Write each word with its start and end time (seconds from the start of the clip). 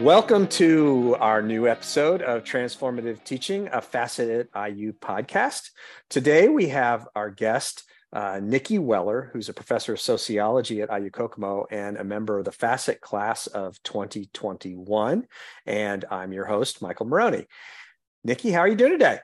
Welcome 0.00 0.48
to 0.48 1.16
our 1.20 1.40
new 1.40 1.68
episode 1.68 2.20
of 2.20 2.42
Transformative 2.42 3.22
Teaching, 3.22 3.68
a 3.72 3.80
Facet 3.80 4.50
IU 4.52 4.92
podcast. 4.92 5.70
Today 6.10 6.48
we 6.48 6.66
have 6.70 7.06
our 7.14 7.30
guest, 7.30 7.84
uh, 8.12 8.34
Niki 8.34 8.80
Weller, 8.80 9.30
who's 9.32 9.48
a 9.48 9.54
professor 9.54 9.92
of 9.92 10.00
sociology 10.00 10.82
at 10.82 10.90
IU 10.90 11.10
Kokomo 11.10 11.66
and 11.70 11.96
a 11.96 12.02
member 12.02 12.40
of 12.40 12.44
the 12.44 12.50
Facet 12.50 13.00
class 13.00 13.46
of 13.46 13.80
2021. 13.84 15.28
And 15.64 16.04
I'm 16.10 16.32
your 16.32 16.46
host, 16.46 16.82
Michael 16.82 17.06
Morrone. 17.06 17.46
Niki, 18.26 18.52
how 18.52 18.60
are 18.60 18.68
you 18.68 18.74
doing 18.74 18.92
today? 18.92 19.20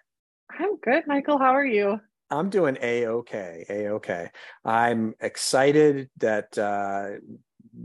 I'm 0.57 0.77
good, 0.77 1.03
Michael. 1.09 1.39
How 1.39 1.57
are 1.57 1.67
you? 1.67 1.99
I'm 2.31 2.49
doing 2.49 2.79
a 2.81 3.09
okay, 3.09 3.65
a 3.69 3.89
okay. 3.95 4.31
I'm 4.65 5.15
excited 5.21 6.11
that 6.19 6.57
uh, 6.57 7.17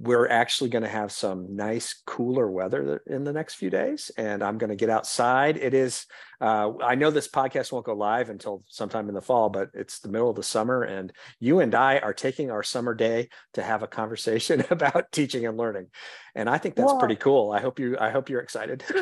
we're 0.02 0.28
actually 0.28 0.70
going 0.70 0.84
to 0.84 0.90
have 0.90 1.12
some 1.12 1.56
nice 1.56 2.02
cooler 2.06 2.50
weather 2.50 3.02
in 3.08 3.24
the 3.24 3.32
next 3.32 3.56
few 3.56 3.70
days 3.70 4.12
and 4.18 4.44
i'm 4.44 4.58
going 4.58 4.70
to 4.70 4.76
get 4.76 4.90
outside. 4.90 5.58
It 5.58 5.74
is 5.74 6.06
uh, 6.42 6.72
i 6.84 6.96
know 6.96 7.12
this 7.12 7.28
podcast 7.28 7.72
won't 7.72 7.86
go 7.86 7.94
live 7.94 8.30
until 8.30 8.64
sometime 8.68 9.08
in 9.08 9.16
the 9.16 9.22
fall 9.22 9.50
but 9.50 9.70
it's 9.74 10.00
the 10.00 10.10
middle 10.10 10.30
of 10.30 10.36
the 10.36 10.44
summer 10.44 10.84
and 10.84 11.14
you 11.40 11.60
and 11.60 11.74
i 11.74 12.00
are 12.00 12.14
taking 12.14 12.52
our 12.52 12.64
summer 12.64 12.94
day 12.94 13.30
to 13.54 13.64
have 13.64 13.84
a 13.84 13.88
conversation 13.88 14.64
about 14.70 15.12
teaching 15.12 15.46
and 15.46 15.58
learning 15.58 15.88
and 16.34 16.50
i 16.50 16.58
think 16.58 16.76
that's 16.76 16.92
well, 16.92 17.00
pretty 17.00 17.16
cool. 17.16 17.52
I 17.52 17.62
hope 17.62 17.80
you 17.80 17.98
i 18.00 18.10
hope 18.10 18.30
you're 18.30 18.42
excited. 18.42 18.84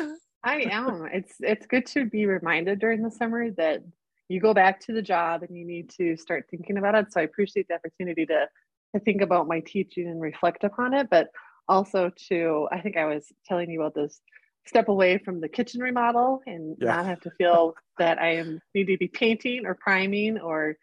I 0.44 0.60
am. 0.70 1.08
It's 1.10 1.34
it's 1.40 1.66
good 1.66 1.86
to 1.86 2.04
be 2.04 2.26
reminded 2.26 2.78
during 2.78 3.02
the 3.02 3.10
summer 3.10 3.50
that 3.52 3.82
you 4.28 4.40
go 4.40 4.52
back 4.52 4.80
to 4.80 4.92
the 4.92 5.02
job 5.02 5.42
and 5.42 5.56
you 5.56 5.64
need 5.64 5.90
to 5.90 6.16
start 6.16 6.46
thinking 6.50 6.78
about 6.78 6.94
it 6.94 7.12
so 7.12 7.20
i 7.20 7.24
appreciate 7.24 7.68
the 7.68 7.74
opportunity 7.74 8.24
to 8.26 8.46
to 8.94 9.00
think 9.00 9.20
about 9.20 9.46
my 9.48 9.60
teaching 9.60 10.08
and 10.08 10.20
reflect 10.20 10.64
upon 10.64 10.94
it, 10.94 11.08
but 11.10 11.28
also 11.68 12.10
to, 12.28 12.68
I 12.72 12.80
think 12.80 12.96
I 12.96 13.06
was 13.06 13.26
telling 13.46 13.70
you 13.70 13.82
about 13.82 13.94
this 13.94 14.20
step 14.66 14.88
away 14.88 15.18
from 15.18 15.40
the 15.40 15.48
kitchen 15.48 15.80
remodel 15.80 16.40
and 16.46 16.76
yeah. 16.80 16.96
not 16.96 17.06
have 17.06 17.20
to 17.22 17.30
feel 17.32 17.74
that 17.98 18.18
I 18.18 18.36
am 18.36 18.60
need 18.74 18.86
to 18.86 18.96
be 18.96 19.08
painting 19.08 19.66
or 19.66 19.74
priming 19.74 20.38
or 20.38 20.76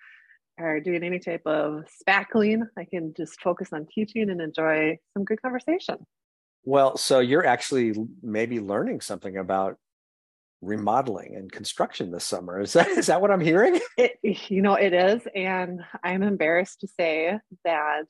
or 0.60 0.80
doing 0.80 1.04
any 1.04 1.18
type 1.18 1.42
of 1.46 1.86
spackling. 2.08 2.62
I 2.78 2.86
can 2.86 3.14
just 3.18 3.42
focus 3.42 3.70
on 3.74 3.88
teaching 3.88 4.30
and 4.30 4.40
enjoy 4.40 5.00
some 5.14 5.24
good 5.24 5.42
conversation. 5.42 6.06
Well, 6.64 6.98
so 6.98 7.20
you're 7.20 7.46
actually 7.46 7.96
maybe 8.22 8.60
learning 8.60 9.02
something 9.02 9.38
about 9.38 9.78
remodeling 10.62 11.36
and 11.36 11.52
construction 11.52 12.12
this 12.12 12.24
summer. 12.24 12.60
Is 12.60 12.74
that 12.74 12.88
is 12.88 13.08
that 13.08 13.22
what 13.22 13.32
I'm 13.32 13.42
hearing? 13.42 13.80
It, 13.98 14.50
you 14.50 14.62
know, 14.62 14.76
it 14.76 14.94
is, 14.94 15.22
and 15.36 15.82
I'm 16.04 16.24
embarrassed 16.24 16.82
to 16.82 16.88
say 16.88 17.38
that 17.66 18.04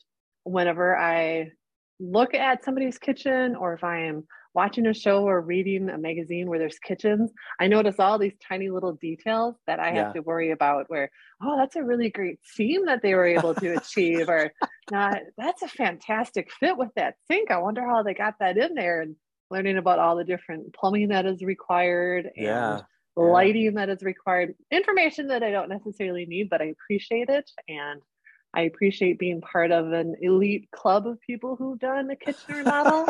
whenever 0.43 0.97
I 0.97 1.52
look 1.99 2.33
at 2.33 2.63
somebody's 2.63 2.97
kitchen, 2.97 3.55
or 3.55 3.73
if 3.73 3.83
I 3.83 4.05
am 4.05 4.25
watching 4.53 4.85
a 4.88 4.93
show 4.93 5.23
or 5.23 5.41
reading 5.41 5.89
a 5.89 5.97
magazine 5.97 6.49
where 6.49 6.59
there's 6.59 6.80
kitchens, 6.80 7.31
I 7.59 7.67
notice 7.67 7.95
all 7.99 8.19
these 8.19 8.35
tiny 8.47 8.69
little 8.69 8.93
details 8.93 9.55
that 9.67 9.80
I 9.80 9.88
have 9.88 9.95
yeah. 9.95 10.13
to 10.13 10.21
worry 10.21 10.52
about. 10.52 10.86
Where 10.89 11.09
oh, 11.41 11.58
that's 11.58 11.75
a 11.75 11.83
really 11.83 12.09
great 12.09 12.39
seam 12.43 12.86
that 12.86 13.02
they 13.02 13.13
were 13.13 13.27
able 13.27 13.55
to 13.55 13.77
achieve, 13.77 14.30
or 14.30 14.52
not. 14.91 15.19
that's 15.38 15.61
a 15.61 15.67
fantastic 15.67 16.52
fit 16.59 16.77
with 16.77 16.89
that 16.95 17.15
sink. 17.30 17.52
I 17.52 17.58
wonder 17.58 17.86
how 17.86 18.03
they 18.03 18.13
got 18.13 18.36
that 18.39 18.58
in 18.58 18.75
there, 18.75 19.02
and 19.02 19.15
learning 19.52 19.77
about 19.77 19.99
all 19.99 20.16
the 20.16 20.23
different 20.23 20.73
plumbing 20.73 21.09
that 21.09 21.25
is 21.25 21.41
required 21.41 22.30
and 22.35 22.45
yeah. 22.45 22.80
lighting 23.16 23.66
yeah. 23.66 23.71
that 23.71 23.89
is 23.89 24.02
required 24.02 24.55
information 24.71 25.27
that 25.27 25.43
i 25.43 25.52
don't 25.52 25.69
necessarily 25.69 26.25
need 26.25 26.49
but 26.49 26.61
i 26.61 26.66
appreciate 26.66 27.30
it 27.30 27.49
and 27.67 28.02
i 28.53 28.61
appreciate 28.61 29.19
being 29.19 29.41
part 29.41 29.71
of 29.71 29.91
an 29.91 30.16
elite 30.21 30.69
club 30.71 31.05
of 31.05 31.19
people 31.21 31.55
who've 31.55 31.80
done 31.80 32.09
a 32.09 32.16
kitchen 32.16 32.55
remodel 32.55 33.08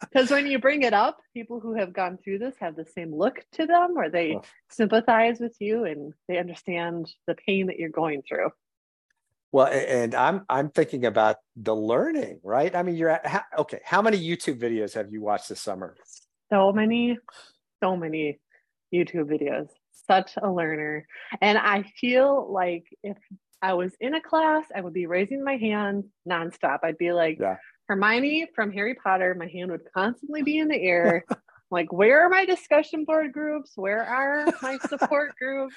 because 0.00 0.30
when 0.30 0.46
you 0.46 0.58
bring 0.58 0.82
it 0.82 0.94
up 0.94 1.18
people 1.34 1.60
who 1.60 1.74
have 1.74 1.92
gone 1.92 2.18
through 2.22 2.38
this 2.38 2.54
have 2.60 2.76
the 2.76 2.86
same 2.86 3.14
look 3.14 3.44
to 3.52 3.66
them 3.66 3.96
or 3.96 4.08
they 4.08 4.36
oh. 4.36 4.42
sympathize 4.70 5.40
with 5.40 5.56
you 5.60 5.84
and 5.84 6.14
they 6.28 6.38
understand 6.38 7.10
the 7.26 7.34
pain 7.34 7.66
that 7.66 7.78
you're 7.78 7.88
going 7.88 8.22
through 8.22 8.50
well, 9.54 9.68
and 9.68 10.16
I'm 10.16 10.44
I'm 10.48 10.68
thinking 10.68 11.04
about 11.04 11.36
the 11.54 11.76
learning, 11.76 12.40
right? 12.42 12.74
I 12.74 12.82
mean, 12.82 12.96
you're 12.96 13.10
at 13.10 13.24
how, 13.24 13.42
okay. 13.58 13.78
How 13.84 14.02
many 14.02 14.18
YouTube 14.18 14.58
videos 14.58 14.94
have 14.94 15.12
you 15.12 15.22
watched 15.22 15.48
this 15.48 15.60
summer? 15.60 15.94
So 16.50 16.72
many, 16.72 17.16
so 17.80 17.96
many 17.96 18.40
YouTube 18.92 19.30
videos. 19.30 19.68
Such 20.08 20.32
a 20.42 20.50
learner, 20.50 21.06
and 21.40 21.56
I 21.56 21.84
feel 22.00 22.52
like 22.52 22.84
if 23.04 23.16
I 23.62 23.74
was 23.74 23.92
in 24.00 24.14
a 24.14 24.20
class, 24.20 24.64
I 24.74 24.80
would 24.80 24.92
be 24.92 25.06
raising 25.06 25.44
my 25.44 25.56
hand 25.56 26.02
nonstop. 26.28 26.80
I'd 26.82 26.98
be 26.98 27.12
like 27.12 27.38
yeah. 27.38 27.58
Hermione 27.86 28.48
from 28.56 28.72
Harry 28.72 28.96
Potter. 28.96 29.36
My 29.38 29.46
hand 29.46 29.70
would 29.70 29.82
constantly 29.94 30.42
be 30.42 30.58
in 30.58 30.66
the 30.66 30.82
air. 30.82 31.24
like, 31.70 31.92
where 31.92 32.26
are 32.26 32.28
my 32.28 32.44
discussion 32.44 33.04
board 33.04 33.32
groups? 33.32 33.70
Where 33.76 34.02
are 34.02 34.52
my 34.60 34.78
support 34.78 35.36
groups? 35.38 35.76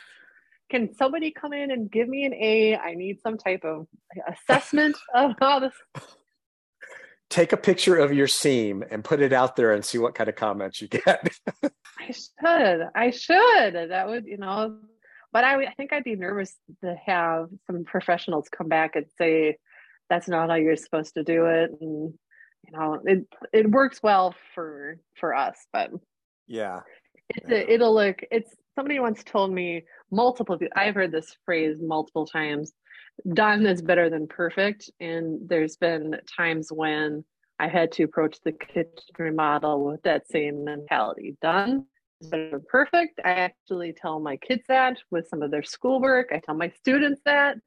Can 0.69 0.93
somebody 0.95 1.31
come 1.31 1.53
in 1.53 1.71
and 1.71 1.89
give 1.89 2.07
me 2.07 2.25
an 2.25 2.33
A? 2.33 2.75
I 2.75 2.93
need 2.93 3.21
some 3.21 3.37
type 3.37 3.63
of 3.63 3.87
assessment 4.27 4.97
of 5.15 5.33
how 5.39 5.59
this. 5.59 5.73
Take 7.29 7.51
a 7.51 7.57
picture 7.57 7.97
of 7.97 8.13
your 8.13 8.27
seam 8.27 8.83
and 8.89 9.03
put 9.03 9.21
it 9.21 9.33
out 9.33 9.55
there 9.55 9.73
and 9.73 9.83
see 9.83 9.97
what 9.97 10.15
kind 10.15 10.29
of 10.29 10.35
comments 10.35 10.81
you 10.81 10.87
get. 10.87 11.27
I 11.63 12.11
should. 12.11 12.87
I 12.95 13.09
should. 13.11 13.89
That 13.89 14.07
would, 14.07 14.25
you 14.25 14.37
know, 14.37 14.77
but 15.33 15.43
I, 15.43 15.65
I 15.65 15.73
think 15.73 15.91
I'd 15.91 16.05
be 16.05 16.15
nervous 16.15 16.55
to 16.83 16.95
have 17.05 17.49
some 17.65 17.83
professionals 17.83 18.47
come 18.49 18.69
back 18.69 18.95
and 18.95 19.05
say, 19.17 19.57
that's 20.09 20.29
not 20.29 20.49
how 20.49 20.55
you're 20.55 20.77
supposed 20.77 21.15
to 21.15 21.23
do 21.23 21.47
it. 21.47 21.71
And, 21.81 22.13
you 22.63 22.71
know, 22.71 23.01
it, 23.03 23.25
it 23.51 23.69
works 23.69 23.99
well 24.01 24.33
for, 24.55 24.97
for 25.19 25.35
us, 25.35 25.57
but 25.73 25.91
yeah, 26.47 26.79
it's 27.29 27.49
a, 27.49 27.73
it'll 27.73 27.93
look, 27.93 28.21
it's, 28.31 28.55
somebody 28.75 28.99
once 28.99 29.23
told 29.23 29.51
me 29.51 29.83
multiple 30.11 30.57
i've 30.75 30.95
heard 30.95 31.11
this 31.11 31.35
phrase 31.45 31.77
multiple 31.81 32.25
times 32.25 32.73
done 33.33 33.65
is 33.65 33.81
better 33.81 34.09
than 34.09 34.27
perfect. 34.27 34.89
And 34.99 35.47
there's 35.47 35.77
been 35.77 36.17
times 36.35 36.71
when 36.71 37.23
i 37.59 37.67
had 37.67 37.91
to 37.93 38.03
approach 38.03 38.37
the 38.43 38.51
kitchen 38.51 38.91
remodel 39.17 39.83
with 39.83 40.01
that 40.03 40.27
same 40.27 40.63
mentality. 40.63 41.37
Done 41.41 41.85
is 42.21 42.29
better 42.29 42.51
than 42.51 42.65
perfect. 42.69 43.19
I 43.23 43.31
actually 43.31 43.93
tell 43.93 44.19
my 44.19 44.37
kids 44.37 44.63
that 44.67 44.97
with 45.11 45.27
some 45.27 45.41
of 45.41 45.51
their 45.51 45.63
schoolwork. 45.63 46.29
I 46.31 46.39
tell 46.39 46.55
my 46.55 46.71
students 46.79 47.21
that. 47.25 47.57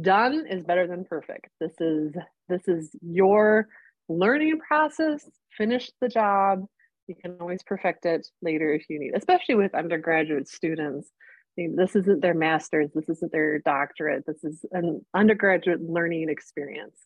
Done 0.00 0.46
is 0.46 0.62
better 0.62 0.86
than 0.86 1.04
perfect. 1.04 1.48
This 1.58 1.72
is 1.80 2.12
this 2.48 2.68
is 2.68 2.90
your 3.00 3.68
learning 4.08 4.58
process. 4.60 5.26
Finish 5.56 5.90
the 6.00 6.08
job. 6.08 6.66
You 7.06 7.14
can 7.14 7.36
always 7.40 7.62
perfect 7.62 8.04
it 8.04 8.26
later 8.42 8.72
if 8.74 8.86
you 8.90 8.98
need, 8.98 9.12
especially 9.14 9.54
with 9.54 9.74
undergraduate 9.74 10.48
students. 10.48 11.10
This 11.56 11.94
isn't 11.96 12.20
their 12.20 12.34
master's, 12.34 12.90
this 12.94 13.08
isn't 13.08 13.32
their 13.32 13.58
doctorate, 13.60 14.24
this 14.26 14.42
is 14.42 14.64
an 14.72 15.04
undergraduate 15.14 15.80
learning 15.82 16.28
experience. 16.28 16.96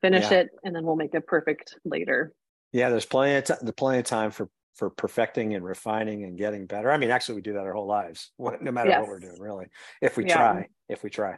Finish 0.00 0.30
yeah. 0.30 0.38
it, 0.38 0.50
and 0.62 0.74
then 0.74 0.84
we'll 0.84 0.96
make 0.96 1.14
it 1.14 1.26
perfect 1.26 1.74
later. 1.84 2.32
Yeah, 2.72 2.90
there's 2.90 3.06
plenty 3.06 3.34
of 3.34 3.44
time. 3.44 3.72
Plenty 3.76 3.98
of 3.98 4.04
time 4.04 4.30
for 4.30 4.48
for 4.74 4.90
perfecting 4.90 5.54
and 5.54 5.64
refining 5.64 6.22
and 6.22 6.38
getting 6.38 6.66
better. 6.66 6.92
I 6.92 6.98
mean, 6.98 7.10
actually, 7.10 7.36
we 7.36 7.42
do 7.42 7.54
that 7.54 7.64
our 7.64 7.72
whole 7.72 7.88
lives, 7.88 8.30
no 8.38 8.70
matter 8.70 8.90
yes. 8.90 9.00
what 9.00 9.08
we're 9.08 9.18
doing, 9.18 9.40
really. 9.40 9.66
If 10.00 10.16
we 10.16 10.26
yeah. 10.26 10.36
try, 10.36 10.66
if 10.88 11.02
we 11.02 11.10
try, 11.10 11.36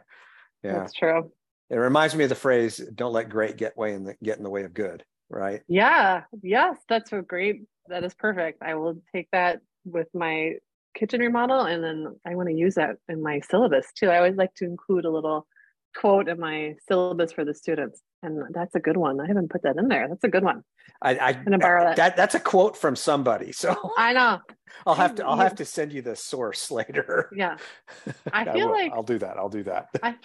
yeah, 0.63 0.73
that's 0.73 0.93
true. 0.93 1.31
It 1.69 1.77
reminds 1.77 2.13
me 2.15 2.25
of 2.25 2.29
the 2.29 2.35
phrase 2.35 2.77
"Don't 2.93 3.13
let 3.13 3.29
great 3.29 3.57
get 3.57 3.75
way 3.77 3.93
in 3.93 4.03
the 4.03 4.15
get 4.21 4.37
in 4.37 4.43
the 4.43 4.49
way 4.49 4.63
of 4.63 4.73
good." 4.73 5.03
Right? 5.29 5.61
Yeah. 5.67 6.23
Yes, 6.43 6.77
that's 6.89 7.13
a 7.13 7.21
great 7.21 7.63
that 7.87 8.03
is 8.03 8.13
perfect. 8.13 8.61
I 8.61 8.75
will 8.75 9.01
take 9.15 9.29
that 9.31 9.61
with 9.85 10.07
my 10.13 10.55
kitchen 10.93 11.21
remodel 11.21 11.61
and 11.61 11.83
then 11.83 12.15
I 12.25 12.35
want 12.35 12.49
to 12.49 12.55
use 12.55 12.75
that 12.75 12.97
in 13.09 13.21
my 13.21 13.39
syllabus 13.49 13.87
too. 13.95 14.09
I 14.09 14.17
always 14.17 14.35
like 14.35 14.53
to 14.55 14.65
include 14.65 15.05
a 15.05 15.09
little 15.09 15.47
quote 15.95 16.29
in 16.29 16.39
my 16.39 16.75
syllabus 16.87 17.31
for 17.31 17.45
the 17.45 17.53
students. 17.53 18.01
And 18.23 18.43
that's 18.53 18.75
a 18.75 18.79
good 18.79 18.97
one. 18.97 19.19
I 19.19 19.27
haven't 19.27 19.49
put 19.49 19.63
that 19.63 19.77
in 19.77 19.87
there. 19.87 20.07
That's 20.07 20.23
a 20.23 20.29
good 20.29 20.43
one. 20.43 20.63
I, 21.01 21.15
I 21.15 21.29
am 21.31 21.43
gonna 21.43 21.57
borrow 21.57 21.83
that. 21.85 21.95
that. 21.95 22.15
That's 22.15 22.35
a 22.35 22.39
quote 22.39 22.77
from 22.77 22.95
somebody. 22.95 23.51
So 23.51 23.75
I 23.97 24.13
know. 24.13 24.39
I'll 24.85 24.95
have 24.95 25.15
to 25.15 25.25
I'll 25.25 25.37
have 25.37 25.55
to 25.55 25.65
send 25.65 25.91
you 25.91 26.01
the 26.01 26.15
source 26.15 26.71
later. 26.71 27.29
Yeah. 27.35 27.57
I 28.33 28.45
feel 28.51 28.69
I 28.69 28.71
like 28.71 28.91
I'll 28.93 29.03
do 29.03 29.17
that. 29.19 29.37
I'll 29.37 29.49
do 29.49 29.63
that. 29.63 29.87
I 30.01 30.15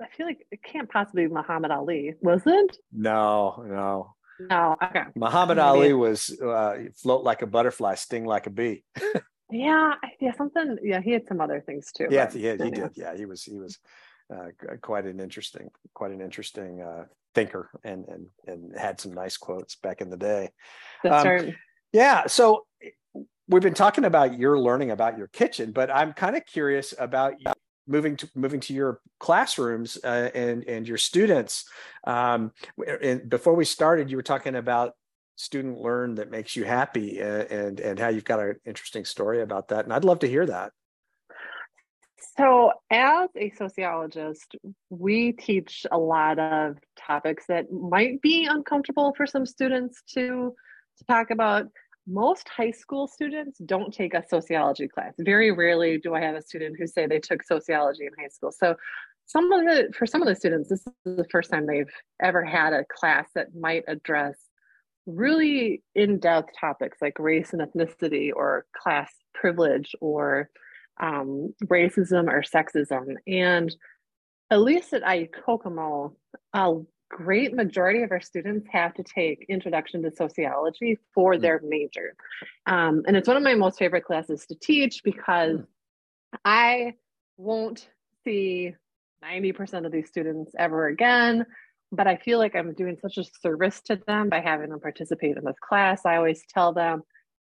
I 0.00 0.08
feel 0.16 0.26
like 0.26 0.46
it 0.50 0.60
can't 0.62 0.90
possibly 0.90 1.26
be 1.26 1.32
Muhammad 1.32 1.70
Ali, 1.70 2.14
was 2.20 2.42
it? 2.46 2.76
No, 2.92 3.64
no. 3.66 4.14
No, 4.40 4.76
okay. 4.82 5.04
Muhammad 5.14 5.58
Maybe. 5.58 5.66
Ali 5.66 5.92
was 5.92 6.36
uh, 6.40 6.76
float 6.96 7.22
like 7.22 7.42
a 7.42 7.46
butterfly, 7.46 7.94
sting 7.94 8.24
like 8.24 8.48
a 8.48 8.50
bee. 8.50 8.82
Yeah, 9.54 9.94
yeah, 10.20 10.32
something. 10.32 10.78
Yeah, 10.82 11.00
he 11.00 11.12
had 11.12 11.26
some 11.26 11.40
other 11.40 11.60
things 11.60 11.92
too. 11.92 12.08
Yeah, 12.10 12.30
he, 12.30 12.44
had, 12.44 12.60
he 12.60 12.70
did. 12.70 12.90
Yeah, 12.94 13.16
he 13.16 13.24
was 13.24 13.42
he 13.42 13.58
was 13.58 13.78
uh, 14.34 14.48
quite 14.82 15.06
an 15.06 15.20
interesting, 15.20 15.70
quite 15.94 16.10
an 16.10 16.20
interesting 16.20 16.82
uh, 16.82 17.04
thinker, 17.34 17.70
and 17.84 18.04
and 18.08 18.26
and 18.46 18.76
had 18.76 19.00
some 19.00 19.12
nice 19.12 19.36
quotes 19.36 19.76
back 19.76 20.00
in 20.00 20.10
the 20.10 20.16
day. 20.16 20.50
That's 21.02 21.24
um, 21.24 21.30
right. 21.30 21.54
Yeah, 21.92 22.26
so 22.26 22.66
we've 23.48 23.62
been 23.62 23.74
talking 23.74 24.04
about 24.04 24.38
your 24.38 24.58
learning 24.58 24.90
about 24.90 25.16
your 25.16 25.28
kitchen, 25.28 25.70
but 25.70 25.90
I'm 25.90 26.12
kind 26.12 26.36
of 26.36 26.44
curious 26.46 26.92
about 26.98 27.34
moving 27.86 28.16
to 28.16 28.28
moving 28.34 28.60
to 28.60 28.74
your 28.74 29.00
classrooms 29.20 29.98
uh, 30.02 30.30
and 30.34 30.64
and 30.64 30.88
your 30.88 30.96
students 30.98 31.68
um, 32.06 32.50
and 33.02 33.28
before 33.28 33.54
we 33.54 33.64
started 33.66 34.10
you 34.10 34.16
were 34.16 34.22
talking 34.22 34.54
about 34.54 34.94
student 35.36 35.80
learn 35.80 36.14
that 36.16 36.30
makes 36.30 36.54
you 36.54 36.64
happy 36.64 37.20
and, 37.20 37.42
and, 37.50 37.80
and 37.80 37.98
how 37.98 38.08
you've 38.08 38.24
got 38.24 38.40
an 38.40 38.56
interesting 38.64 39.04
story 39.04 39.42
about 39.42 39.68
that. 39.68 39.84
And 39.84 39.92
I'd 39.92 40.04
love 40.04 40.20
to 40.20 40.28
hear 40.28 40.46
that. 40.46 40.72
So, 42.36 42.72
as 42.90 43.30
a 43.36 43.50
sociologist, 43.50 44.56
we 44.90 45.32
teach 45.32 45.86
a 45.92 45.98
lot 45.98 46.38
of 46.38 46.78
topics 46.96 47.44
that 47.48 47.70
might 47.70 48.20
be 48.22 48.46
uncomfortable 48.46 49.14
for 49.16 49.26
some 49.26 49.46
students 49.46 50.02
to, 50.14 50.52
to 50.98 51.04
talk 51.06 51.30
about. 51.30 51.66
Most 52.06 52.48
high 52.48 52.72
school 52.72 53.06
students 53.06 53.58
don't 53.64 53.94
take 53.94 54.14
a 54.14 54.24
sociology 54.28 54.88
class. 54.88 55.14
Very 55.18 55.52
rarely 55.52 55.98
do 55.98 56.14
I 56.14 56.20
have 56.20 56.34
a 56.34 56.42
student 56.42 56.76
who 56.78 56.86
say 56.86 57.06
they 57.06 57.20
took 57.20 57.42
sociology 57.42 58.04
in 58.04 58.12
high 58.20 58.28
school. 58.28 58.52
So, 58.52 58.74
some 59.26 59.50
of 59.52 59.64
the 59.64 59.92
for 59.96 60.06
some 60.06 60.20
of 60.20 60.28
the 60.28 60.34
students, 60.34 60.68
this 60.68 60.80
is 60.86 60.92
the 61.04 61.26
first 61.30 61.50
time 61.50 61.66
they've 61.66 61.92
ever 62.20 62.44
had 62.44 62.72
a 62.72 62.84
class 62.84 63.28
that 63.34 63.54
might 63.54 63.84
address 63.86 64.36
really 65.06 65.82
in-depth 65.94 66.50
topics 66.58 66.98
like 67.00 67.18
race 67.18 67.52
and 67.52 67.62
ethnicity 67.62 68.30
or 68.34 68.66
class 68.76 69.12
privilege 69.34 69.94
or 70.00 70.50
um, 71.00 71.54
racism 71.64 72.28
or 72.28 72.42
sexism. 72.42 73.14
And 73.26 73.74
at 74.50 74.60
least 74.60 74.92
at 74.92 75.02
IU 75.02 75.26
Kokomo, 75.28 76.16
a 76.52 76.74
great 77.10 77.54
majority 77.54 78.02
of 78.02 78.10
our 78.10 78.20
students 78.20 78.66
have 78.72 78.94
to 78.94 79.02
take 79.02 79.46
Introduction 79.48 80.02
to 80.02 80.10
Sociology 80.10 80.98
for 81.14 81.34
mm. 81.34 81.40
their 81.40 81.60
major. 81.64 82.14
Um, 82.66 83.02
and 83.06 83.16
it's 83.16 83.28
one 83.28 83.36
of 83.36 83.42
my 83.42 83.54
most 83.54 83.78
favorite 83.78 84.04
classes 84.04 84.46
to 84.46 84.54
teach 84.54 85.02
because 85.04 85.60
mm. 85.60 85.66
I 86.44 86.94
won't 87.36 87.88
see 88.24 88.74
90% 89.24 89.86
of 89.86 89.92
these 89.92 90.08
students 90.08 90.52
ever 90.58 90.86
again. 90.86 91.46
But 91.94 92.06
I 92.06 92.16
feel 92.16 92.38
like 92.38 92.54
I'm 92.54 92.74
doing 92.74 92.98
such 93.00 93.18
a 93.18 93.24
service 93.40 93.80
to 93.82 94.00
them 94.06 94.28
by 94.28 94.40
having 94.40 94.70
them 94.70 94.80
participate 94.80 95.36
in 95.36 95.44
this 95.44 95.56
class. 95.60 96.02
I 96.04 96.16
always 96.16 96.42
tell 96.52 96.72
them, 96.72 97.02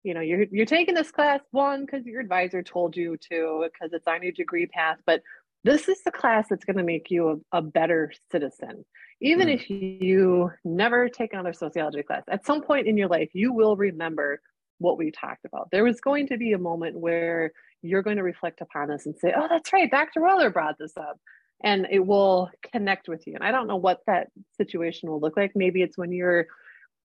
you 0.04 0.12
know 0.14 0.20
you're 0.20 0.44
you're 0.52 0.66
taking 0.66 0.94
this 0.94 1.10
class 1.10 1.40
one 1.50 1.84
because 1.84 2.06
your 2.06 2.20
advisor 2.20 2.62
told 2.62 2.96
you 2.96 3.16
to 3.30 3.66
because 3.72 3.92
it's 3.92 4.06
on 4.06 4.22
your 4.22 4.32
degree 4.32 4.66
path 4.66 4.98
but 5.06 5.22
this 5.64 5.88
is 5.88 6.02
the 6.04 6.10
class 6.10 6.46
that's 6.48 6.64
going 6.64 6.76
to 6.76 6.84
make 6.84 7.10
you 7.10 7.42
a, 7.52 7.58
a 7.58 7.62
better 7.62 8.12
citizen 8.30 8.84
even 9.20 9.48
mm. 9.48 9.54
if 9.54 9.68
you 9.68 10.50
never 10.64 11.08
take 11.08 11.32
another 11.32 11.54
sociology 11.54 12.02
class 12.02 12.22
at 12.28 12.46
some 12.46 12.62
point 12.62 12.86
in 12.86 12.96
your 12.96 13.08
life 13.08 13.30
you 13.32 13.52
will 13.52 13.76
remember 13.76 14.40
what 14.78 14.98
we 14.98 15.10
talked 15.10 15.44
about 15.46 15.68
there 15.72 15.84
was 15.84 16.00
going 16.00 16.28
to 16.28 16.36
be 16.36 16.52
a 16.52 16.58
moment 16.58 16.96
where 16.96 17.50
you're 17.82 18.02
going 18.02 18.18
to 18.18 18.22
reflect 18.22 18.60
upon 18.60 18.88
this 18.88 19.06
and 19.06 19.16
say 19.18 19.32
oh 19.34 19.48
that's 19.48 19.72
right 19.72 19.90
dr 19.90 20.20
weller 20.20 20.50
brought 20.50 20.78
this 20.78 20.96
up 20.96 21.18
and 21.64 21.86
it 21.90 22.06
will 22.06 22.50
connect 22.72 23.08
with 23.08 23.26
you. 23.26 23.34
And 23.34 23.42
i 23.42 23.50
don't 23.50 23.66
know 23.66 23.76
what 23.76 24.02
that 24.06 24.28
situation 24.56 25.10
will 25.10 25.18
look 25.18 25.36
like. 25.36 25.52
Maybe 25.56 25.82
it's 25.82 25.98
when 25.98 26.12
you're 26.12 26.46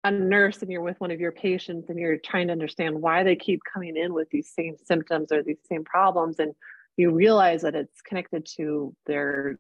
a 0.04 0.12
nurse 0.12 0.62
and 0.62 0.72
you're 0.72 0.82
with 0.82 1.00
one 1.00 1.12
of 1.12 1.20
your 1.20 1.32
patients 1.32 1.90
and 1.90 1.98
you're 1.98 2.18
trying 2.18 2.48
to 2.48 2.54
understand 2.54 3.02
why 3.02 3.24
they 3.24 3.36
keep 3.36 3.62
coming 3.74 3.98
in 3.98 4.14
with 4.14 4.30
these 4.30 4.52
same 4.54 4.76
symptoms 4.86 5.32
or 5.32 5.42
these 5.42 5.58
same 5.68 5.84
problems 5.84 6.40
and 6.40 6.54
you 6.98 7.12
realize 7.12 7.62
that 7.62 7.76
it's 7.76 8.02
connected 8.02 8.46
to 8.58 8.94
their 9.06 9.58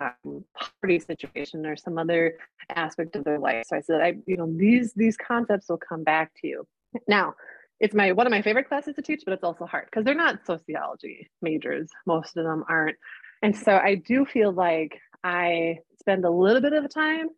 um, 0.00 0.44
poverty 0.54 0.98
situation 0.98 1.64
or 1.64 1.76
some 1.76 1.98
other 1.98 2.38
aspect 2.74 3.14
of 3.16 3.24
their 3.24 3.38
life. 3.38 3.64
So 3.66 3.76
i 3.76 3.80
said 3.80 4.00
i 4.00 4.14
you 4.26 4.36
know 4.36 4.50
these 4.50 4.92
these 4.94 5.16
concepts 5.16 5.68
will 5.68 5.78
come 5.78 6.04
back 6.04 6.32
to 6.40 6.48
you. 6.48 6.66
Now 7.06 7.34
it's 7.80 7.94
my 7.94 8.12
one 8.12 8.26
of 8.26 8.30
my 8.30 8.42
favorite 8.42 8.68
classes 8.68 8.94
to 8.96 9.02
teach 9.02 9.22
but 9.24 9.34
it's 9.34 9.44
also 9.44 9.66
hard 9.66 9.86
because 9.86 10.04
they're 10.04 10.14
not 10.14 10.46
sociology 10.46 11.30
majors. 11.42 11.88
Most 12.06 12.36
of 12.36 12.44
them 12.44 12.64
aren't 12.68 12.96
and 13.44 13.56
so 13.56 13.76
i 13.76 13.94
do 13.94 14.24
feel 14.24 14.52
like 14.52 14.98
i 15.22 15.78
spend 16.00 16.24
a 16.24 16.30
little 16.30 16.60
bit 16.60 16.72
of 16.72 16.92
time 16.92 17.28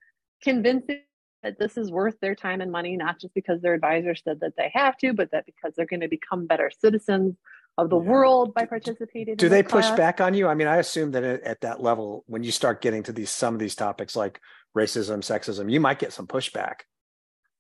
convincing 0.43 1.01
that 1.43 1.59
this 1.59 1.77
is 1.77 1.91
worth 1.91 2.19
their 2.21 2.35
time 2.35 2.61
and 2.61 2.73
money, 2.73 2.97
not 2.97 3.21
just 3.21 3.33
because 3.33 3.63
their 3.63 3.75
advisor 3.75 4.15
said 4.15 4.41
that 4.41 4.55
they 4.57 4.71
have 4.75 4.97
to, 4.99 5.13
but 5.13 5.31
that 5.31 5.47
because 5.47 5.73
they're 5.77 5.87
going 5.87 6.01
to 6.01 6.09
become 6.09 6.47
better 6.47 6.71
citizens 6.81 7.37
of 7.79 7.89
the 7.89 8.01
yeah. 8.01 8.09
world 8.09 8.55
by 8.55 8.65
participating. 8.65 9.37
Do 9.37 9.49
they 9.49 9.63
push 9.63 9.87
class. 9.87 9.97
back 9.97 10.21
on 10.21 10.35
you? 10.35 10.49
I 10.49 10.55
mean, 10.55 10.67
I 10.67 10.77
assume 10.77 11.13
that 11.13 11.23
at 11.23 11.61
that 11.61 11.83
level, 11.83 12.25
when 12.27 12.43
you 12.43 12.51
start 12.51 12.81
getting 12.83 13.03
to 13.05 13.13
these 13.13 13.31
some 13.31 13.55
of 13.55 13.61
these 13.61 13.77
topics 13.77 14.17
like 14.17 14.41
racism, 14.77 15.19
sexism, 15.19 15.71
you 15.71 15.79
might 15.79 15.99
get 15.99 16.13
some 16.13 16.27
pushback. 16.27 16.81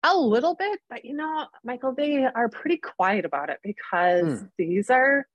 A 0.02 0.16
little 0.16 0.54
bit, 0.54 0.78
but 0.88 1.04
you 1.04 1.14
know, 1.14 1.46
Michael, 1.64 1.94
they 1.94 2.24
are 2.24 2.48
pretty 2.48 2.78
quiet 2.78 3.24
about 3.24 3.50
it 3.50 3.58
because 3.62 4.40
hmm. 4.40 4.46
these 4.58 4.90
are 4.90 5.26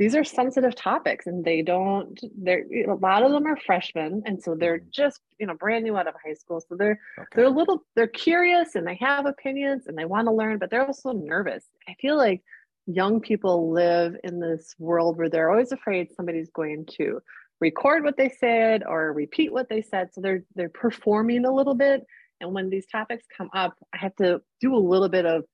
these 0.00 0.14
are 0.16 0.24
sensitive 0.24 0.74
topics 0.74 1.26
and 1.26 1.44
they 1.44 1.60
don't 1.60 2.18
they're 2.38 2.64
a 2.88 2.94
lot 2.94 3.22
of 3.22 3.30
them 3.30 3.46
are 3.46 3.56
freshmen 3.66 4.22
and 4.24 4.42
so 4.42 4.56
they're 4.58 4.78
mm-hmm. 4.78 4.88
just 4.90 5.20
you 5.38 5.46
know 5.46 5.54
brand 5.54 5.84
new 5.84 5.96
out 5.96 6.08
of 6.08 6.14
high 6.24 6.32
school 6.32 6.60
so 6.60 6.74
they're 6.74 6.98
okay. 7.18 7.28
they're 7.36 7.44
a 7.44 7.50
little 7.50 7.84
they're 7.94 8.08
curious 8.08 8.74
and 8.74 8.86
they 8.86 8.98
have 8.98 9.26
opinions 9.26 9.86
and 9.86 9.96
they 9.96 10.06
want 10.06 10.26
to 10.26 10.32
learn 10.32 10.58
but 10.58 10.70
they're 10.70 10.86
also 10.86 11.12
nervous 11.12 11.66
i 11.86 11.94
feel 12.00 12.16
like 12.16 12.42
young 12.86 13.20
people 13.20 13.70
live 13.70 14.16
in 14.24 14.40
this 14.40 14.74
world 14.78 15.18
where 15.18 15.28
they're 15.28 15.50
always 15.50 15.70
afraid 15.70 16.08
somebody's 16.16 16.50
going 16.50 16.86
to 16.86 17.20
record 17.60 18.02
what 18.02 18.16
they 18.16 18.30
said 18.30 18.82
or 18.82 19.12
repeat 19.12 19.52
what 19.52 19.68
they 19.68 19.82
said 19.82 20.08
so 20.12 20.22
they're 20.22 20.42
they're 20.56 20.70
performing 20.70 21.44
a 21.44 21.54
little 21.54 21.74
bit 21.74 22.04
and 22.40 22.54
when 22.54 22.70
these 22.70 22.86
topics 22.86 23.26
come 23.36 23.50
up 23.52 23.76
i 23.94 23.98
have 23.98 24.16
to 24.16 24.40
do 24.62 24.74
a 24.74 24.78
little 24.78 25.10
bit 25.10 25.26
of 25.26 25.44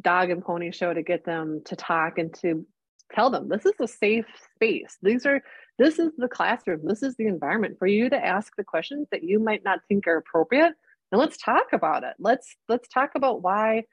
dog 0.00 0.30
and 0.30 0.42
pony 0.42 0.72
show 0.72 0.94
to 0.94 1.02
get 1.02 1.26
them 1.26 1.60
to 1.64 1.76
talk 1.76 2.18
and 2.18 2.34
to 2.34 2.66
tell 3.12 3.30
them 3.30 3.48
this 3.48 3.66
is 3.66 3.74
a 3.80 3.88
safe 3.88 4.26
space. 4.54 4.96
These 5.02 5.26
are 5.26 5.42
this 5.78 5.98
is 5.98 6.12
the 6.16 6.28
classroom. 6.28 6.80
This 6.84 7.02
is 7.02 7.16
the 7.16 7.26
environment 7.26 7.78
for 7.78 7.86
you 7.86 8.08
to 8.08 8.24
ask 8.24 8.54
the 8.56 8.64
questions 8.64 9.08
that 9.10 9.22
you 9.22 9.38
might 9.38 9.64
not 9.64 9.80
think 9.88 10.06
are 10.06 10.16
appropriate. 10.16 10.72
And 11.12 11.20
let's 11.20 11.36
talk 11.36 11.72
about 11.72 12.04
it. 12.04 12.14
Let's 12.18 12.56
let's 12.68 12.88
talk 12.88 13.10
about 13.14 13.42
why 13.42 13.84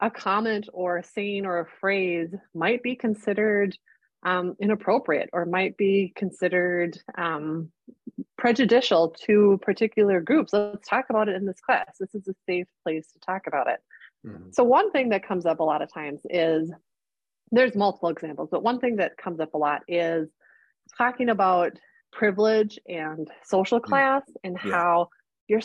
a 0.00 0.10
comment 0.10 0.68
or 0.72 0.98
a 0.98 1.04
saying 1.04 1.46
or 1.46 1.60
a 1.60 1.66
phrase 1.80 2.34
might 2.54 2.82
be 2.82 2.96
considered 2.96 3.76
um, 4.22 4.54
inappropriate 4.60 5.30
or 5.32 5.46
might 5.46 5.76
be 5.76 6.12
considered 6.14 6.98
um, 7.16 7.70
prejudicial 8.36 9.14
to 9.26 9.58
particular 9.62 10.20
groups. 10.20 10.52
Let's 10.52 10.88
talk 10.88 11.06
about 11.10 11.28
it 11.28 11.36
in 11.36 11.46
this 11.46 11.60
class. 11.60 11.96
This 11.98 12.14
is 12.14 12.28
a 12.28 12.34
safe 12.46 12.66
place 12.82 13.10
to 13.12 13.18
talk 13.20 13.46
about 13.46 13.68
it. 13.68 13.80
Mm-hmm. 14.26 14.50
So, 14.52 14.64
one 14.64 14.90
thing 14.90 15.10
that 15.10 15.26
comes 15.26 15.46
up 15.46 15.60
a 15.60 15.64
lot 15.64 15.82
of 15.82 15.92
times 15.92 16.20
is 16.28 16.70
there's 17.52 17.74
multiple 17.74 18.08
examples, 18.08 18.48
but 18.50 18.62
one 18.62 18.80
thing 18.80 18.96
that 18.96 19.16
comes 19.16 19.40
up 19.40 19.54
a 19.54 19.58
lot 19.58 19.82
is 19.88 20.28
talking 20.96 21.28
about 21.28 21.72
privilege 22.12 22.78
and 22.88 23.28
social 23.44 23.80
mm. 23.80 23.84
class 23.84 24.22
and 24.44 24.56
yeah. 24.64 24.70
how 24.70 25.08
your 25.48 25.60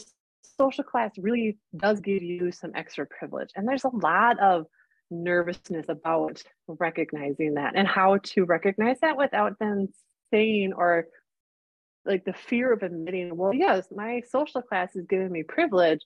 social 0.57 0.83
class 0.83 1.11
really 1.17 1.57
does 1.75 1.99
give 1.99 2.23
you 2.23 2.51
some 2.51 2.71
extra 2.75 3.05
privilege. 3.05 3.49
And 3.55 3.67
there's 3.67 3.83
a 3.83 3.95
lot 3.95 4.39
of 4.39 4.65
nervousness 5.11 5.87
about 5.89 6.41
recognizing 6.67 7.55
that 7.55 7.73
and 7.75 7.87
how 7.87 8.17
to 8.23 8.45
recognize 8.45 8.99
that 9.01 9.17
without 9.17 9.59
them 9.59 9.87
saying 10.31 10.73
or 10.75 11.05
like 12.05 12.25
the 12.25 12.33
fear 12.33 12.71
of 12.71 12.83
admitting, 12.83 13.35
well, 13.35 13.53
yes, 13.53 13.87
my 13.95 14.21
social 14.29 14.61
class 14.61 14.95
is 14.95 15.05
giving 15.07 15.31
me 15.31 15.43
privilege, 15.43 16.01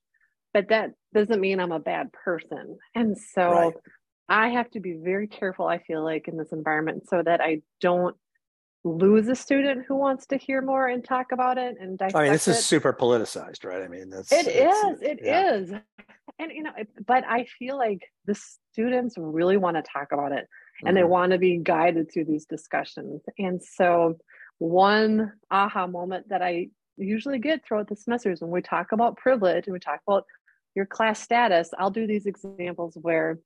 but 0.54 0.70
that 0.70 0.92
doesn't 1.14 1.42
mean 1.42 1.60
I'm 1.60 1.72
a 1.72 1.80
bad 1.80 2.12
person. 2.12 2.78
And 2.96 3.18
so 3.18 3.50
right. 3.50 3.74
I 4.30 4.50
have 4.50 4.70
to 4.72 4.80
be 4.80 4.94
very 4.94 5.28
careful, 5.28 5.68
I 5.68 5.80
feel 5.80 6.04
like, 6.04 6.28
in 6.28 6.38
this 6.38 6.52
environment 6.52 7.10
so 7.10 7.22
that 7.24 7.42
I 7.42 7.62
don't 7.82 8.16
lose 8.84 9.28
a 9.28 9.36
student 9.36 9.86
who 9.88 9.96
wants 9.96 10.28
to 10.28 10.38
hear 10.38 10.62
more 10.62 10.88
and 10.88 11.04
talk 11.04 11.34
about 11.34 11.58
it 11.58 11.76
and 11.82 12.02
I 12.02 12.24
mean, 12.24 12.32
this 12.32 12.48
it. 12.48 12.52
is 12.52 12.66
super 12.66 12.94
politicized, 12.94 13.66
right? 13.66 13.82
I 13.82 13.88
mean, 13.90 14.10
that's 14.10 14.32
it 14.32 14.48
is, 14.48 15.02
it 15.02 15.20
yeah. 15.22 15.56
is, 15.56 15.72
and 16.40 16.52
you 16.52 16.64
know, 16.64 16.72
but 17.06 17.26
I 17.28 17.46
feel 17.58 17.78
like 17.78 18.02
the 18.26 18.36
students 18.72 19.16
really 19.18 19.58
want 19.58 19.76
to 19.76 19.84
talk 19.84 20.14
about 20.14 20.32
it, 20.32 20.48
and 20.82 20.90
mm-hmm. 20.90 20.96
they 20.96 21.04
want 21.04 21.34
to 21.34 21.38
be 21.38 21.58
guided 21.58 22.12
through 22.12 22.26
these 22.26 22.46
discussions. 22.46 23.22
And 23.38 23.62
so, 23.62 24.18
one 24.60 25.34
aha 25.52 25.88
moment 25.88 26.30
that 26.30 26.42
I 26.42 26.70
usually 26.96 27.40
get 27.40 27.66
throughout 27.66 27.90
the 27.90 27.96
semesters 27.96 28.42
when 28.42 28.52
we 28.52 28.62
talk 28.62 28.92
about 28.94 29.18
privilege 29.18 29.68
and 29.68 29.74
we 29.74 29.80
talk 29.80 30.00
about 30.08 30.26
your 30.76 30.86
class 30.86 31.20
status, 31.20 31.70
I'll 31.78 31.92
do 31.92 32.08
these 32.08 32.26
examples 32.26 32.98
where 33.02 33.40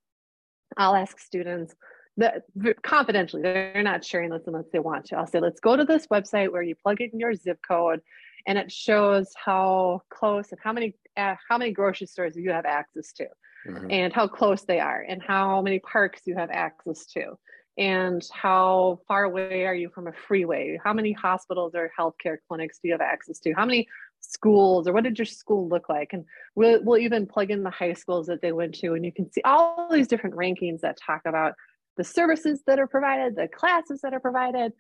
I'll 0.78 0.96
ask 0.96 1.20
students 1.20 1.76
that 2.18 2.44
confidentially, 2.84 3.42
they're 3.42 3.82
not 3.84 4.06
sharing 4.06 4.30
this 4.30 4.44
unless 4.46 4.66
they 4.72 4.80
want 4.80 5.06
to. 5.06 5.18
I'll 5.18 5.28
say, 5.28 5.40
let's 5.40 5.60
go 5.60 5.76
to 5.76 5.84
this 5.84 6.08
website 6.08 6.52
where 6.52 6.62
you 6.62 6.76
plug 6.76 7.02
in 7.02 7.20
your 7.20 7.34
zip 7.34 7.60
code 7.68 8.02
and 8.46 8.58
it 8.58 8.72
shows 8.72 9.32
how 9.44 10.02
close 10.10 10.52
and 10.52 10.60
how 10.64 10.74
many 10.74 10.96
uh, 11.18 11.36
how 11.48 11.58
many 11.58 11.72
grocery 11.72 12.08
stores 12.08 12.36
you 12.36 12.52
have 12.52 12.66
access 12.66 13.14
to 13.14 13.26
mm-hmm. 13.68 13.90
and 13.90 14.14
how 14.14 14.28
close 14.28 14.64
they 14.64 14.80
are 14.80 15.06
and 15.08 15.22
how 15.22 15.62
many 15.62 15.80
parks 15.80 16.22
you 16.26 16.36
have 16.36 16.50
access 16.52 17.06
to 17.06 17.38
and 17.78 18.24
how 18.32 19.00
far 19.08 19.24
away 19.24 19.66
are 19.66 19.76
you 19.76 19.90
from 19.90 20.08
a 20.08 20.14
freeway 20.28 20.80
how 20.84 20.94
many 20.94 21.12
hospitals 21.12 21.74
or 21.76 21.92
healthcare 21.98 22.38
clinics 22.48 22.80
do 22.80 22.88
you 22.88 22.94
have 22.94 23.02
access 23.02 23.40
to 23.40 23.54
how 23.54 23.66
many 23.66 23.88
schools 24.24 24.88
or 24.88 24.94
what 24.94 25.04
did 25.04 25.18
your 25.18 25.26
school 25.26 25.68
look 25.68 25.90
like 25.90 26.14
and 26.14 26.26
we'll, 26.56 26.84
we'll 26.84 26.98
even 26.98 27.28
plug 27.28 27.52
in 27.52 27.62
the 27.62 27.70
high 27.70 27.94
schools 27.94 28.28
that 28.28 28.42
they 28.42 28.52
went 28.52 28.74
to 28.74 28.94
and 28.94 29.06
you 29.06 29.12
can 29.12 29.32
see 29.32 29.42
all 29.44 29.88
these 29.92 30.08
different 30.08 30.36
rankings 30.36 30.80
that 30.80 30.98
talk 30.98 31.22
about 31.26 31.54
the 31.98 32.04
services 32.04 32.62
that 32.66 32.80
are 32.80 32.88
provided 32.88 33.36
the 33.36 33.48
classes 33.48 34.02
that 34.02 34.14
are 34.14 34.20
provided 34.20 34.72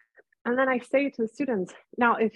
and 0.45 0.57
then 0.57 0.69
i 0.69 0.79
say 0.79 1.09
to 1.09 1.23
the 1.23 1.27
students 1.27 1.73
now 1.97 2.15
if 2.15 2.33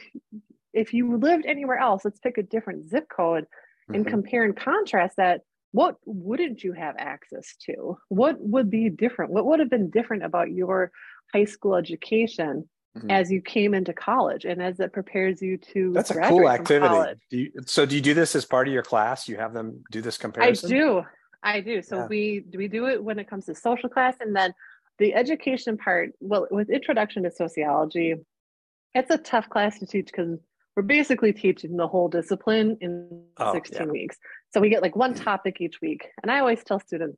if 0.73 0.93
you 0.93 1.17
lived 1.17 1.45
anywhere 1.45 1.77
else 1.77 2.03
let's 2.03 2.19
pick 2.19 2.37
a 2.37 2.43
different 2.43 2.89
zip 2.89 3.07
code 3.09 3.45
and 3.87 4.03
mm-hmm. 4.03 4.09
compare 4.09 4.43
and 4.43 4.57
contrast 4.57 5.15
that 5.17 5.41
what 5.71 5.97
wouldn't 6.05 6.63
you 6.63 6.73
have 6.73 6.95
access 6.97 7.55
to? 7.65 7.97
What 8.09 8.37
would 8.39 8.69
be 8.69 8.89
different? 8.89 9.31
What 9.31 9.45
would 9.45 9.59
have 9.59 9.69
been 9.69 9.89
different 9.89 10.23
about 10.23 10.51
your 10.51 10.91
high 11.33 11.45
school 11.45 11.75
education 11.75 12.67
mm-hmm. 12.97 13.11
as 13.11 13.31
you 13.31 13.41
came 13.41 13.73
into 13.73 13.93
college 13.93 14.45
and 14.45 14.61
as 14.61 14.79
it 14.79 14.93
prepares 14.93 15.41
you 15.41 15.57
to 15.57 15.91
that's 15.93 16.11
a 16.11 16.21
cool 16.21 16.49
activity. 16.49 17.19
do 17.29 17.37
you, 17.37 17.51
so 17.65 17.85
do 17.85 17.95
you 17.95 18.01
do 18.01 18.13
this 18.13 18.35
as 18.35 18.45
part 18.45 18.67
of 18.67 18.73
your 18.73 18.83
class? 18.83 19.27
You 19.27 19.37
have 19.37 19.53
them 19.53 19.83
do 19.91 20.01
this 20.01 20.17
comparison 20.17 20.71
i 20.71 20.77
do. 20.77 21.03
i 21.43 21.59
do. 21.61 21.81
So 21.81 21.97
yeah. 21.97 22.07
we 22.07 22.43
we 22.55 22.67
do 22.67 22.87
it 22.87 23.03
when 23.03 23.19
it 23.19 23.29
comes 23.29 23.45
to 23.45 23.55
social 23.55 23.89
class 23.89 24.15
and 24.19 24.35
then 24.35 24.53
the 24.99 25.13
education 25.13 25.77
part 25.77 26.11
well 26.19 26.47
with 26.51 26.69
introduction 26.69 27.23
to 27.23 27.31
sociology 27.31 28.15
it's 28.93 29.11
a 29.11 29.17
tough 29.17 29.49
class 29.49 29.79
to 29.79 29.85
teach 29.85 30.07
because 30.07 30.39
we're 30.75 30.83
basically 30.83 31.33
teaching 31.33 31.75
the 31.75 31.87
whole 31.87 32.07
discipline 32.07 32.77
in 32.81 33.23
oh, 33.37 33.51
16 33.51 33.79
yeah. 33.79 33.91
weeks. 33.91 34.17
So 34.53 34.61
we 34.61 34.69
get 34.69 34.83
like 34.83 34.95
one 34.95 35.15
topic 35.15 35.59
each 35.59 35.81
week. 35.81 36.07
And 36.21 36.31
i 36.31 36.39
always 36.39 36.63
tell 36.63 36.79
students 36.79 37.17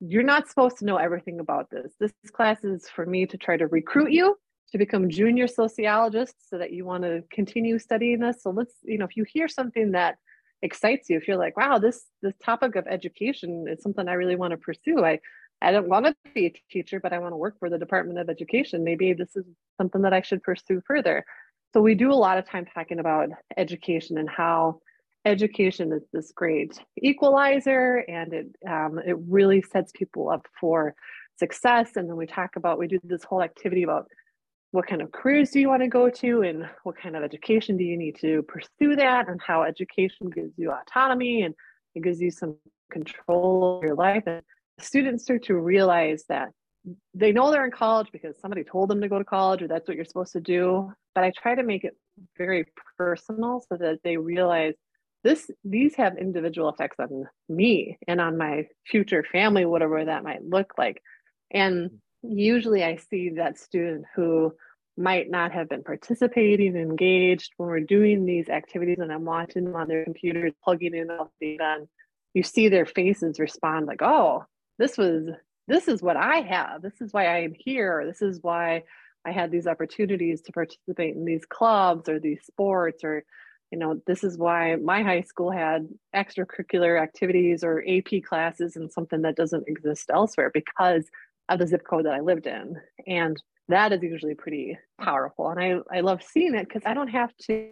you're 0.00 0.22
not 0.22 0.48
supposed 0.48 0.78
to 0.78 0.86
know 0.86 0.96
everything 0.96 1.40
about 1.40 1.68
this. 1.70 1.92
This 2.00 2.12
class 2.32 2.64
is 2.64 2.88
for 2.88 3.04
me 3.04 3.26
to 3.26 3.36
try 3.36 3.56
to 3.56 3.66
recruit 3.66 4.12
you 4.12 4.36
to 4.72 4.78
become 4.78 5.08
junior 5.08 5.48
sociologists 5.48 6.48
so 6.48 6.58
that 6.58 6.72
you 6.72 6.84
want 6.84 7.02
to 7.02 7.22
continue 7.30 7.78
studying 7.78 8.20
this. 8.20 8.42
So 8.42 8.50
let's, 8.50 8.74
you 8.82 8.98
know, 8.98 9.04
if 9.04 9.16
you 9.16 9.24
hear 9.24 9.48
something 9.48 9.92
that 9.92 10.16
excites 10.62 11.10
you, 11.10 11.16
if 11.16 11.26
you're 11.26 11.36
like, 11.36 11.56
wow, 11.56 11.78
this 11.78 12.04
this 12.22 12.34
topic 12.42 12.76
of 12.76 12.86
education 12.86 13.66
is 13.68 13.82
something 13.82 14.08
I 14.08 14.14
really 14.14 14.36
want 14.36 14.52
to 14.52 14.56
pursue. 14.56 15.04
I 15.04 15.20
I 15.62 15.72
don't 15.72 15.88
want 15.88 16.06
to 16.06 16.14
be 16.34 16.46
a 16.46 16.54
teacher, 16.70 17.00
but 17.00 17.12
I 17.12 17.18
want 17.18 17.32
to 17.32 17.36
work 17.36 17.58
for 17.58 17.68
the 17.68 17.78
Department 17.78 18.18
of 18.18 18.30
Education. 18.30 18.84
Maybe 18.84 19.12
this 19.12 19.36
is 19.36 19.44
something 19.76 20.02
that 20.02 20.14
I 20.14 20.22
should 20.22 20.42
pursue 20.42 20.80
further. 20.86 21.24
So 21.72 21.80
we 21.80 21.94
do 21.94 22.10
a 22.10 22.14
lot 22.14 22.38
of 22.38 22.48
time 22.48 22.66
talking 22.66 22.98
about 22.98 23.28
education 23.56 24.18
and 24.18 24.28
how 24.28 24.80
education 25.26 25.92
is 25.92 26.02
this 26.12 26.32
great 26.32 26.80
equalizer 27.02 28.04
and 28.08 28.32
it 28.32 28.46
um, 28.68 28.98
it 29.04 29.16
really 29.28 29.62
sets 29.62 29.92
people 29.92 30.30
up 30.30 30.46
for 30.60 30.94
success. 31.38 31.96
And 31.96 32.08
then 32.08 32.16
we 32.16 32.26
talk 32.26 32.56
about 32.56 32.78
we 32.78 32.86
do 32.86 32.98
this 33.02 33.24
whole 33.24 33.42
activity 33.42 33.82
about 33.82 34.06
what 34.72 34.86
kind 34.86 35.02
of 35.02 35.10
careers 35.10 35.50
do 35.50 35.60
you 35.60 35.68
want 35.68 35.82
to 35.82 35.88
go 35.88 36.08
to 36.08 36.42
and 36.42 36.68
what 36.84 36.96
kind 36.96 37.16
of 37.16 37.24
education 37.24 37.76
do 37.76 37.84
you 37.84 37.96
need 37.96 38.16
to 38.20 38.42
pursue 38.42 38.94
that 38.96 39.28
and 39.28 39.40
how 39.44 39.62
education 39.62 40.30
gives 40.30 40.52
you 40.56 40.70
autonomy 40.70 41.42
and 41.42 41.54
it 41.94 42.02
gives 42.02 42.20
you 42.20 42.30
some 42.30 42.56
control 42.90 43.78
of 43.78 43.84
your 43.84 43.96
life. 43.96 44.22
And 44.26 44.42
students 44.78 45.24
start 45.24 45.44
to 45.44 45.56
realize 45.56 46.24
that 46.28 46.50
they 47.14 47.32
know 47.32 47.50
they're 47.50 47.64
in 47.64 47.70
college 47.70 48.08
because 48.12 48.34
somebody 48.40 48.64
told 48.64 48.88
them 48.88 49.00
to 49.00 49.08
go 49.08 49.18
to 49.18 49.24
college 49.24 49.62
or 49.62 49.68
that's 49.68 49.88
what 49.88 49.96
you're 49.96 50.04
supposed 50.04 50.32
to 50.32 50.40
do. 50.40 50.92
But 51.14 51.24
i 51.24 51.32
try 51.36 51.54
to 51.54 51.62
make 51.62 51.84
it 51.84 51.96
very 52.38 52.66
personal 52.96 53.64
so 53.68 53.76
that 53.76 53.98
they 54.04 54.16
realize 54.16 54.74
this 55.22 55.50
these 55.64 55.94
have 55.96 56.16
individual 56.16 56.70
effects 56.70 56.96
on 56.98 57.26
me 57.48 57.98
and 58.08 58.20
on 58.20 58.38
my 58.38 58.66
future 58.86 59.24
family 59.30 59.66
whatever 59.66 60.04
that 60.04 60.24
might 60.24 60.44
look 60.44 60.72
like. 60.78 61.02
And 61.50 61.90
usually 62.22 62.84
I 62.84 62.96
see 62.96 63.30
that 63.30 63.58
student 63.58 64.04
who 64.14 64.54
might 64.96 65.30
not 65.30 65.52
have 65.52 65.68
been 65.68 65.82
participating, 65.82 66.76
engaged 66.76 67.52
when 67.56 67.68
we're 67.68 67.80
doing 67.80 68.26
these 68.26 68.48
activities 68.48 68.98
and 68.98 69.12
I'm 69.12 69.24
watching 69.24 69.64
them 69.64 69.76
on 69.76 69.88
their 69.88 70.04
computers, 70.04 70.52
plugging 70.62 70.94
in 70.94 71.10
all 71.10 71.32
the 71.40 71.52
data, 71.52 71.76
and 71.78 71.88
you 72.34 72.42
see 72.42 72.68
their 72.68 72.86
faces 72.86 73.40
respond 73.40 73.86
like, 73.86 74.02
oh, 74.02 74.44
this 74.78 74.96
was 74.96 75.28
this 75.68 75.88
is 75.88 76.02
what 76.02 76.16
I 76.16 76.40
have. 76.40 76.82
This 76.82 77.00
is 77.00 77.12
why 77.12 77.26
I 77.26 77.42
am 77.42 77.54
here. 77.56 78.04
This 78.04 78.22
is 78.22 78.40
why 78.42 78.82
I 79.24 79.30
had 79.30 79.50
these 79.50 79.66
opportunities 79.66 80.40
to 80.42 80.52
participate 80.52 81.14
in 81.14 81.24
these 81.24 81.44
clubs 81.44 82.08
or 82.08 82.18
these 82.18 82.44
sports 82.44 83.04
or 83.04 83.24
you 83.70 83.78
know 83.78 84.00
this 84.06 84.24
is 84.24 84.36
why 84.36 84.76
my 84.76 85.02
high 85.02 85.20
school 85.22 85.50
had 85.50 85.88
extracurricular 86.14 87.00
activities 87.00 87.62
or 87.62 87.84
ap 87.88 88.22
classes 88.24 88.76
and 88.76 88.90
something 88.90 89.22
that 89.22 89.36
doesn't 89.36 89.68
exist 89.68 90.10
elsewhere 90.12 90.50
because 90.52 91.04
of 91.50 91.58
the 91.58 91.66
zip 91.66 91.82
code 91.88 92.06
that 92.06 92.14
I 92.14 92.20
lived 92.20 92.46
in. 92.46 92.76
And 93.06 93.40
that 93.68 93.92
is 93.92 94.02
usually 94.02 94.34
pretty 94.34 94.78
powerful. 95.00 95.48
And 95.50 95.60
I, 95.60 95.98
I 95.98 96.00
love 96.00 96.22
seeing 96.22 96.54
it 96.54 96.66
because 96.66 96.82
I 96.86 96.94
don't 96.94 97.08
have 97.08 97.36
to, 97.46 97.68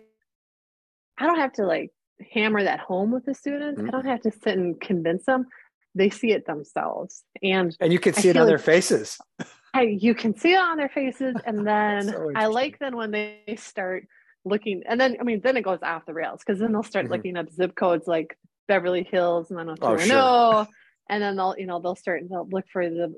I 1.18 1.26
don't 1.26 1.38
have 1.38 1.52
to 1.54 1.66
like 1.66 1.90
hammer 2.32 2.62
that 2.62 2.80
home 2.80 3.10
with 3.10 3.24
the 3.24 3.34
students. 3.34 3.80
Mm-hmm. 3.80 3.88
I 3.88 3.90
don't 3.90 4.06
have 4.06 4.22
to 4.22 4.32
sit 4.32 4.58
and 4.58 4.80
convince 4.80 5.24
them. 5.24 5.46
They 5.94 6.10
see 6.10 6.32
it 6.32 6.46
themselves. 6.46 7.24
And 7.42 7.76
and 7.80 7.92
you 7.92 7.98
can 7.98 8.12
see 8.14 8.28
it 8.28 8.36
on 8.36 8.42
like, 8.42 8.50
their 8.50 8.58
faces. 8.58 9.18
I, 9.74 9.82
you 9.82 10.14
can 10.14 10.36
see 10.36 10.52
it 10.52 10.60
on 10.60 10.76
their 10.76 10.88
faces. 10.88 11.34
And 11.46 11.66
then 11.66 12.08
so 12.08 12.30
I 12.34 12.46
like 12.46 12.78
then 12.78 12.96
when 12.96 13.10
they 13.10 13.56
start 13.58 14.06
looking 14.44 14.82
and 14.88 15.00
then 15.00 15.16
I 15.20 15.24
mean 15.24 15.40
then 15.42 15.56
it 15.56 15.62
goes 15.62 15.80
off 15.82 16.06
the 16.06 16.14
rails 16.14 16.40
because 16.44 16.60
then 16.60 16.72
they'll 16.72 16.82
start 16.82 17.06
mm-hmm. 17.06 17.14
looking 17.14 17.36
up 17.36 17.50
zip 17.50 17.74
codes 17.74 18.06
like 18.06 18.36
Beverly 18.68 19.08
Hills 19.10 19.50
and 19.50 19.58
then 19.58 19.74
oh, 19.80 19.96
sure. 19.96 20.06
no. 20.06 20.66
And 21.10 21.22
then 21.22 21.36
they'll, 21.36 21.54
you 21.56 21.66
know, 21.66 21.80
they'll 21.80 21.96
start 21.96 22.20
and 22.20 22.30
they'll 22.30 22.48
look 22.48 22.66
for 22.70 22.88
the 22.88 23.14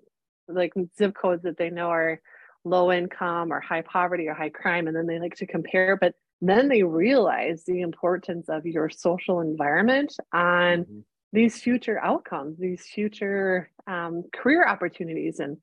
like 0.53 0.73
zip 0.97 1.15
codes 1.15 1.43
that 1.43 1.57
they 1.57 1.71
know 1.71 1.89
are 1.89 2.21
low 2.65 2.93
income 2.93 3.53
or 3.53 3.61
high 3.61 3.83
poverty 3.83 4.29
or 4.29 4.35
high 4.35 4.51
crime 4.51 4.87
and 4.87 4.97
then 4.97 5.07
they 5.07 5.19
like 5.19 5.35
to 5.35 5.47
compare 5.47 5.97
but 5.97 6.15
then 6.43 6.69
they 6.69 6.83
realize 6.83 7.65
the 7.67 7.81
importance 7.81 8.49
of 8.49 8.67
your 8.67 8.89
social 8.89 9.41
environment 9.41 10.15
on 10.33 10.81
mm-hmm. 10.81 10.99
these 11.33 11.61
future 11.61 11.99
outcomes 12.03 12.59
these 12.59 12.83
future 12.83 13.71
um, 13.87 14.25
career 14.35 14.67
opportunities 14.67 15.41
and 15.41 15.57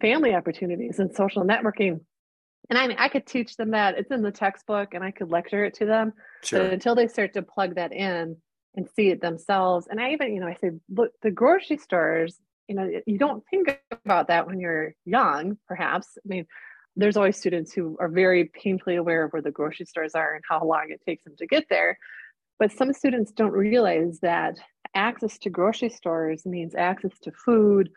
family 0.00 0.34
opportunities 0.34 0.98
and 0.98 1.14
social 1.14 1.44
networking 1.44 2.00
and 2.68 2.78
i 2.78 2.86
mean 2.86 2.96
i 2.98 3.08
could 3.08 3.26
teach 3.26 3.56
them 3.56 3.70
that 3.70 3.96
it's 3.96 4.10
in 4.10 4.22
the 4.22 4.32
textbook 4.32 4.92
and 4.92 5.02
i 5.02 5.10
could 5.10 5.30
lecture 5.30 5.64
it 5.64 5.74
to 5.74 5.86
them 5.86 6.12
sure. 6.42 6.60
but 6.60 6.72
until 6.72 6.94
they 6.94 7.08
start 7.08 7.32
to 7.32 7.42
plug 7.42 7.76
that 7.76 7.92
in 7.92 8.36
and 8.76 8.88
see 8.94 9.08
it 9.08 9.22
themselves 9.22 9.86
and 9.88 9.98
i 9.98 10.10
even 10.10 10.34
you 10.34 10.40
know 10.40 10.46
i 10.46 10.56
say 10.60 10.70
look 10.90 11.12
the 11.22 11.30
grocery 11.30 11.78
stores 11.78 12.38
you 12.68 12.74
know 12.74 12.90
you 13.06 13.18
don't 13.18 13.44
think 13.50 13.80
about 14.04 14.28
that 14.28 14.46
when 14.46 14.60
you're 14.60 14.94
young 15.04 15.58
perhaps. 15.66 16.18
I 16.18 16.28
mean 16.28 16.46
there's 16.96 17.16
always 17.16 17.36
students 17.36 17.72
who 17.72 17.96
are 17.98 18.08
very 18.08 18.44
painfully 18.44 18.96
aware 18.96 19.24
of 19.24 19.32
where 19.32 19.42
the 19.42 19.50
grocery 19.50 19.86
stores 19.86 20.14
are 20.14 20.34
and 20.34 20.44
how 20.48 20.64
long 20.64 20.86
it 20.90 21.00
takes 21.04 21.24
them 21.24 21.34
to 21.36 21.46
get 21.46 21.64
there. 21.68 21.98
But 22.58 22.70
some 22.70 22.92
students 22.92 23.32
don't 23.32 23.50
realize 23.50 24.20
that 24.20 24.58
access 24.94 25.38
to 25.38 25.50
grocery 25.50 25.88
stores 25.88 26.46
means 26.46 26.74
access 26.74 27.18
to 27.20 27.32
food 27.32 27.90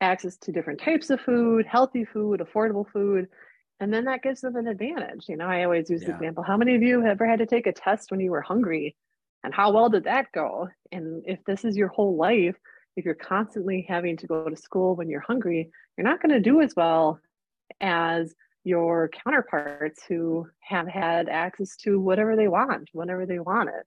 access 0.00 0.38
to 0.38 0.52
different 0.52 0.80
types 0.80 1.10
of 1.10 1.20
food 1.20 1.66
healthy 1.66 2.04
food 2.04 2.40
affordable 2.40 2.90
food 2.90 3.28
and 3.80 3.92
then 3.92 4.04
that 4.04 4.22
gives 4.22 4.42
them 4.42 4.56
an 4.56 4.66
advantage. 4.66 5.26
You 5.28 5.36
know 5.36 5.46
i 5.46 5.64
always 5.64 5.90
use 5.90 6.02
yeah. 6.02 6.08
the 6.08 6.14
example 6.14 6.42
how 6.42 6.56
many 6.56 6.74
of 6.74 6.82
you 6.82 7.00
have 7.02 7.12
ever 7.12 7.26
had 7.26 7.40
to 7.40 7.46
take 7.46 7.66
a 7.66 7.72
test 7.72 8.10
when 8.10 8.20
you 8.20 8.30
were 8.30 8.42
hungry? 8.42 8.96
And 9.42 9.54
how 9.54 9.72
well 9.72 9.88
did 9.88 10.04
that 10.04 10.32
go? 10.32 10.68
And 10.92 11.22
if 11.26 11.42
this 11.46 11.64
is 11.64 11.76
your 11.76 11.88
whole 11.88 12.16
life 12.16 12.56
if 12.96 13.04
you're 13.04 13.14
constantly 13.14 13.86
having 13.88 14.16
to 14.18 14.26
go 14.26 14.48
to 14.48 14.56
school 14.56 14.96
when 14.96 15.08
you're 15.08 15.20
hungry, 15.20 15.70
you're 15.96 16.06
not 16.06 16.20
going 16.20 16.32
to 16.32 16.40
do 16.40 16.60
as 16.60 16.74
well 16.76 17.20
as 17.80 18.34
your 18.64 19.08
counterparts 19.08 20.02
who 20.08 20.46
have 20.60 20.86
had 20.86 21.28
access 21.28 21.76
to 21.76 22.00
whatever 22.00 22.36
they 22.36 22.48
want 22.48 22.88
whenever 22.92 23.26
they 23.26 23.38
want 23.38 23.68
it. 23.68 23.86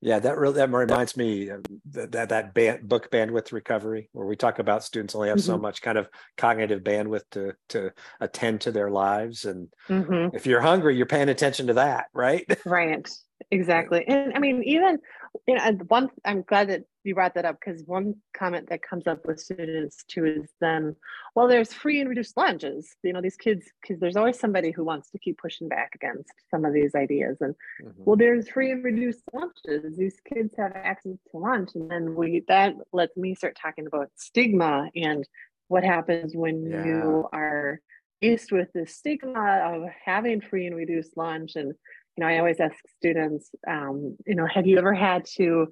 Yeah, 0.00 0.20
that 0.20 0.38
really 0.38 0.54
that 0.54 0.70
reminds 0.70 1.16
me 1.16 1.50
that 1.90 2.12
that, 2.12 2.28
that 2.28 2.54
band, 2.54 2.88
book 2.88 3.10
bandwidth 3.10 3.50
recovery, 3.50 4.08
where 4.12 4.28
we 4.28 4.36
talk 4.36 4.60
about 4.60 4.84
students 4.84 5.16
only 5.16 5.28
have 5.28 5.38
mm-hmm. 5.38 5.46
so 5.46 5.58
much 5.58 5.82
kind 5.82 5.98
of 5.98 6.08
cognitive 6.36 6.82
bandwidth 6.82 7.24
to 7.32 7.54
to 7.70 7.90
attend 8.20 8.60
to 8.60 8.70
their 8.70 8.90
lives, 8.90 9.44
and 9.44 9.66
mm-hmm. 9.88 10.36
if 10.36 10.46
you're 10.46 10.60
hungry, 10.60 10.96
you're 10.96 11.04
paying 11.04 11.28
attention 11.28 11.66
to 11.66 11.74
that, 11.74 12.06
right? 12.14 12.46
Right 12.64 13.10
exactly. 13.50 14.04
And 14.06 14.34
i 14.34 14.38
mean 14.38 14.62
even 14.64 14.98
you 15.46 15.54
know 15.54 15.70
one 15.88 16.08
i'm 16.24 16.42
glad 16.42 16.70
that 16.70 16.84
you 17.08 17.14
brought 17.14 17.34
that 17.34 17.44
up 17.44 17.58
because 17.58 17.82
one 17.86 18.14
comment 18.36 18.68
that 18.68 18.82
comes 18.82 19.06
up 19.06 19.26
with 19.26 19.40
students 19.40 20.04
too 20.06 20.24
is 20.26 20.50
then 20.60 20.94
well 21.34 21.48
there's 21.48 21.72
free 21.72 22.00
and 22.00 22.08
reduced 22.08 22.36
lunches. 22.36 22.94
You 23.02 23.12
know 23.14 23.20
these 23.20 23.36
kids 23.36 23.66
because 23.80 23.98
there's 23.98 24.16
always 24.16 24.38
somebody 24.38 24.70
who 24.70 24.84
wants 24.84 25.10
to 25.10 25.18
keep 25.18 25.38
pushing 25.38 25.68
back 25.68 25.94
against 25.94 26.32
some 26.50 26.64
of 26.64 26.72
these 26.72 26.94
ideas 26.94 27.38
and 27.40 27.54
mm-hmm. 27.82 28.02
well 28.04 28.16
there's 28.16 28.48
free 28.48 28.70
and 28.70 28.84
reduced 28.84 29.22
lunches. 29.32 29.96
These 29.96 30.20
kids 30.32 30.54
have 30.58 30.72
access 30.74 31.16
to 31.30 31.38
lunch. 31.38 31.70
And 31.74 31.90
then 31.90 32.14
we 32.14 32.44
that 32.48 32.74
lets 32.92 33.16
me 33.16 33.34
start 33.34 33.56
talking 33.60 33.86
about 33.86 34.10
stigma 34.16 34.90
and 34.94 35.26
what 35.68 35.84
happens 35.84 36.36
when 36.36 36.70
yeah. 36.70 36.84
you 36.84 37.28
are 37.32 37.80
faced 38.20 38.52
with 38.52 38.68
the 38.74 38.86
stigma 38.86 39.60
of 39.64 39.88
having 40.04 40.40
free 40.40 40.66
and 40.66 40.76
reduced 40.76 41.16
lunch 41.16 41.52
and 41.56 41.74
you 42.18 42.24
know, 42.24 42.30
I 42.30 42.38
always 42.38 42.58
ask 42.58 42.74
students, 42.96 43.48
um, 43.68 44.16
you 44.26 44.34
know, 44.34 44.44
have 44.52 44.66
you 44.66 44.76
ever 44.76 44.92
had 44.92 45.24
to, 45.36 45.68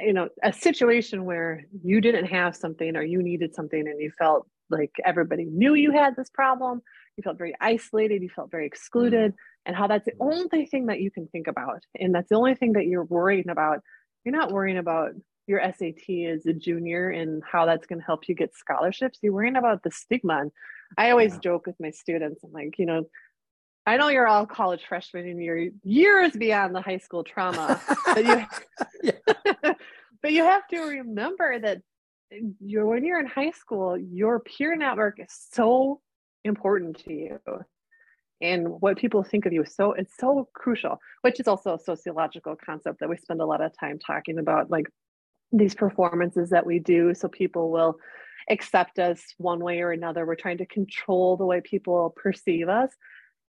you 0.00 0.12
know, 0.12 0.28
a 0.42 0.52
situation 0.52 1.24
where 1.24 1.62
you 1.84 2.00
didn't 2.00 2.24
have 2.24 2.56
something 2.56 2.96
or 2.96 3.04
you 3.04 3.22
needed 3.22 3.54
something 3.54 3.78
and 3.78 4.00
you 4.00 4.10
felt 4.18 4.44
like 4.70 4.90
everybody 5.04 5.44
knew 5.44 5.74
you 5.74 5.92
had 5.92 6.16
this 6.16 6.30
problem, 6.30 6.82
you 7.16 7.22
felt 7.22 7.38
very 7.38 7.54
isolated, 7.60 8.22
you 8.22 8.28
felt 8.28 8.50
very 8.50 8.66
excluded, 8.66 9.34
and 9.66 9.76
how 9.76 9.86
that's 9.86 10.04
the 10.04 10.14
only 10.18 10.66
thing 10.66 10.86
that 10.86 11.00
you 11.00 11.12
can 11.12 11.28
think 11.28 11.46
about. 11.46 11.84
And 12.00 12.12
that's 12.12 12.28
the 12.28 12.34
only 12.34 12.56
thing 12.56 12.72
that 12.72 12.86
you're 12.86 13.04
worrying 13.04 13.48
about. 13.48 13.78
You're 14.24 14.36
not 14.36 14.50
worrying 14.50 14.78
about 14.78 15.12
your 15.46 15.60
SAT 15.62 16.10
as 16.28 16.44
a 16.44 16.52
junior 16.52 17.10
and 17.10 17.40
how 17.48 17.66
that's 17.66 17.86
going 17.86 18.00
to 18.00 18.04
help 18.04 18.28
you 18.28 18.34
get 18.34 18.56
scholarships. 18.56 19.20
You're 19.22 19.32
worrying 19.32 19.54
about 19.54 19.84
the 19.84 19.92
stigma. 19.92 20.40
And 20.40 20.50
I 20.98 21.12
always 21.12 21.34
yeah. 21.34 21.40
joke 21.40 21.68
with 21.68 21.76
my 21.78 21.92
students, 21.92 22.42
I'm 22.42 22.50
like, 22.50 22.80
you 22.80 22.86
know, 22.86 23.04
I 23.86 23.96
know 23.96 24.08
you're 24.08 24.26
all 24.26 24.46
college 24.46 24.84
freshmen 24.88 25.28
and 25.28 25.42
you're 25.42 25.68
years 25.82 26.32
beyond 26.32 26.74
the 26.74 26.80
high 26.80 26.98
school 26.98 27.22
trauma, 27.22 27.80
but 28.06 28.24
you, 28.24 29.12
but 30.22 30.32
you 30.32 30.44
have 30.44 30.66
to 30.68 30.80
remember 30.80 31.58
that 31.58 31.82
you're 32.60 32.86
when 32.86 33.04
you're 33.04 33.20
in 33.20 33.26
high 33.26 33.50
school, 33.50 33.98
your 33.98 34.40
peer 34.40 34.74
network 34.76 35.20
is 35.20 35.32
so 35.52 36.00
important 36.44 36.98
to 37.04 37.12
you. 37.12 37.40
And 38.40 38.80
what 38.80 38.98
people 38.98 39.22
think 39.22 39.46
of 39.46 39.52
you 39.52 39.62
is 39.62 39.74
so 39.74 39.92
it's 39.92 40.16
so 40.18 40.48
crucial, 40.54 40.98
which 41.22 41.38
is 41.38 41.46
also 41.46 41.74
a 41.74 41.78
sociological 41.78 42.56
concept 42.56 43.00
that 43.00 43.08
we 43.08 43.16
spend 43.16 43.40
a 43.40 43.46
lot 43.46 43.60
of 43.60 43.72
time 43.78 43.98
talking 43.98 44.38
about, 44.38 44.70
like 44.70 44.86
these 45.52 45.74
performances 45.74 46.50
that 46.50 46.66
we 46.66 46.78
do 46.78 47.14
so 47.14 47.28
people 47.28 47.70
will 47.70 47.96
accept 48.50 48.98
us 48.98 49.22
one 49.38 49.60
way 49.60 49.80
or 49.80 49.92
another. 49.92 50.26
We're 50.26 50.34
trying 50.34 50.58
to 50.58 50.66
control 50.66 51.36
the 51.36 51.46
way 51.46 51.60
people 51.60 52.14
perceive 52.16 52.68
us. 52.68 52.90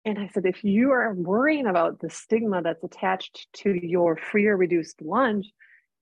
And 0.05 0.19
I 0.19 0.27
said, 0.33 0.45
if 0.45 0.63
you 0.63 0.91
are 0.91 1.13
worrying 1.13 1.65
about 1.65 1.99
the 1.99 2.09
stigma 2.09 2.61
that's 2.61 2.83
attached 2.83 3.47
to 3.57 3.73
your 3.73 4.17
free 4.17 4.47
or 4.47 4.57
reduced 4.57 5.01
lunch, 5.01 5.47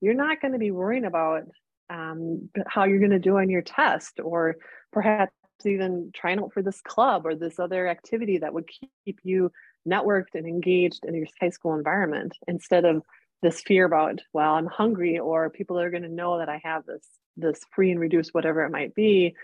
you're 0.00 0.14
not 0.14 0.40
going 0.40 0.52
to 0.52 0.58
be 0.58 0.72
worrying 0.72 1.04
about 1.04 1.44
um, 1.88 2.48
how 2.66 2.84
you're 2.84 2.98
going 2.98 3.10
to 3.12 3.18
do 3.18 3.38
on 3.38 3.48
your 3.48 3.62
test, 3.62 4.18
or 4.22 4.56
perhaps 4.92 5.32
even 5.64 6.10
trying 6.14 6.40
out 6.40 6.52
for 6.52 6.62
this 6.62 6.80
club 6.80 7.24
or 7.26 7.36
this 7.36 7.60
other 7.60 7.86
activity 7.86 8.38
that 8.38 8.52
would 8.52 8.68
keep 9.04 9.20
you 9.22 9.52
networked 9.88 10.34
and 10.34 10.46
engaged 10.46 11.04
in 11.04 11.14
your 11.14 11.26
high 11.40 11.50
school 11.50 11.74
environment 11.74 12.36
instead 12.48 12.84
of 12.84 13.02
this 13.42 13.60
fear 13.60 13.84
about, 13.84 14.20
well, 14.32 14.54
I'm 14.54 14.66
hungry, 14.66 15.18
or 15.18 15.50
people 15.50 15.78
are 15.78 15.90
going 15.90 16.02
to 16.04 16.08
know 16.08 16.38
that 16.38 16.48
I 16.48 16.60
have 16.64 16.86
this 16.86 17.06
this 17.36 17.60
free 17.74 17.90
and 17.90 18.00
reduced 18.00 18.34
whatever 18.34 18.62
it 18.64 18.70
might 18.70 18.94
be 18.94 19.34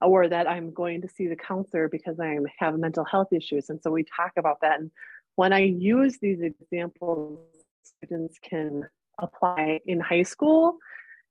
or 0.00 0.28
that 0.28 0.48
I'm 0.48 0.72
going 0.72 1.02
to 1.02 1.08
see 1.08 1.26
the 1.26 1.36
counselor 1.36 1.88
because 1.88 2.20
I 2.20 2.38
have 2.58 2.78
mental 2.78 3.04
health 3.04 3.32
issues. 3.32 3.68
And 3.68 3.80
so 3.82 3.90
we 3.90 4.04
talk 4.04 4.32
about 4.36 4.60
that. 4.62 4.80
And 4.80 4.90
when 5.36 5.52
I 5.52 5.60
use 5.60 6.18
these 6.20 6.40
examples, 6.40 7.38
students 7.82 8.38
can 8.42 8.88
apply 9.18 9.80
in 9.86 10.00
high 10.00 10.22
school, 10.22 10.78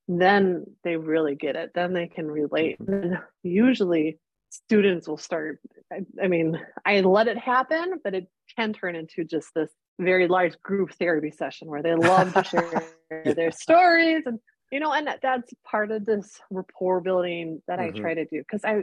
then 0.08 0.66
they 0.84 0.96
really 0.98 1.36
get 1.36 1.56
it. 1.56 1.72
Then 1.74 1.94
they 1.94 2.08
can 2.08 2.30
relate. 2.30 2.80
Mm-hmm. 2.80 2.94
And 2.94 3.18
usually 3.44 4.20
students 4.50 5.08
will 5.08 5.18
start, 5.18 5.60
I, 5.92 6.02
I 6.22 6.28
mean, 6.28 6.60
I 6.86 7.02
let 7.02 7.28
it 7.28 7.38
happen, 7.38 8.00
but 8.04 8.14
it 8.14 8.28
can 8.56 8.74
turn 8.74 8.96
into 8.96 9.24
just 9.24 9.50
this 9.56 9.70
very 10.00 10.28
large 10.28 10.62
group 10.62 10.94
therapy 10.94 11.32
session 11.32 11.68
where 11.68 11.84
they 11.84 11.96
love 11.96 12.34
to 12.34 12.44
share 12.44 12.84
yeah. 13.26 13.34
their 13.34 13.52
stories 13.52 14.24
and 14.26 14.40
you 14.72 14.80
know 14.80 14.92
and 14.92 15.08
that's 15.22 15.54
part 15.66 15.92
of 15.92 16.06
this 16.06 16.40
rapport 16.50 17.02
building 17.02 17.62
that 17.68 17.80
mm-hmm. 17.80 17.96
i 17.96 18.00
try 18.00 18.14
to 18.14 18.26
do 18.26 18.40
because 18.40 18.64
i 18.66 18.82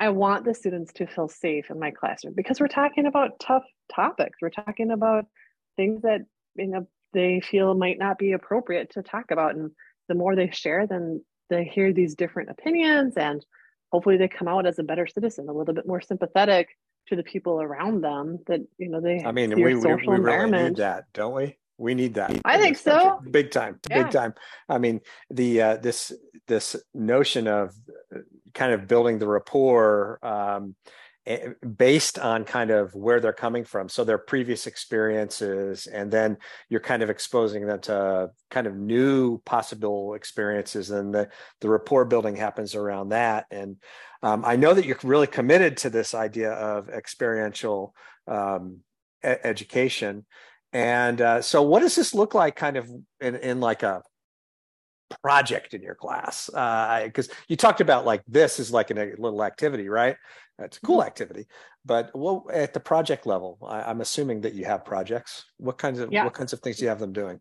i 0.00 0.08
want 0.08 0.44
the 0.44 0.54
students 0.54 0.92
to 0.92 1.06
feel 1.06 1.28
safe 1.28 1.70
in 1.70 1.78
my 1.78 1.90
classroom 1.90 2.34
because 2.36 2.60
we're 2.60 2.68
talking 2.68 3.06
about 3.06 3.38
tough 3.40 3.64
topics. 3.92 4.38
We're 4.40 4.50
talking 4.50 4.90
about 4.90 5.26
things 5.76 6.02
that 6.02 6.20
you 6.54 6.68
know 6.68 6.86
they 7.12 7.40
feel 7.40 7.74
might 7.74 7.98
not 7.98 8.18
be 8.18 8.32
appropriate 8.32 8.90
to 8.90 9.02
talk 9.02 9.30
about. 9.30 9.54
And 9.54 9.70
the 10.08 10.14
more 10.14 10.36
they 10.36 10.50
share 10.50 10.86
then 10.86 11.22
they 11.50 11.64
hear 11.64 11.92
these 11.92 12.14
different 12.14 12.50
opinions 12.50 13.14
and 13.16 13.44
hopefully 13.92 14.16
they 14.16 14.28
come 14.28 14.48
out 14.48 14.66
as 14.66 14.78
a 14.78 14.82
better 14.82 15.06
citizen 15.06 15.48
a 15.48 15.52
little 15.52 15.74
bit 15.74 15.86
more 15.86 16.00
sympathetic 16.00 16.68
to 17.08 17.16
the 17.16 17.22
people 17.22 17.60
around 17.60 18.02
them 18.02 18.38
that 18.46 18.60
you 18.78 18.88
know 18.88 19.00
they 19.00 19.22
i 19.24 19.32
mean 19.32 19.54
we, 19.54 19.74
we, 19.74 19.94
we 19.94 20.16
really 20.18 20.50
need 20.50 20.76
that 20.76 21.04
don't 21.12 21.34
we 21.34 21.56
we 21.78 21.94
need 21.94 22.14
that. 22.14 22.40
I 22.44 22.58
think 22.58 22.76
so. 22.76 23.20
Big 23.30 23.50
time. 23.50 23.80
Yeah. 23.90 24.04
Big 24.04 24.12
time. 24.12 24.34
I 24.68 24.78
mean, 24.78 25.00
the 25.30 25.62
uh, 25.62 25.76
this 25.76 26.12
this 26.46 26.76
notion 26.94 27.48
of 27.48 27.74
uh, 28.14 28.20
kind 28.52 28.72
of 28.72 28.86
building 28.86 29.18
the 29.18 29.26
rapport 29.26 30.24
um, 30.24 30.74
based 31.76 32.18
on 32.18 32.44
kind 32.44 32.70
of 32.70 32.94
where 32.94 33.18
they're 33.18 33.32
coming 33.32 33.64
from 33.64 33.88
so 33.88 34.04
their 34.04 34.18
previous 34.18 34.66
experiences 34.66 35.86
and 35.86 36.10
then 36.10 36.36
you're 36.68 36.80
kind 36.80 37.02
of 37.02 37.08
exposing 37.08 37.66
them 37.66 37.80
to 37.80 38.30
kind 38.50 38.66
of 38.66 38.76
new 38.76 39.38
possible 39.46 40.12
experiences 40.14 40.90
and 40.90 41.14
the 41.14 41.26
the 41.62 41.68
rapport 41.68 42.04
building 42.04 42.36
happens 42.36 42.74
around 42.74 43.08
that 43.08 43.46
and 43.50 43.76
um, 44.22 44.44
i 44.44 44.54
know 44.54 44.74
that 44.74 44.84
you're 44.84 44.98
really 45.02 45.26
committed 45.26 45.78
to 45.78 45.88
this 45.88 46.14
idea 46.14 46.52
of 46.52 46.90
experiential 46.90 47.94
um, 48.28 48.80
education 49.22 50.26
and 50.74 51.20
uh, 51.20 51.40
so, 51.40 51.62
what 51.62 51.80
does 51.80 51.94
this 51.94 52.14
look 52.14 52.34
like, 52.34 52.56
kind 52.56 52.76
of 52.76 52.90
in, 53.20 53.36
in 53.36 53.60
like 53.60 53.84
a 53.84 54.02
project 55.22 55.72
in 55.72 55.80
your 55.80 55.94
class? 55.94 56.46
Because 56.46 57.28
uh, 57.30 57.34
you 57.46 57.56
talked 57.56 57.80
about 57.80 58.04
like 58.04 58.22
this 58.26 58.58
is 58.58 58.72
like 58.72 58.90
a 58.90 58.94
little 58.94 59.44
activity, 59.44 59.88
right? 59.88 60.16
It's 60.58 60.76
a 60.76 60.80
cool 60.80 60.98
mm-hmm. 60.98 61.06
activity, 61.06 61.46
but 61.84 62.10
what 62.12 62.52
at 62.52 62.74
the 62.74 62.80
project 62.80 63.24
level? 63.24 63.58
I, 63.66 63.88
am 63.90 64.00
assuming 64.00 64.40
that 64.42 64.54
you 64.54 64.64
have 64.64 64.84
projects. 64.84 65.44
What 65.58 65.78
kinds 65.78 66.00
of 66.00 66.12
yeah. 66.12 66.24
what 66.24 66.34
kinds 66.34 66.52
of 66.52 66.60
things 66.60 66.78
do 66.78 66.84
you 66.84 66.88
have 66.88 67.00
them 67.00 67.12
doing? 67.12 67.40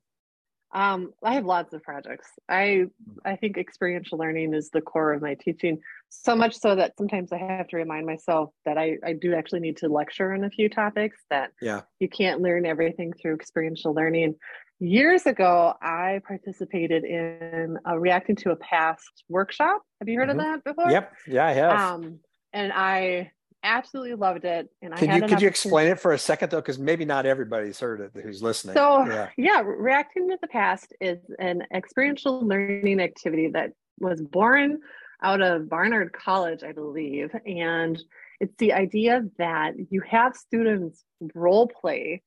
Um, 0.73 1.13
I 1.23 1.35
have 1.35 1.45
lots 1.45 1.73
of 1.73 1.83
projects. 1.83 2.27
I 2.49 2.85
I 3.23 3.35
think 3.35 3.57
experiential 3.57 4.17
learning 4.17 4.55
is 4.55 4.71
the 4.71 4.81
core 4.81 5.13
of 5.13 5.21
my 5.21 5.35
teaching. 5.35 5.79
So 6.09 6.35
much 6.35 6.57
so 6.57 6.75
that 6.75 6.97
sometimes 6.97 7.31
I 7.31 7.37
have 7.37 7.67
to 7.69 7.77
remind 7.77 8.05
myself 8.05 8.49
that 8.65 8.77
I, 8.77 8.97
I 9.05 9.13
do 9.13 9.35
actually 9.35 9.59
need 9.59 9.77
to 9.77 9.87
lecture 9.87 10.33
on 10.33 10.43
a 10.43 10.49
few 10.49 10.69
topics 10.69 11.19
that 11.29 11.51
yeah. 11.61 11.81
you 11.99 12.09
can't 12.09 12.41
learn 12.41 12.65
everything 12.65 13.13
through 13.13 13.35
experiential 13.35 13.93
learning. 13.93 14.35
Years 14.79 15.25
ago, 15.27 15.75
I 15.81 16.21
participated 16.27 17.03
in 17.03 17.77
a 17.85 17.99
reacting 17.99 18.35
to 18.37 18.51
a 18.51 18.55
past 18.55 19.23
workshop. 19.29 19.81
Have 20.01 20.09
you 20.09 20.17
heard 20.19 20.29
mm-hmm. 20.29 20.39
of 20.39 20.45
that 20.45 20.63
before? 20.63 20.91
Yep. 20.91 21.13
Yeah, 21.27 21.45
I 21.45 21.51
have. 21.51 21.79
Um, 21.79 22.19
and 22.51 22.73
I 22.73 23.31
absolutely 23.63 24.15
loved 24.15 24.45
it. 24.45 24.69
And 24.81 24.93
can 24.95 25.09
I 25.09 25.15
you 25.15 25.21
could 25.23 25.41
you 25.41 25.47
explain 25.47 25.87
it 25.87 25.99
for 25.99 26.13
a 26.13 26.17
second 26.17 26.51
though, 26.51 26.61
because 26.61 26.77
maybe 26.77 27.05
not 27.05 27.25
everybody's 27.25 27.79
heard 27.79 28.01
it 28.01 28.11
who's 28.21 28.43
listening. 28.43 28.75
So 28.75 29.05
yeah. 29.05 29.29
yeah, 29.37 29.61
reacting 29.65 30.29
to 30.29 30.37
the 30.41 30.47
past 30.47 30.93
is 31.01 31.19
an 31.39 31.63
experiential 31.73 32.45
learning 32.45 32.99
activity 32.99 33.49
that 33.53 33.71
was 33.99 34.21
born 34.21 34.79
out 35.23 35.41
of 35.41 35.69
Barnard 35.69 36.11
College, 36.11 36.63
I 36.63 36.73
believe, 36.73 37.31
and 37.45 37.97
it's 38.39 38.55
the 38.57 38.73
idea 38.73 39.23
that 39.37 39.73
you 39.89 40.01
have 40.01 40.35
students 40.35 41.05
role 41.33 41.67
play, 41.67 42.21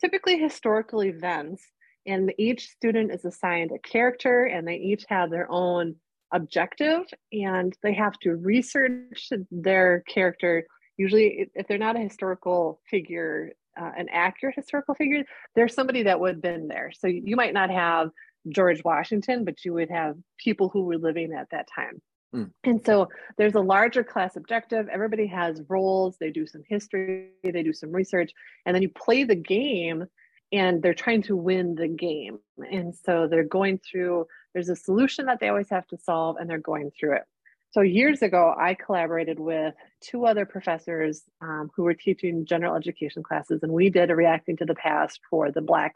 typically 0.00 0.38
historical 0.38 1.04
events, 1.04 1.62
and 2.06 2.32
each 2.38 2.70
student 2.70 3.12
is 3.12 3.26
assigned 3.26 3.70
a 3.72 3.78
character, 3.78 4.44
and 4.44 4.66
they 4.66 4.76
each 4.76 5.04
have 5.08 5.30
their 5.30 5.50
own 5.50 5.96
objective 6.32 7.02
and 7.32 7.74
they 7.82 7.94
have 7.94 8.12
to 8.18 8.34
research 8.34 9.30
their 9.50 10.02
character 10.08 10.66
usually 10.98 11.48
if 11.54 11.66
they're 11.66 11.78
not 11.78 11.96
a 11.96 12.00
historical 12.00 12.80
figure 12.90 13.52
uh, 13.80 13.92
an 13.96 14.08
accurate 14.12 14.56
historical 14.56 14.94
figure 14.94 15.24
there's 15.54 15.72
somebody 15.72 16.02
that 16.02 16.20
would 16.20 16.34
have 16.34 16.42
been 16.42 16.68
there. 16.68 16.92
So 16.98 17.06
you 17.06 17.36
might 17.36 17.54
not 17.54 17.70
have 17.70 18.10
george 18.50 18.82
washington 18.84 19.44
but 19.44 19.64
you 19.64 19.74
would 19.74 19.90
have 19.90 20.16
people 20.38 20.68
who 20.68 20.84
were 20.84 20.98
living 20.98 21.32
at 21.32 21.48
that 21.50 21.66
time. 21.74 22.00
Mm. 22.34 22.50
and 22.64 22.84
so 22.84 23.08
there's 23.38 23.54
a 23.54 23.60
larger 23.60 24.04
class 24.04 24.36
objective. 24.36 24.86
Everybody 24.92 25.26
has 25.28 25.62
roles. 25.68 26.18
They 26.18 26.30
do 26.30 26.46
some 26.46 26.62
history. 26.68 27.30
They 27.42 27.62
do 27.62 27.72
some 27.72 27.90
research. 27.90 28.32
And 28.66 28.74
then 28.74 28.82
you 28.82 28.90
play 28.90 29.24
the 29.24 29.34
game 29.34 30.04
and 30.52 30.82
they're 30.82 30.92
trying 30.92 31.22
to 31.22 31.36
win 31.36 31.74
the 31.74 31.88
game. 31.88 32.38
And 32.70 32.94
so 32.94 33.28
they're 33.28 33.44
going 33.44 33.78
through 33.78 34.26
there's 34.52 34.68
a 34.68 34.76
solution 34.76 35.26
that 35.26 35.40
they 35.40 35.48
always 35.48 35.70
have 35.70 35.86
to 35.86 35.98
solve 35.98 36.36
and 36.36 36.48
they're 36.50 36.58
going 36.58 36.90
through 36.98 37.16
it 37.16 37.22
so 37.70 37.82
years 37.82 38.22
ago, 38.22 38.54
I 38.58 38.74
collaborated 38.74 39.38
with 39.38 39.74
two 40.00 40.24
other 40.24 40.46
professors 40.46 41.22
um, 41.42 41.70
who 41.76 41.82
were 41.82 41.94
teaching 41.94 42.46
general 42.46 42.74
education 42.74 43.22
classes, 43.22 43.62
and 43.62 43.72
we 43.72 43.90
did 43.90 44.10
a 44.10 44.16
reacting 44.16 44.56
to 44.58 44.64
the 44.64 44.74
past 44.74 45.20
for 45.28 45.50
the 45.50 45.60
Black 45.60 45.92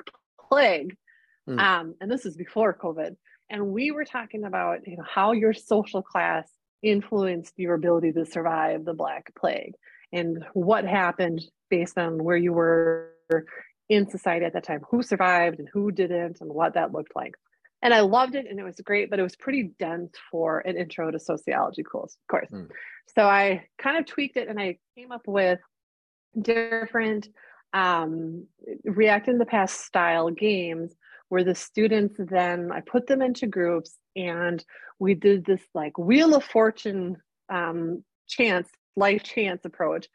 Plague. 0.49 0.97
Mm. 1.49 1.59
Um, 1.59 1.95
and 2.01 2.11
this 2.11 2.27
is 2.27 2.37
before 2.37 2.77
COVID. 2.77 3.17
And 3.49 3.69
we 3.69 3.91
were 3.91 4.05
talking 4.05 4.45
about 4.45 4.87
you 4.87 4.97
know, 4.97 5.05
how 5.09 5.33
your 5.33 5.55
social 5.55 6.03
class 6.03 6.49
influenced 6.83 7.55
your 7.57 7.75
ability 7.75 8.13
to 8.13 8.27
survive 8.27 8.85
the 8.85 8.95
Black 8.95 9.33
Plague 9.35 9.75
and 10.13 10.45
what 10.53 10.85
happened 10.85 11.43
based 11.71 11.97
on 11.97 12.23
where 12.23 12.37
you 12.37 12.53
were 12.53 13.15
in 13.89 14.11
society 14.11 14.45
at 14.45 14.53
that 14.53 14.65
time, 14.65 14.83
who 14.91 15.03
survived 15.03 15.59
and 15.59 15.69
who 15.73 15.91
didn't, 15.91 16.41
and 16.41 16.51
what 16.53 16.75
that 16.75 16.93
looked 16.93 17.17
like 17.17 17.35
and 17.83 17.93
I 17.93 18.01
loved 18.01 18.37
it 18.37 18.47
and 18.49 18.59
it 18.59 18.63
was 18.63 18.77
great, 18.85 19.11
but 19.11 19.19
it 19.19 19.23
was 19.23 19.37
pretty 19.37 19.73
dense 19.79 20.13
for 20.31 20.61
an 20.61 20.77
intro 20.77 21.11
to 21.11 21.19
sociology 21.19 21.83
course, 21.83 22.17
course. 22.31 22.51
Mm. 22.51 22.69
So 23.15 23.27
I 23.27 23.67
kind 23.79 23.99
of 23.99 24.07
tweaked 24.07 24.37
it 24.37 24.49
and 24.49 24.61
I 24.61 24.79
came 24.97 25.11
up 25.11 25.27
with 25.27 25.59
different 26.41 27.29
um, 27.73 28.47
reacting 28.85 29.39
the 29.39 29.47
past 29.47 29.81
style 29.85 30.31
games 30.31 30.95
where 31.29 31.45
the 31.45 31.55
students 31.55 32.15
then 32.19 32.71
I 32.71 32.81
put 32.81 33.07
them 33.07 33.21
into 33.21 33.47
groups 33.47 33.97
and 34.15 34.65
we 34.99 35.15
did 35.15 35.45
this 35.45 35.63
like 35.75 35.99
wheel 35.99 36.35
of 36.37 36.45
fortune 36.45 37.17
um, 37.49 38.05
chance, 38.29 38.69
life 38.97 39.25
chance 39.25 39.65
approach. 39.65 40.07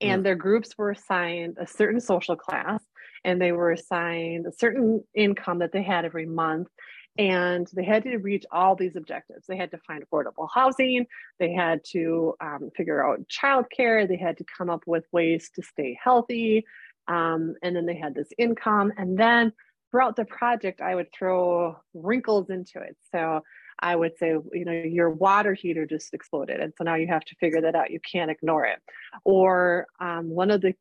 And 0.00 0.20
mm. 0.20 0.24
their 0.24 0.34
groups 0.36 0.76
were 0.78 0.90
assigned 0.90 1.56
a 1.58 1.66
certain 1.66 2.00
social 2.00 2.36
class 2.36 2.84
and 3.24 3.40
they 3.40 3.50
were 3.50 3.72
assigned 3.72 4.46
a 4.46 4.52
certain 4.52 5.02
income 5.14 5.58
that 5.58 5.72
they 5.72 5.82
had 5.82 6.04
every 6.04 6.26
month 6.26 6.68
and 7.18 7.68
they 7.74 7.84
had 7.84 8.02
to 8.04 8.16
reach 8.18 8.44
all 8.50 8.74
these 8.76 8.96
objectives. 8.96 9.46
They 9.46 9.56
had 9.56 9.70
to 9.70 9.78
find 9.86 10.04
affordable 10.04 10.48
housing, 10.52 11.06
they 11.38 11.52
had 11.52 11.82
to 11.92 12.34
um, 12.40 12.70
figure 12.76 13.06
out 13.06 13.20
childcare, 13.28 14.06
they 14.06 14.16
had 14.16 14.38
to 14.38 14.44
come 14.44 14.70
up 14.70 14.82
with 14.86 15.04
ways 15.12 15.50
to 15.54 15.62
stay 15.62 15.98
healthy, 16.02 16.64
um, 17.08 17.54
and 17.62 17.74
then 17.74 17.86
they 17.86 17.96
had 17.96 18.14
this 18.14 18.28
income, 18.38 18.92
and 18.96 19.18
then 19.18 19.52
throughout 19.90 20.16
the 20.16 20.24
project, 20.24 20.80
I 20.80 20.94
would 20.94 21.06
throw 21.16 21.76
wrinkles 21.94 22.50
into 22.50 22.80
it. 22.80 22.96
So 23.12 23.42
I 23.78 23.94
would 23.94 24.18
say, 24.18 24.30
you 24.52 24.64
know, 24.64 24.72
your 24.72 25.10
water 25.10 25.54
heater 25.54 25.86
just 25.86 26.12
exploded. 26.14 26.60
And 26.60 26.72
so 26.76 26.84
now 26.84 26.94
you 26.96 27.06
have 27.06 27.24
to 27.24 27.34
figure 27.36 27.60
that 27.60 27.74
out. 27.74 27.90
You 27.90 28.00
can't 28.00 28.30
ignore 28.30 28.64
it. 28.64 28.78
Or 29.24 29.86
um, 30.00 30.28
one 30.28 30.50
of 30.50 30.60
the, 30.60 30.74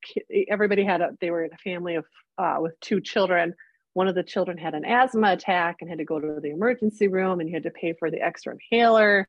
everybody 0.49 0.83
had, 0.83 1.01
a, 1.01 1.09
they 1.19 1.29
were 1.29 1.43
in 1.43 1.53
a 1.53 1.57
family 1.57 1.95
of, 1.95 2.05
uh, 2.37 2.57
with 2.59 2.79
two 2.79 3.01
children. 3.01 3.53
One 3.95 4.09
of 4.09 4.15
the 4.15 4.23
children 4.23 4.57
had 4.57 4.75
an 4.75 4.83
asthma 4.83 5.31
attack 5.31 5.77
and 5.79 5.89
had 5.89 5.99
to 5.99 6.03
go 6.03 6.19
to 6.19 6.39
the 6.41 6.51
emergency 6.51 7.07
room 7.07 7.39
and 7.39 7.47
you 7.47 7.55
had 7.55 7.63
to 7.63 7.71
pay 7.71 7.93
for 7.93 8.11
the 8.11 8.21
extra 8.21 8.53
inhaler. 8.53 9.25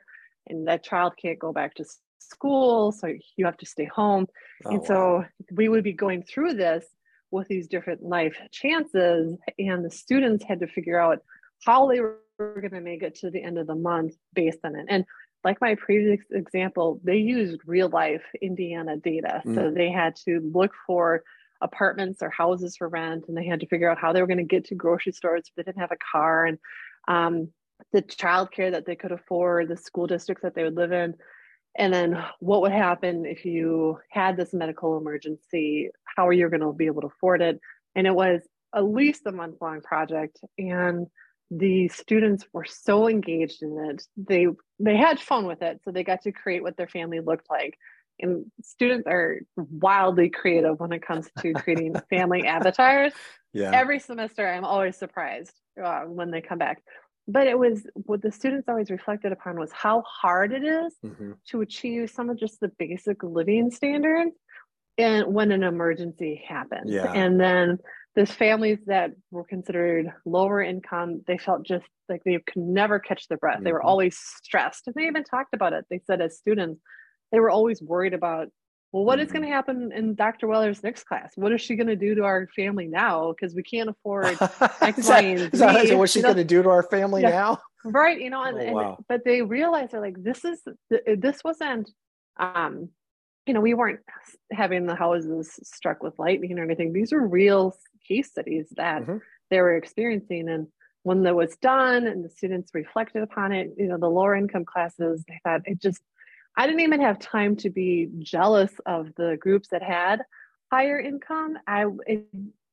And 0.49 0.67
that 0.67 0.83
child 0.83 1.13
can't 1.23 1.39
go 1.39 1.53
back 1.53 1.75
to 1.75 1.85
school. 2.19 2.91
So 2.91 3.15
you 3.37 3.45
have 3.45 3.57
to 3.59 3.67
stay 3.67 3.85
home. 3.85 4.27
Oh, 4.65 4.71
and 4.71 4.85
so 4.85 4.95
wow. 4.95 5.27
we 5.53 5.69
would 5.69 5.85
be 5.85 5.93
going 5.93 6.25
through 6.25 6.55
this 6.55 6.85
with 7.31 7.47
these 7.47 7.69
different 7.69 8.03
life 8.03 8.37
chances. 8.51 9.37
And 9.57 9.85
the 9.85 9.91
students 9.91 10.45
had 10.45 10.59
to 10.59 10.67
figure 10.67 10.99
out 10.99 11.21
how 11.65 11.87
they 11.87 12.01
were 12.01 12.19
going 12.39 12.71
to 12.71 12.81
make 12.81 13.05
it 13.05 13.15
to 13.21 13.31
the 13.31 13.45
end 13.45 13.59
of 13.59 13.69
the 13.69 13.77
month 13.77 14.17
based 14.35 14.59
on 14.65 14.75
it. 14.75 14.87
And 14.89 15.05
like 15.45 15.61
my 15.61 15.77
previous 15.77 16.21
example, 16.33 17.01
they 17.05 17.19
used 17.19 17.61
real 17.67 17.89
life 17.89 18.25
Indiana 18.43 18.97
data. 18.97 19.43
Mm. 19.47 19.55
So 19.55 19.71
they 19.71 19.93
had 19.93 20.17
to 20.25 20.41
look 20.53 20.73
for 20.89 21.23
apartments 21.61 22.23
or 22.23 22.31
houses 22.31 22.77
for 22.77 22.88
rent 22.88 23.25
and 23.29 23.37
they 23.37 23.47
had 23.47 23.61
to 23.61 23.66
figure 23.66 23.90
out 23.90 23.99
how 23.99 24.12
they 24.12 24.21
were 24.21 24.27
going 24.27 24.38
to 24.38 24.45
get 24.45 24.66
to 24.66 24.75
grocery 24.75 25.12
stores 25.12 25.45
if 25.47 25.55
they 25.55 25.62
didn't 25.62 25.81
have 25.81 25.92
a 25.92 25.97
car 26.12 26.47
and 26.47 26.59
um, 27.09 27.49
the 27.92 28.03
childcare 28.03 28.73
that 28.73 28.87
they 28.87 28.97
could 28.97 29.12
afford, 29.12 29.69
the 29.69 29.77
school 29.77 30.07
districts 30.07 30.42
that 30.42 30.55
they 30.55 30.64
would 30.64 30.77
live 30.77 30.92
in. 30.92 31.14
And 31.79 31.92
then 31.92 32.25
what 32.40 32.62
would 32.62 32.73
happen 32.73 33.27
if 33.27 33.45
you 33.45 33.99
had 34.11 34.37
this 34.37 34.55
medical 34.55 34.97
emergency? 34.97 35.90
How 36.05 36.27
are 36.27 36.33
you 36.33 36.49
going 36.49 36.61
to 36.61 36.73
be 36.73 36.87
able 36.87 37.03
to 37.03 37.09
afford 37.09 37.42
it? 37.42 37.61
And 37.95 38.07
it 38.07 38.14
was 38.14 38.40
at 38.75 38.85
least 38.85 39.27
a 39.27 39.33
month 39.33 39.57
long 39.61 39.83
project. 39.83 40.40
And 40.59 41.07
the 41.51 41.88
students 41.88 42.45
were 42.53 42.64
so 42.64 43.09
engaged 43.09 43.62
in 43.62 43.79
it 43.90 44.03
they 44.16 44.49
they 44.81 44.97
had 44.97 45.21
fun 45.21 45.47
with 45.47 45.62
it 45.62 45.81
so 45.85 45.92
they 45.92 46.03
got 46.03 46.21
to 46.23 46.33
create 46.33 46.62
what 46.62 46.77
their 46.77 46.88
family 46.88 47.21
looked 47.21 47.49
like 47.49 47.79
and 48.21 48.45
students 48.63 49.07
are 49.07 49.39
wildly 49.57 50.29
creative 50.29 50.79
when 50.79 50.93
it 50.93 51.03
comes 51.03 51.29
to 51.39 51.53
creating 51.53 51.95
family 52.11 52.47
avatars 52.47 53.13
yeah 53.53 53.71
every 53.73 53.99
semester 53.99 54.47
i'm 54.47 54.65
always 54.65 54.97
surprised 54.97 55.53
uh, 55.83 56.03
when 56.03 56.31
they 56.31 56.41
come 56.41 56.59
back 56.59 56.83
but 57.29 57.47
it 57.47 57.59
was 57.59 57.87
what 57.95 58.23
the 58.23 58.31
students 58.31 58.69
always 58.69 58.91
reflected 58.91 59.33
upon 59.33 59.59
was 59.59 59.73
how 59.73 60.03
hard 60.03 60.53
it 60.53 60.65
is 60.65 60.95
mm-hmm. 61.05 61.33
to 61.49 61.61
achieve 61.61 62.11
some 62.11 62.31
of 62.31 62.39
just 62.39 62.61
the 62.61 62.71
basic 62.79 63.23
living 63.23 63.71
standards 63.71 64.37
and 64.99 65.27
when 65.27 65.53
an 65.53 65.63
emergency 65.63 66.43
happens 66.49 66.91
yeah. 66.91 67.13
and 67.13 67.41
then 67.41 67.79
those 68.17 68.31
families 68.31 68.79
that 68.87 69.11
were 69.31 69.45
considered 69.45 70.11
lower 70.25 70.63
income, 70.63 71.23
they 71.27 71.37
felt 71.37 71.65
just 71.65 71.85
like 72.09 72.25
they 72.25 72.39
could 72.47 72.63
never 72.63 72.99
catch 72.99 73.29
their 73.29 73.37
breath. 73.37 73.57
Mm-hmm. 73.57 73.65
They 73.65 73.73
were 73.73 73.81
mm-hmm. 73.81 73.89
always 73.89 74.17
stressed. 74.17 74.87
And 74.87 74.95
they 74.97 75.07
even 75.07 75.23
talked 75.23 75.55
about 75.55 75.75
it. 75.75 75.85
They 75.91 76.01
said 76.07 76.23
as 76.23 76.39
students, 76.39 76.81
they 77.33 77.41
were 77.41 77.51
always 77.51 77.83
worried 77.83 78.15
about, 78.15 78.49
well, 78.93 79.05
what 79.05 79.19
mm-hmm. 79.19 79.27
is 79.27 79.33
going 79.33 79.43
to 79.43 79.49
happen 79.49 79.93
in 79.93 80.15
Dr. 80.15 80.47
Weller's 80.47 80.83
next 80.83 81.05
class? 81.05 81.33
What 81.37 81.53
is 81.53 81.61
she 81.61 81.77
going 81.77 81.89
to 81.89 81.97
do 81.97 82.15
to 82.15 82.25
our 82.25 82.47
family 82.55 82.87
now? 82.87 83.33
Because 83.33 83.55
we 83.55 83.62
can't 83.62 83.91
afford 83.91 84.27
X, 84.81 84.99
is 84.99 85.09
that, 85.09 85.25
and 85.25 85.39
Z. 85.39 85.45
Is 85.53 85.59
that 85.61 85.99
what 85.99 86.11
she's 86.11 86.23
going 86.23 86.37
to 86.37 86.45
do 86.45 86.62
to 86.62 86.71
our 86.71 86.83
family 86.83 87.23
yeah. 87.23 87.31
now? 87.31 87.59
Right. 87.85 88.21
You 88.21 88.31
know, 88.31 88.43
and, 88.43 88.59
oh, 88.59 88.73
wow. 88.73 88.95
and, 88.97 89.05
but 89.09 89.25
they 89.25 89.43
realized 89.43 89.93
they're 89.93 90.01
like, 90.01 90.23
this 90.23 90.45
is, 90.45 90.61
this 90.91 91.43
wasn't, 91.45 91.91
um, 92.39 92.89
you 93.47 93.55
know, 93.55 93.61
we 93.61 93.75
weren't 93.75 94.01
having 94.51 94.87
the 94.87 94.95
houses 94.95 95.59
struck 95.62 96.03
with 96.03 96.19
lightning 96.19 96.59
or 96.59 96.65
anything. 96.65 96.93
These 96.93 97.12
are 97.12 97.21
real 97.21 97.77
case 98.07 98.31
studies 98.31 98.69
that 98.77 99.03
mm-hmm. 99.03 99.19
they 99.51 99.61
were 99.61 99.77
experiencing. 99.77 100.49
And 100.49 100.69
when 101.03 101.23
that 101.23 101.37
was 101.37 101.57
done 101.57 102.07
and 102.07 102.25
the 102.25 102.31
students 102.31 102.73
reflected 102.75 103.23
upon 103.23 103.53
it, 103.53 103.73
you 103.77 103.87
know, 103.87 103.99
the 103.99 104.11
lower 104.11 104.35
income 104.35 104.65
classes, 104.65 105.25
they 105.29 105.39
thought 105.45 105.62
it 105.65 105.81
just, 105.81 106.03
I 106.57 106.66
didn't 106.66 106.81
even 106.81 107.01
have 107.01 107.19
time 107.19 107.57
to 107.57 107.71
be 107.71 108.09
jealous 108.19 108.73
of 108.87 109.14
the 109.16 109.37
groups 109.40 109.69
that 109.69 109.83
had 109.83 110.23
higher 110.73 110.99
income. 110.99 111.59
I, 111.66 111.87
it, 112.07 112.27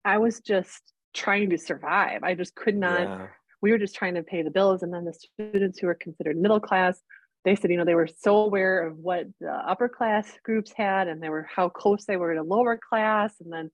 I 0.06 0.17
was 0.17 0.39
just 0.39 0.82
trying 1.13 1.50
to 1.52 1.58
survive. 1.58 2.24
I 2.24 2.34
just 2.34 2.56
could 2.56 2.76
not, 2.76 3.02
yeah. 3.02 3.28
we 3.62 3.72
were 3.72 3.78
just 3.78 3.96
trying 3.96 4.15
to 4.15 4.24
pay 4.24 4.41
the 4.41 4.50
bills. 4.50 4.84
And 4.84 4.93
then 4.93 5.06
the 5.06 5.13
students 5.13 5.80
who 5.80 5.88
were 5.88 5.96
considered 5.96 6.38
middle 6.38 6.60
class, 6.60 7.00
they 7.46 7.56
said, 7.56 7.72
you 7.72 7.78
know, 7.78 7.86
they 7.86 7.96
were 7.96 8.10
so 8.19 8.38
aware 8.38 8.88
of 8.88 8.98
what 8.98 9.28
the 9.41 9.52
upper 9.52 9.89
class 9.89 10.32
groups 10.43 10.72
had 10.72 11.08
and 11.08 11.22
they 11.22 11.30
were 11.30 11.48
how 11.54 11.69
close 11.69 12.06
they 12.06 12.17
were 12.17 12.34
to 12.34 12.41
lower 12.41 12.80
class. 12.89 13.34
And 13.41 13.52
then 13.52 13.69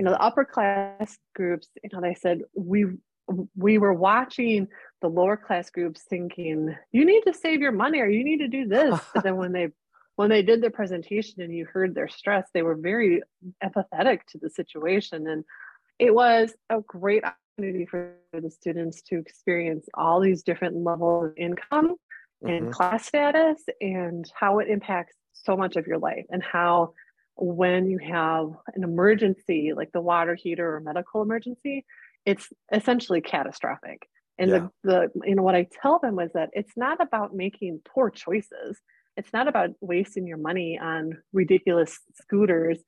you 0.00 0.04
know 0.04 0.12
the 0.12 0.22
upper 0.22 0.46
class 0.46 1.18
groups 1.34 1.68
you 1.84 1.90
know 1.92 2.00
they 2.00 2.14
said 2.14 2.40
we 2.54 2.86
we 3.54 3.76
were 3.76 3.92
watching 3.92 4.66
the 5.00 5.08
lower 5.08 5.36
class 5.36 5.70
groups 5.70 6.02
thinking 6.08 6.76
you 6.92 7.04
need 7.04 7.22
to 7.22 7.34
save 7.34 7.60
your 7.60 7.72
money 7.72 8.00
or 8.00 8.06
you 8.06 8.24
need 8.24 8.38
to 8.38 8.48
do 8.48 8.66
this. 8.66 8.98
But 9.14 9.24
then 9.24 9.36
when 9.36 9.52
they 9.52 9.68
when 10.16 10.28
they 10.28 10.42
did 10.42 10.62
their 10.62 10.70
presentation 10.70 11.40
and 11.40 11.54
you 11.54 11.64
heard 11.64 11.94
their 11.94 12.08
stress 12.08 12.48
they 12.52 12.62
were 12.62 12.74
very 12.74 13.22
empathetic 13.64 14.20
to 14.28 14.38
the 14.38 14.50
situation. 14.50 15.26
And 15.26 15.44
it 15.98 16.14
was 16.14 16.52
a 16.68 16.80
great 16.80 17.24
opportunity 17.24 17.86
for 17.86 18.14
the 18.32 18.50
students 18.50 19.02
to 19.02 19.18
experience 19.18 19.86
all 19.94 20.20
these 20.20 20.42
different 20.42 20.76
levels 20.76 21.26
of 21.26 21.32
income 21.36 21.96
and 22.42 22.62
mm-hmm. 22.62 22.70
class 22.70 23.06
status 23.06 23.62
and 23.80 24.30
how 24.34 24.58
it 24.58 24.68
impacts 24.68 25.16
so 25.32 25.56
much 25.56 25.76
of 25.76 25.86
your 25.86 25.98
life 25.98 26.24
and 26.30 26.42
how 26.42 26.92
when 27.36 27.88
you 27.88 27.98
have 27.98 28.50
an 28.74 28.82
emergency 28.82 29.72
like 29.74 29.90
the 29.92 30.00
water 30.00 30.34
heater 30.34 30.76
or 30.76 30.80
medical 30.80 31.22
emergency 31.22 31.84
it's 32.26 32.48
essentially 32.72 33.20
catastrophic 33.20 34.06
and 34.40 34.50
yeah. 34.50 34.66
the, 34.82 35.10
the 35.14 35.28
you 35.28 35.34
know 35.34 35.42
what 35.42 35.54
i 35.54 35.66
tell 35.82 35.98
them 36.00 36.18
is 36.18 36.32
that 36.32 36.50
it's 36.52 36.76
not 36.76 37.00
about 37.00 37.34
making 37.34 37.80
poor 37.94 38.10
choices 38.10 38.80
it's 39.16 39.32
not 39.32 39.46
about 39.46 39.70
wasting 39.80 40.26
your 40.26 40.38
money 40.38 40.78
on 40.80 41.16
ridiculous 41.32 41.98
scooters 42.20 42.78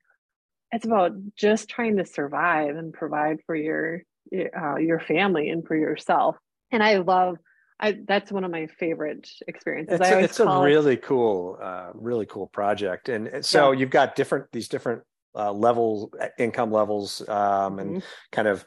it's 0.73 0.87
about 0.87 1.13
just 1.37 1.69
trying 1.69 1.99
to 1.99 2.07
survive 2.07 2.77
and 2.77 2.93
provide 2.93 3.39
for 3.47 3.55
your 3.55 4.03
uh, 4.35 4.77
your 4.77 4.99
family 4.99 5.51
and 5.51 5.67
for 5.67 5.77
yourself 5.77 6.37
and 6.71 6.83
i 6.83 6.97
love 6.97 7.37
I, 7.79 7.99
that's 8.07 8.31
one 8.31 8.45
of 8.45 8.53
my 8.53 8.69
favorite 8.69 9.29
experiences. 9.49 9.99
It's, 10.01 10.09
a, 10.09 10.19
it's 10.21 10.41
a 10.41 10.61
really 10.63 10.97
cool, 10.97 11.59
uh, 11.61 11.91
really 11.95 12.27
cool 12.27 12.47
project. 12.47 13.09
And 13.09 13.45
so 13.45 13.73
yeah. 13.73 13.81
you've 13.81 13.91
got 13.91 14.15
different 14.15 14.47
these 14.53 14.69
different 14.69 15.03
uh, 15.35 15.53
levels, 15.53 16.09
income 16.39 16.71
levels, 16.71 17.23
um, 17.29 17.37
mm-hmm. 17.37 17.79
and 17.79 18.03
kind 18.31 18.47
of 18.47 18.65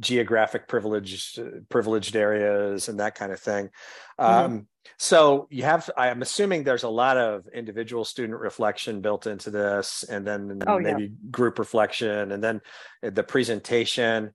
geographic 0.00 0.66
privileged 0.66 1.40
privileged 1.68 2.16
areas 2.16 2.88
and 2.88 3.00
that 3.00 3.14
kind 3.14 3.32
of 3.32 3.40
thing. 3.40 3.70
Mm-hmm. 4.18 4.44
Um, 4.44 4.66
so 4.98 5.46
you 5.50 5.62
have, 5.64 5.90
I'm 5.96 6.22
assuming 6.22 6.64
there's 6.64 6.82
a 6.82 6.88
lot 6.88 7.16
of 7.18 7.46
individual 7.54 8.04
student 8.04 8.40
reflection 8.40 9.02
built 9.02 9.26
into 9.26 9.50
this, 9.50 10.04
and 10.04 10.26
then 10.26 10.62
oh, 10.66 10.78
maybe 10.78 11.02
yeah. 11.04 11.30
group 11.30 11.58
reflection, 11.58 12.32
and 12.32 12.42
then 12.42 12.60
the 13.02 13.22
presentation 13.22 14.32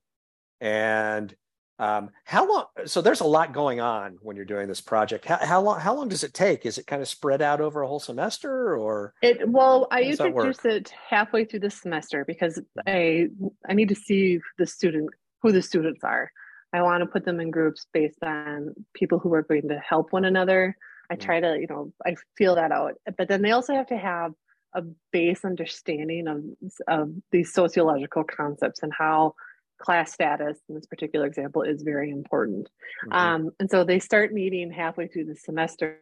and 0.60 1.34
um, 1.78 2.10
how 2.24 2.48
long? 2.50 2.64
So 2.86 3.02
there's 3.02 3.20
a 3.20 3.26
lot 3.26 3.52
going 3.52 3.80
on 3.80 4.16
when 4.22 4.34
you're 4.34 4.46
doing 4.46 4.66
this 4.66 4.80
project. 4.80 5.26
How, 5.26 5.36
how, 5.36 5.60
long? 5.60 5.78
How 5.78 5.94
long 5.94 6.08
does 6.08 6.24
it 6.24 6.32
take? 6.32 6.64
Is 6.64 6.78
it 6.78 6.86
kind 6.86 7.02
of 7.02 7.08
spread 7.08 7.42
out 7.42 7.60
over 7.60 7.82
a 7.82 7.86
whole 7.86 8.00
semester, 8.00 8.74
or 8.76 9.12
it? 9.20 9.46
Well, 9.46 9.86
I 9.90 10.02
introduce 10.02 10.64
it 10.64 10.90
halfway 11.08 11.44
through 11.44 11.60
the 11.60 11.70
semester 11.70 12.24
because 12.24 12.60
I 12.86 13.28
I 13.68 13.74
need 13.74 13.90
to 13.90 13.94
see 13.94 14.40
the 14.56 14.66
student 14.66 15.10
who 15.42 15.52
the 15.52 15.62
students 15.62 16.02
are. 16.04 16.30
I 16.72 16.82
want 16.82 17.02
to 17.02 17.06
put 17.06 17.24
them 17.24 17.40
in 17.40 17.50
groups 17.50 17.86
based 17.92 18.22
on 18.22 18.74
people 18.94 19.18
who 19.18 19.32
are 19.34 19.42
going 19.42 19.68
to 19.68 19.78
help 19.78 20.12
one 20.12 20.24
another. 20.24 20.76
I 21.10 21.16
mm. 21.16 21.20
try 21.20 21.40
to, 21.40 21.56
you 21.58 21.66
know, 21.68 21.92
I 22.04 22.16
feel 22.36 22.54
that 22.56 22.72
out. 22.72 22.94
But 23.16 23.28
then 23.28 23.42
they 23.42 23.52
also 23.52 23.74
have 23.74 23.86
to 23.88 23.96
have 23.96 24.32
a 24.74 24.82
base 25.10 25.44
understanding 25.44 26.28
of 26.28 26.42
of 26.86 27.10
these 27.32 27.52
sociological 27.52 28.24
concepts 28.24 28.82
and 28.82 28.92
how 28.96 29.34
class 29.78 30.12
status 30.12 30.58
in 30.68 30.74
this 30.74 30.86
particular 30.86 31.26
example 31.26 31.62
is 31.62 31.82
very 31.82 32.10
important. 32.10 32.68
Mm-hmm. 33.06 33.12
Um, 33.12 33.50
and 33.60 33.70
so 33.70 33.84
they 33.84 33.98
start 33.98 34.32
meeting 34.32 34.70
halfway 34.70 35.06
through 35.06 35.26
the 35.26 35.36
semester 35.36 36.00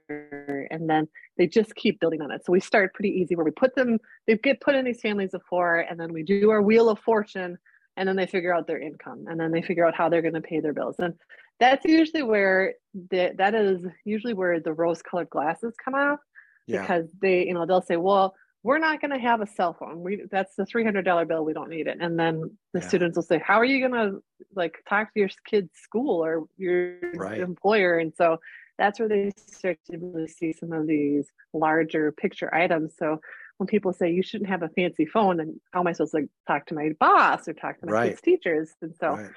and 0.70 0.88
then 0.88 1.08
they 1.38 1.46
just 1.46 1.74
keep 1.74 2.00
building 2.00 2.20
on 2.20 2.30
it. 2.30 2.44
So 2.44 2.52
we 2.52 2.60
start 2.60 2.94
pretty 2.94 3.10
easy 3.10 3.34
where 3.34 3.44
we 3.44 3.50
put 3.50 3.74
them, 3.74 3.98
they 4.26 4.36
get 4.36 4.60
put 4.60 4.74
in 4.74 4.84
these 4.84 5.00
families 5.00 5.34
of 5.34 5.42
four, 5.48 5.80
and 5.80 5.98
then 5.98 6.12
we 6.12 6.22
do 6.22 6.50
our 6.50 6.62
wheel 6.62 6.88
of 6.88 6.98
fortune, 7.00 7.58
and 7.96 8.08
then 8.08 8.16
they 8.16 8.26
figure 8.26 8.54
out 8.54 8.66
their 8.66 8.80
income, 8.80 9.26
and 9.28 9.38
then 9.38 9.50
they 9.50 9.62
figure 9.62 9.86
out 9.86 9.94
how 9.94 10.08
they're 10.08 10.22
going 10.22 10.34
to 10.34 10.40
pay 10.40 10.60
their 10.60 10.72
bills. 10.72 10.96
And 10.98 11.14
that's 11.60 11.84
usually 11.84 12.22
where 12.22 12.74
the, 13.10 13.32
that 13.38 13.54
is 13.54 13.84
usually 14.04 14.34
where 14.34 14.60
the 14.60 14.72
rose 14.72 15.02
colored 15.02 15.30
glasses 15.30 15.74
come 15.82 15.94
off 15.94 16.18
yeah. 16.66 16.80
because 16.80 17.06
they, 17.20 17.46
you 17.46 17.54
know, 17.54 17.66
they'll 17.66 17.82
say, 17.82 17.96
well, 17.96 18.34
we're 18.64 18.78
not 18.78 19.00
going 19.00 19.10
to 19.10 19.18
have 19.18 19.42
a 19.42 19.46
cell 19.46 19.74
phone. 19.74 20.00
We 20.00 20.24
that's 20.30 20.56
the 20.56 20.64
three 20.64 20.84
hundred 20.84 21.04
dollar 21.04 21.26
bill. 21.26 21.44
We 21.44 21.52
don't 21.52 21.68
need 21.68 21.86
it. 21.86 21.98
And 22.00 22.18
then 22.18 22.50
the 22.72 22.80
yeah. 22.80 22.88
students 22.88 23.14
will 23.14 23.22
say, 23.22 23.38
"How 23.38 23.56
are 23.56 23.64
you 23.64 23.86
going 23.86 23.92
to 23.92 24.22
like 24.56 24.82
talk 24.88 25.12
to 25.12 25.20
your 25.20 25.28
kid's 25.46 25.70
school 25.74 26.24
or 26.24 26.46
your 26.56 26.96
right. 27.14 27.40
employer?" 27.40 27.98
And 27.98 28.14
so 28.16 28.38
that's 28.78 28.98
where 28.98 29.08
they 29.08 29.32
start 29.36 29.78
to 29.90 29.98
really 29.98 30.28
see 30.28 30.54
some 30.54 30.72
of 30.72 30.86
these 30.86 31.26
larger 31.52 32.10
picture 32.10 32.52
items. 32.54 32.94
So 32.98 33.20
when 33.58 33.66
people 33.66 33.92
say 33.92 34.10
you 34.10 34.22
shouldn't 34.22 34.50
have 34.50 34.62
a 34.62 34.68
fancy 34.70 35.06
phone, 35.06 35.40
and 35.40 35.60
how 35.72 35.80
am 35.80 35.86
I 35.86 35.92
supposed 35.92 36.12
to 36.12 36.28
talk 36.46 36.66
to 36.66 36.74
my 36.74 36.90
boss 36.98 37.46
or 37.48 37.52
talk 37.52 37.78
to 37.80 37.86
my 37.86 37.92
right. 37.92 38.08
kids' 38.10 38.20
teachers? 38.20 38.70
And 38.82 38.94
so 38.98 39.10
right. 39.10 39.30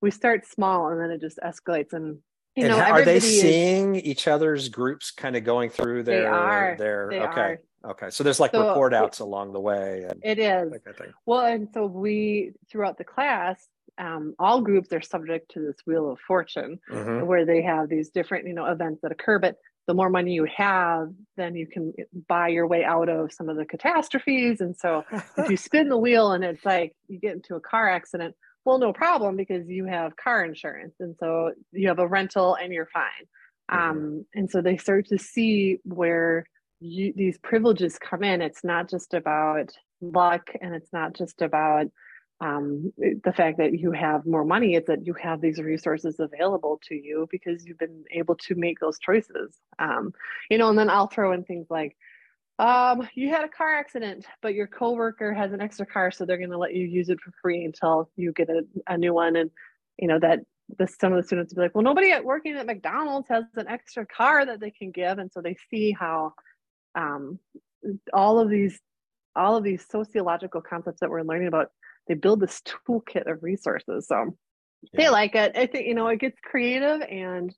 we 0.00 0.10
start 0.10 0.46
small 0.46 0.88
and 0.88 1.00
then 1.00 1.10
it 1.10 1.20
just 1.20 1.38
escalates 1.44 1.92
and 1.92 2.18
you 2.54 2.64
and 2.64 2.68
know 2.68 2.76
how, 2.80 2.92
are 2.92 3.04
they 3.04 3.16
everybody 3.16 3.16
is- 3.16 3.40
seeing 3.40 3.96
each 3.96 4.28
other's 4.28 4.68
groups 4.68 5.10
kind 5.10 5.36
of 5.36 5.44
going 5.44 5.68
through 5.70 6.04
their 6.04 6.22
They 6.22 6.26
are. 6.26 6.76
their 6.78 7.08
they 7.10 7.20
okay 7.20 7.58
are. 7.84 7.90
okay 7.90 8.08
so 8.10 8.24
there's 8.24 8.40
like 8.40 8.52
So 8.52 8.66
report 8.68 8.94
it- 8.94 8.96
outs 8.96 9.18
along 9.18 9.52
the 9.52 9.60
way 9.60 10.06
and 10.08 10.20
it 10.24 10.38
is 10.38 10.72
of 10.72 10.80
Well, 11.26 11.44
and 11.44 11.68
so 11.74 11.84
we, 11.86 12.52
throughout 12.70 12.96
the 12.98 13.04
class, 13.04 13.68
um, 13.98 14.34
all 14.38 14.60
groups 14.62 14.90
are 14.92 15.02
subject 15.02 15.50
to 15.52 15.60
this 15.60 15.76
wheel 15.86 16.10
of 16.10 16.18
fortune 16.20 16.78
Mhm. 16.90 17.26
where 17.26 17.44
they 17.44 17.60
have 17.62 17.88
these 17.90 18.10
different, 18.10 18.46
you 18.46 18.54
know, 18.54 18.64
events 18.66 19.00
that 19.02 19.12
occur. 19.12 19.38
But 19.38 19.56
the 19.86 19.94
more 19.94 20.10
money 20.10 20.32
you 20.32 20.46
have, 20.56 21.12
then 21.36 21.54
you 21.54 21.66
can 21.66 21.92
buy 22.28 22.48
your 22.48 22.66
way 22.66 22.84
out 22.84 23.08
of 23.08 23.32
some 23.32 23.48
of 23.48 23.56
the 23.56 23.64
catastrophes. 23.64 24.60
And 24.60 24.76
so 24.76 25.04
if 25.38 25.48
you 25.48 25.56
spin 25.56 25.88
the 25.88 25.96
wheel 25.96 26.32
and 26.32 26.44
it's 26.44 26.64
like 26.64 26.94
you 27.08 27.18
get 27.18 27.34
into 27.34 27.54
a 27.54 27.60
car 27.60 27.88
accident, 27.88 28.34
well, 28.64 28.78
no 28.78 28.92
problem 28.92 29.36
because 29.36 29.68
you 29.68 29.84
have 29.84 30.16
car 30.16 30.44
insurance. 30.44 30.96
And 30.98 31.14
so 31.18 31.52
you 31.70 31.88
have 31.88 32.00
a 32.00 32.06
rental 32.06 32.56
and 32.56 32.72
you're 32.72 32.88
fine. 32.92 33.04
Mhm. 33.70 33.76
Um, 33.78 34.26
and 34.34 34.50
so 34.50 34.60
they 34.60 34.76
start 34.76 35.06
to 35.06 35.18
see 35.18 35.78
where 35.84 36.46
you, 36.80 37.12
these 37.16 37.38
privileges 37.38 37.98
come 37.98 38.24
in. 38.24 38.42
It's 38.42 38.64
not 38.64 38.90
just 38.90 39.14
about 39.14 39.70
luck 40.00 40.50
and 40.60 40.74
it's 40.74 40.92
not 40.92 41.14
just 41.14 41.42
about 41.42 41.86
um, 42.40 42.92
the 42.98 43.32
fact 43.32 43.58
that 43.58 43.78
you 43.78 43.92
have 43.92 44.26
more 44.26 44.44
money. 44.44 44.74
It's 44.74 44.88
that 44.88 45.06
you 45.06 45.14
have 45.14 45.40
these 45.40 45.58
resources 45.58 46.20
available 46.20 46.80
to 46.88 46.94
you 46.94 47.26
because 47.30 47.64
you've 47.64 47.78
been 47.78 48.04
able 48.10 48.36
to 48.36 48.54
make 48.54 48.78
those 48.78 48.98
choices. 48.98 49.56
Um, 49.78 50.12
you 50.50 50.58
know, 50.58 50.68
and 50.68 50.78
then 50.78 50.90
I'll 50.90 51.06
throw 51.06 51.32
in 51.32 51.44
things 51.44 51.66
like, 51.70 51.96
um, 52.58 53.08
you 53.14 53.28
had 53.28 53.44
a 53.44 53.48
car 53.48 53.74
accident, 53.74 54.26
but 54.40 54.54
your 54.54 54.66
coworker 54.66 55.32
has 55.32 55.52
an 55.52 55.60
extra 55.60 55.86
car, 55.86 56.10
so 56.10 56.24
they're 56.24 56.38
going 56.38 56.50
to 56.50 56.58
let 56.58 56.74
you 56.74 56.86
use 56.86 57.10
it 57.10 57.20
for 57.20 57.30
free 57.42 57.64
until 57.64 58.10
you 58.16 58.32
get 58.32 58.48
a, 58.48 58.62
a 58.86 58.96
new 58.96 59.12
one. 59.12 59.36
And 59.36 59.50
you 59.98 60.08
know 60.08 60.18
that 60.20 60.40
the, 60.78 60.86
some 60.86 61.12
of 61.12 61.22
the 61.22 61.26
students 61.26 61.52
will 61.52 61.62
be 61.62 61.66
like, 61.66 61.74
well, 61.74 61.84
nobody 61.84 62.12
at 62.12 62.24
working 62.24 62.56
at 62.56 62.66
McDonald's 62.66 63.28
has 63.28 63.44
an 63.56 63.68
extra 63.68 64.06
car 64.06 64.44
that 64.44 64.60
they 64.60 64.70
can 64.70 64.90
give, 64.90 65.18
and 65.18 65.30
so 65.32 65.40
they 65.42 65.56
see 65.70 65.92
how 65.92 66.32
um, 66.94 67.38
all 68.12 68.40
of 68.40 68.50
these 68.50 68.78
all 69.34 69.56
of 69.56 69.64
these 69.64 69.84
sociological 69.90 70.62
concepts 70.62 71.00
that 71.00 71.10
we're 71.10 71.22
learning 71.22 71.48
about 71.48 71.70
they 72.08 72.14
build 72.14 72.40
this 72.40 72.62
toolkit 72.62 73.30
of 73.30 73.42
resources. 73.42 74.06
So 74.06 74.36
they 74.92 75.08
like 75.08 75.34
it. 75.34 75.56
I 75.56 75.66
think 75.66 75.86
you 75.86 75.94
know 75.94 76.08
it 76.08 76.20
gets 76.20 76.38
creative 76.40 77.02
and 77.02 77.54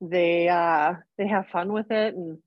they 0.00 0.48
uh 0.48 0.94
they 1.18 1.28
have 1.28 1.48
fun 1.48 1.72
with 1.72 1.90
it 1.90 2.14
and 2.14 2.38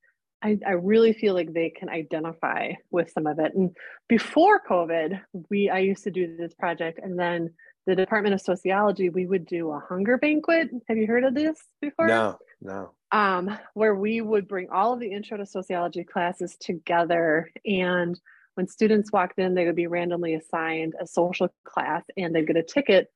I, 0.42 0.60
I 0.68 0.72
really 0.72 1.14
feel 1.14 1.34
like 1.34 1.54
they 1.54 1.70
can 1.70 1.88
identify 1.88 2.74
with 2.92 3.10
some 3.12 3.28
of 3.28 3.40
it. 3.40 3.54
And 3.56 3.72
before 4.10 4.62
COVID, 4.70 5.22
we 5.50 5.70
I 5.70 5.80
used 5.80 6.04
to 6.04 6.12
do 6.12 6.36
this 6.36 6.54
project 6.54 7.00
and 7.02 7.18
then 7.18 7.54
the 7.86 7.96
Department 7.96 8.34
of 8.34 8.42
Sociology, 8.42 9.10
we 9.10 9.26
would 9.26 9.46
do 9.46 9.72
a 9.72 9.84
hunger 9.90 10.18
banquet. 10.18 10.70
Have 10.88 10.98
you 10.98 11.08
heard 11.08 11.24
of 11.24 11.34
this 11.34 11.58
before? 11.82 12.08
no 12.08 12.38
no 12.62 12.92
um, 13.14 13.56
where 13.76 13.94
we 13.94 14.20
would 14.22 14.48
bring 14.48 14.70
all 14.72 14.94
of 14.94 15.00
the 15.00 15.12
intro 15.12 15.38
to 15.38 15.46
sociology 15.46 16.04
classes 16.04 16.58
together. 16.60 17.50
And 17.64 18.20
when 18.56 18.68
students 18.68 19.12
walked 19.12 19.40
in, 19.40 19.54
they 19.54 19.66
would 19.66 19.76
be 19.76 19.88
randomly 19.88 20.36
assigned 20.36 20.94
a 21.00 21.08
social 21.08 21.50
class 21.66 22.04
and 22.18 22.34
they'd 22.34 22.48
get 22.48 22.58
a 22.58 22.64
ticket. 22.64 23.08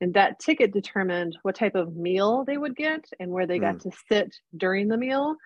And 0.00 0.14
that 0.14 0.38
ticket 0.38 0.72
determined 0.72 1.38
what 1.42 1.54
type 1.54 1.74
of 1.74 1.96
meal 1.96 2.44
they 2.44 2.56
would 2.56 2.76
get 2.76 3.04
and 3.18 3.30
where 3.30 3.46
they 3.46 3.58
got 3.58 3.76
mm. 3.76 3.82
to 3.82 3.90
sit 4.08 4.34
during 4.56 4.88
the 4.88 4.96
meal. 4.96 5.36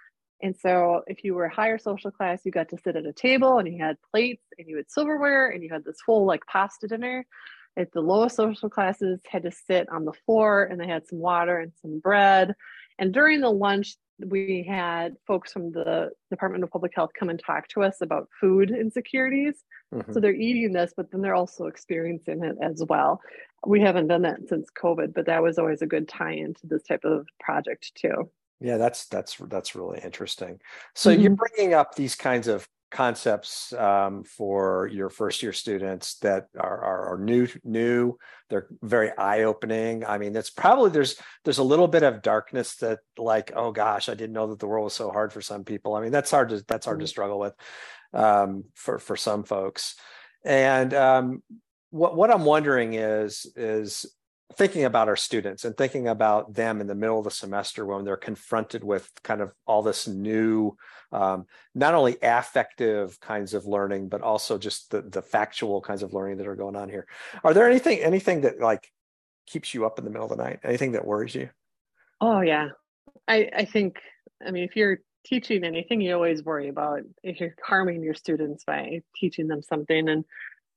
And 0.43 0.57
so 0.57 1.03
if 1.07 1.23
you 1.23 1.35
were 1.35 1.45
a 1.45 1.55
higher 1.55 1.79
social 1.79 2.11
class, 2.11 2.41
you 2.45 2.51
got 2.51 2.71
to 2.71 2.79
sit 2.83 2.97
at 2.97 3.07
a 3.07 3.13
table 3.13 3.59
and 3.59 3.69
you 3.69 3.83
had 3.83 3.97
plates 4.11 4.45
and 4.59 4.67
you 4.69 4.77
had 4.77 4.91
silverware 4.91 5.51
and 5.51 5.63
you 5.63 5.69
had 5.71 5.85
this 5.85 5.99
whole 6.05 6.25
like 6.25 6.45
pasta 6.47 6.89
dinner. 6.89 7.27
At 7.77 7.93
the 7.93 8.01
lowest 8.01 8.37
social 8.37 8.69
classes 8.69 9.21
had 9.31 9.45
to 9.45 9.53
sit 9.53 9.89
on 9.91 10.05
the 10.05 10.13
floor 10.27 10.65
and 10.65 10.81
they 10.81 10.89
had 10.89 11.07
some 11.07 11.19
water 11.19 11.59
and 11.59 11.73
some 11.81 12.01
bread. 12.01 12.55
And 12.99 13.13
during 13.13 13.41
the 13.41 13.51
lunch, 13.51 13.97
we 14.29 14.63
had 14.69 15.17
folks 15.27 15.53
from 15.53 15.73
the 15.73 16.11
Department 16.31 16.65
of 16.65 16.71
Public 16.71 16.93
Health 16.95 17.11
come 17.19 17.29
and 17.31 17.39
talk 17.39 17.69
to 17.69 17.83
us 17.83 18.01
about 18.01 18.29
food 18.41 18.71
insecurities. 18.71 19.65
Mhm. 19.93 20.13
So 20.15 20.21
they're 20.21 20.35
eating 20.35 20.73
this, 20.73 20.93
but 20.97 21.11
then 21.11 21.21
they're 21.23 21.35
also 21.35 21.67
experiencing 21.67 22.45
it 22.45 22.57
as 22.63 22.83
well. 22.89 23.21
We 23.67 23.81
haven't 23.81 24.09
done 24.09 24.23
that 24.23 24.49
since 24.49 24.69
COVID, 24.71 25.13
but 25.15 25.27
that 25.27 25.43
was 25.43 25.59
always 25.59 25.83
a 25.83 25.87
good 25.87 26.09
tie 26.09 26.33
into 26.33 26.67
this 26.67 26.83
type 26.85 27.05
of 27.05 27.27
project 27.41 27.95
too. 27.95 28.31
Yeah, 28.61 28.77
that's 28.77 29.07
that's 29.07 29.37
that's 29.37 29.75
really 29.75 30.01
interesting. 30.01 30.61
So 30.95 31.11
you're 31.11 31.31
Mhm. 31.31 31.37
bringing 31.37 31.75
up 31.75 31.95
these 31.95 32.15
kinds 32.15 32.47
of 32.47 32.69
concepts 32.91 33.73
um, 33.73 34.25
for 34.25 34.89
your 34.93 35.09
first 35.11 35.43
year 35.43 35.53
students 35.53 36.19
that 36.19 36.47
are, 36.59 36.83
are 36.83 37.15
are 37.15 37.19
new 37.19 37.49
new. 37.65 38.17
They're 38.49 38.67
very 38.83 39.17
eye 39.17 39.43
opening. 39.45 40.05
I 40.05 40.19
mean, 40.19 40.35
it's 40.37 40.51
probably 40.51 40.91
there's 40.91 41.17
there's 41.45 41.59
a 41.59 41.63
little 41.65 41.89
bit 41.89 42.03
of 42.03 42.23
darkness 42.23 42.77
that 42.77 42.99
like 43.17 43.53
oh 43.55 43.73
gosh, 43.73 44.09
I 44.09 44.15
didn't 44.15 44.33
know 44.35 44.49
that 44.49 44.59
the 44.59 44.67
world 44.67 44.85
was 44.85 44.95
so 44.95 45.11
hard 45.11 45.33
for 45.33 45.41
some 45.41 45.65
people. 45.65 45.95
I 45.95 46.01
mean, 46.01 46.13
that's 46.13 46.31
hard 46.31 46.49
to 46.51 46.65
that's 46.67 46.87
hard 46.87 46.99
to 47.01 47.05
Mhm. 47.07 47.09
struggle 47.09 47.39
with 47.39 47.55
um, 48.13 48.65
for 48.75 48.99
for 48.99 49.17
some 49.17 49.45
folks. 49.45 49.95
And 50.45 50.93
um, 50.95 51.43
what 51.91 52.17
what 52.17 52.31
I'm 52.31 52.45
wondering 52.45 52.95
is 52.95 53.47
is 53.57 54.07
thinking 54.55 54.85
about 54.85 55.09
our 55.09 55.17
students 55.17 55.65
and 55.65 55.77
thinking 55.77 56.09
about 56.09 56.55
them 56.55 56.81
in 56.81 56.87
the 56.87 56.95
middle 56.95 57.19
of 57.19 57.25
the 57.25 57.31
semester 57.31 57.87
when 57.87 58.05
they're 58.05 58.17
confronted 58.17 58.83
with 58.83 59.11
kind 59.23 59.41
of 59.41 59.53
all 59.67 59.83
this 59.83 60.09
new 60.09 60.77
um, 61.13 61.47
not 61.75 61.95
only 61.95 62.17
affective 62.23 63.19
kinds 63.21 63.55
of 63.55 63.67
learning 63.67 64.09
but 64.09 64.23
also 64.23 64.59
just 64.59 64.91
the 64.91 65.03
the 65.03 65.23
factual 65.23 65.81
kinds 65.81 66.03
of 66.03 66.13
learning 66.13 66.39
that 66.39 66.47
are 66.47 66.57
going 66.57 66.77
on 66.77 66.89
here. 66.89 67.07
Are 67.45 67.55
there 67.55 67.69
anything 67.69 68.01
anything 68.01 68.43
that 68.43 68.61
like 68.61 68.91
keeps 69.47 69.75
you 69.75 69.87
up 69.87 69.99
in 69.99 70.05
the 70.05 70.11
middle 70.11 70.31
of 70.31 70.37
the 70.37 70.43
night? 70.43 70.61
Anything 70.65 70.93
that 70.93 71.07
worries 71.07 71.35
you? 71.35 71.51
Oh 72.21 72.41
yeah. 72.41 72.71
I 73.29 73.51
I 73.55 73.65
think 73.65 73.99
I 74.45 74.51
mean 74.51 74.65
if 74.65 74.77
you're 74.77 75.01
teaching 75.25 75.65
anything 75.65 76.01
you 76.01 76.15
always 76.15 76.43
worry 76.43 76.69
about 76.69 77.01
if 77.23 77.41
you're 77.41 77.55
harming 77.63 78.03
your 78.03 78.15
students 78.15 78.65
by 78.65 79.03
teaching 79.17 79.49
them 79.49 79.63
something. 79.63 80.09
And 80.09 80.25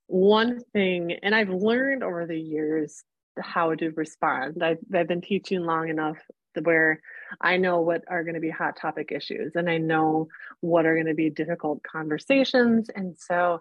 one 0.06 0.60
thing 0.72 1.12
and 1.22 1.34
I've 1.34 1.48
learned 1.48 2.02
over 2.02 2.26
the 2.26 2.38
years 2.38 3.02
how 3.38 3.74
to 3.74 3.90
respond. 3.90 4.62
I've, 4.62 4.78
I've 4.94 5.08
been 5.08 5.20
teaching 5.20 5.64
long 5.64 5.88
enough 5.88 6.18
where 6.62 7.00
I 7.40 7.56
know 7.56 7.80
what 7.80 8.04
are 8.08 8.22
going 8.22 8.34
to 8.34 8.40
be 8.40 8.50
hot 8.50 8.76
topic 8.76 9.10
issues 9.10 9.56
and 9.56 9.68
I 9.68 9.78
know 9.78 10.28
what 10.60 10.86
are 10.86 10.94
going 10.94 11.06
to 11.06 11.14
be 11.14 11.30
difficult 11.30 11.82
conversations 11.82 12.88
and 12.94 13.16
so 13.18 13.60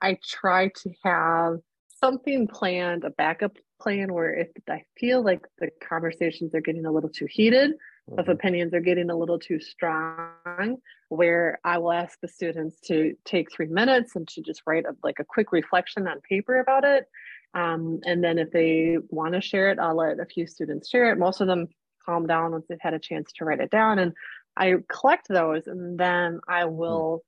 I 0.00 0.18
try 0.22 0.68
to 0.68 0.90
have 1.04 1.60
something 1.88 2.48
planned, 2.48 3.04
a 3.04 3.10
backup 3.10 3.56
plan 3.80 4.12
where 4.12 4.34
if 4.34 4.48
I 4.68 4.82
feel 4.98 5.22
like 5.22 5.46
the 5.58 5.70
conversations 5.86 6.54
are 6.54 6.60
getting 6.60 6.84
a 6.86 6.92
little 6.92 7.08
too 7.08 7.26
heated, 7.26 7.72
if 8.18 8.26
Mhm. 8.26 8.32
opinions 8.32 8.74
are 8.74 8.80
getting 8.80 9.10
a 9.10 9.16
little 9.16 9.38
too 9.38 9.58
strong, 9.60 10.76
where 11.08 11.58
I 11.64 11.78
will 11.78 11.92
ask 11.92 12.20
the 12.20 12.28
students 12.28 12.80
to 12.82 13.16
take 13.24 13.50
three 13.50 13.66
minutes 13.66 14.14
and 14.16 14.28
to 14.28 14.42
just 14.42 14.62
write 14.66 14.84
a, 14.84 14.94
like 15.02 15.20
a 15.20 15.24
quick 15.24 15.52
reflection 15.52 16.06
on 16.06 16.20
paper 16.20 16.58
about 16.58 16.84
it. 16.84 17.08
Um, 17.54 18.00
and 18.04 18.22
then 18.22 18.38
if 18.38 18.50
they 18.50 18.98
want 19.08 19.34
to 19.34 19.40
share 19.40 19.70
it, 19.70 19.78
I'll 19.78 19.96
let 19.96 20.18
a 20.18 20.26
few 20.26 20.46
students 20.46 20.88
share 20.88 21.12
it. 21.12 21.18
Most 21.18 21.40
of 21.40 21.46
them 21.46 21.68
calm 22.04 22.26
down 22.26 22.52
once 22.52 22.66
they've 22.68 22.78
had 22.80 22.94
a 22.94 22.98
chance 22.98 23.32
to 23.32 23.44
write 23.44 23.60
it 23.60 23.70
down. 23.70 23.98
And 23.98 24.12
I 24.56 24.74
collect 24.88 25.28
those 25.28 25.66
and 25.66 25.98
then 25.98 26.40
I 26.48 26.64
will 26.66 27.22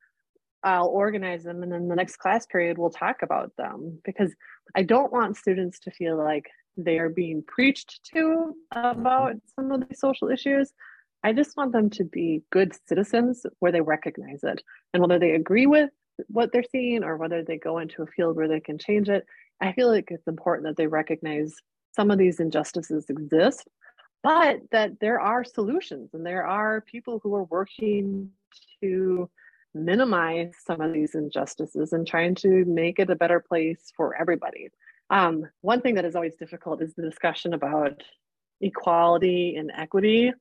I'll 0.62 0.88
organize 0.88 1.44
them 1.44 1.62
and 1.62 1.70
then 1.70 1.88
the 1.88 1.94
next 1.94 2.16
class 2.16 2.44
period 2.46 2.76
we'll 2.76 2.90
talk 2.90 3.22
about 3.22 3.52
them 3.56 4.00
because 4.04 4.34
I 4.74 4.82
don't 4.82 5.12
want 5.12 5.36
students 5.36 5.78
to 5.80 5.90
feel 5.92 6.16
like 6.16 6.46
they 6.76 6.98
are 6.98 7.08
being 7.08 7.42
preached 7.46 8.00
to 8.12 8.54
about 8.72 9.34
some 9.54 9.70
of 9.70 9.88
these 9.88 10.00
social 10.00 10.28
issues. 10.28 10.72
I 11.22 11.32
just 11.32 11.56
want 11.56 11.72
them 11.72 11.90
to 11.90 12.04
be 12.04 12.42
good 12.50 12.72
citizens 12.86 13.46
where 13.58 13.72
they 13.72 13.80
recognize 13.80 14.40
it. 14.42 14.62
And 14.92 15.02
whether 15.02 15.18
they 15.18 15.32
agree 15.32 15.66
with 15.66 15.90
what 16.28 16.52
they're 16.52 16.64
seeing 16.70 17.04
or 17.04 17.16
whether 17.16 17.42
they 17.42 17.58
go 17.58 17.78
into 17.78 18.02
a 18.02 18.06
field 18.06 18.36
where 18.36 18.48
they 18.48 18.60
can 18.60 18.78
change 18.78 19.08
it, 19.08 19.24
I 19.61 19.73
feel 19.73 19.88
like 19.88 20.09
it's 20.11 20.27
important 20.29 20.66
that 20.66 20.77
they 20.77 20.87
recognize 20.87 21.55
some 21.95 22.11
of 22.11 22.19
these 22.19 22.40
injustices 22.40 23.07
exist, 23.09 23.66
but 24.23 24.61
that 24.71 25.01
there 25.01 25.21
are 25.21 25.45
solutions 25.45 26.11
and 26.12 26.25
there 26.27 26.47
are 26.47 26.81
people 26.83 27.21
who 27.23 27.35
are 27.35 27.45
working 27.45 28.31
to 28.83 29.31
minimize 29.75 30.53
some 30.64 30.81
of 30.81 30.92
these 30.92 31.14
injustices 31.14 31.92
and 31.92 32.07
trying 32.07 32.35
to 32.35 32.64
make 32.64 32.99
it 32.99 33.11
a 33.11 33.16
better 33.16 33.40
place 33.40 33.92
for 33.97 34.14
everybody. 34.16 34.69
Um, 35.11 35.45
one 35.61 35.81
thing 35.81 35.95
that 35.95 36.05
is 36.05 36.16
always 36.16 36.35
difficult 36.35 36.83
is 36.83 36.95
the 36.95 37.03
discussion 37.03 37.55
about 37.55 38.03
equality 38.61 39.57
and 39.57 39.71
equity 39.77 40.33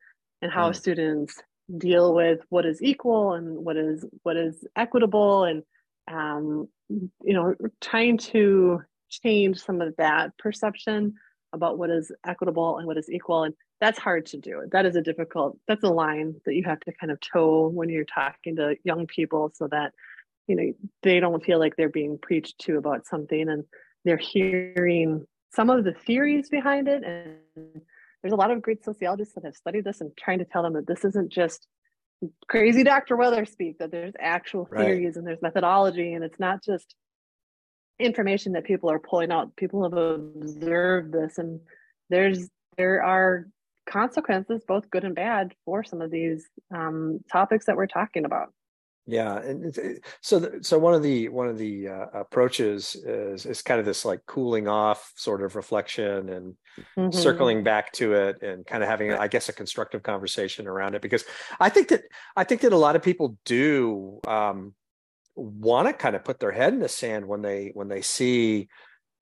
and 0.41 0.51
how 0.51 0.71
Mm. 0.71 0.75
students 0.75 1.41
deal 1.77 2.13
with 2.13 2.41
what 2.49 2.65
is 2.65 2.81
equal 2.81 3.33
and 3.33 3.57
what 3.65 3.75
is 3.77 4.05
what 4.23 4.37
is 4.37 4.65
equitable 4.75 5.43
and 5.45 5.63
um, 6.07 6.67
you 6.89 7.33
know 7.33 7.55
trying 7.81 8.17
to 8.17 8.81
change 9.09 9.59
some 9.59 9.81
of 9.81 9.95
that 9.97 10.37
perception 10.37 11.13
about 11.53 11.77
what 11.77 11.89
is 11.89 12.11
equitable 12.25 12.77
and 12.77 12.87
what 12.87 12.97
is 12.97 13.09
equal 13.09 13.43
and 13.43 13.53
that's 13.79 13.99
hard 13.99 14.25
to 14.25 14.37
do 14.37 14.61
that 14.71 14.85
is 14.85 14.95
a 14.95 15.01
difficult 15.01 15.57
that's 15.67 15.83
a 15.83 15.89
line 15.89 16.35
that 16.45 16.55
you 16.55 16.63
have 16.65 16.79
to 16.81 16.91
kind 16.99 17.11
of 17.11 17.19
toe 17.19 17.67
when 17.67 17.89
you're 17.89 18.05
talking 18.05 18.55
to 18.55 18.75
young 18.83 19.05
people 19.07 19.51
so 19.53 19.67
that 19.67 19.91
you 20.47 20.55
know 20.55 20.71
they 21.03 21.19
don't 21.19 21.43
feel 21.43 21.59
like 21.59 21.75
they're 21.75 21.89
being 21.89 22.17
preached 22.21 22.57
to 22.59 22.77
about 22.77 23.05
something 23.05 23.49
and 23.49 23.63
they're 24.03 24.17
hearing 24.17 25.25
some 25.53 25.69
of 25.69 25.83
the 25.83 25.93
theories 25.93 26.49
behind 26.49 26.87
it 26.87 27.03
and 27.03 27.81
there's 28.21 28.33
a 28.33 28.37
lot 28.37 28.51
of 28.51 28.61
great 28.61 28.83
sociologists 28.83 29.35
that 29.35 29.45
have 29.45 29.55
studied 29.55 29.83
this 29.83 30.01
and 30.01 30.11
trying 30.17 30.39
to 30.39 30.45
tell 30.45 30.63
them 30.63 30.73
that 30.73 30.87
this 30.87 31.05
isn't 31.05 31.31
just 31.31 31.67
crazy 32.47 32.83
Dr. 32.83 33.15
Weller 33.15 33.45
speak, 33.45 33.77
that 33.79 33.91
there's 33.91 34.13
actual 34.19 34.65
theories 34.65 35.05
right. 35.05 35.15
and 35.15 35.27
there's 35.27 35.41
methodology 35.41 36.13
and 36.13 36.23
it's 36.23 36.39
not 36.39 36.63
just 36.63 36.95
information 37.99 38.53
that 38.53 38.63
people 38.63 38.89
are 38.89 38.99
pulling 38.99 39.31
out. 39.31 39.55
People 39.55 39.83
have 39.83 39.93
observed 39.93 41.13
this 41.13 41.37
and 41.37 41.59
there's 42.09 42.49
there 42.77 43.03
are 43.03 43.47
consequences, 43.85 44.63
both 44.67 44.89
good 44.89 45.03
and 45.03 45.15
bad, 45.15 45.53
for 45.63 45.83
some 45.83 46.01
of 46.01 46.11
these 46.11 46.47
um, 46.73 47.19
topics 47.31 47.65
that 47.65 47.77
we're 47.77 47.87
talking 47.87 48.25
about. 48.25 48.51
Yeah, 49.07 49.37
and 49.37 50.01
so 50.21 50.59
so 50.61 50.79
one 50.79 50.95
of 50.95 51.03
the 51.03 51.29
one 51.29 51.47
of 51.47 51.59
the 51.59 51.89
uh, 51.89 52.05
approaches 52.13 52.95
is 52.95 53.45
is 53.45 53.61
kind 53.61 53.79
of 53.79 53.85
this 53.85 54.03
like 54.03 54.25
cooling 54.25 54.67
off 54.67 55.13
sort 55.15 55.43
of 55.43 55.55
reflection 55.55 56.29
and 56.29 56.55
mm-hmm. 56.97 57.11
circling 57.11 57.63
back 57.63 57.93
to 57.93 58.13
it 58.13 58.41
and 58.41 58.65
kind 58.65 58.81
of 58.81 58.89
having 58.89 59.13
I 59.13 59.27
guess 59.27 59.47
a 59.47 59.53
constructive 59.53 60.01
conversation 60.01 60.65
around 60.65 60.95
it 60.95 61.03
because 61.03 61.23
I 61.59 61.69
think 61.69 61.89
that 61.89 62.01
I 62.35 62.45
think 62.45 62.61
that 62.61 62.73
a 62.73 62.77
lot 62.77 62.95
of 62.95 63.03
people 63.03 63.37
do 63.45 64.21
um, 64.27 64.73
want 65.35 65.87
to 65.87 65.93
kind 65.93 66.15
of 66.15 66.23
put 66.23 66.39
their 66.39 66.51
head 66.51 66.73
in 66.73 66.79
the 66.79 66.89
sand 66.89 67.27
when 67.27 67.41
they 67.41 67.71
when 67.73 67.87
they 67.87 68.01
see 68.01 68.67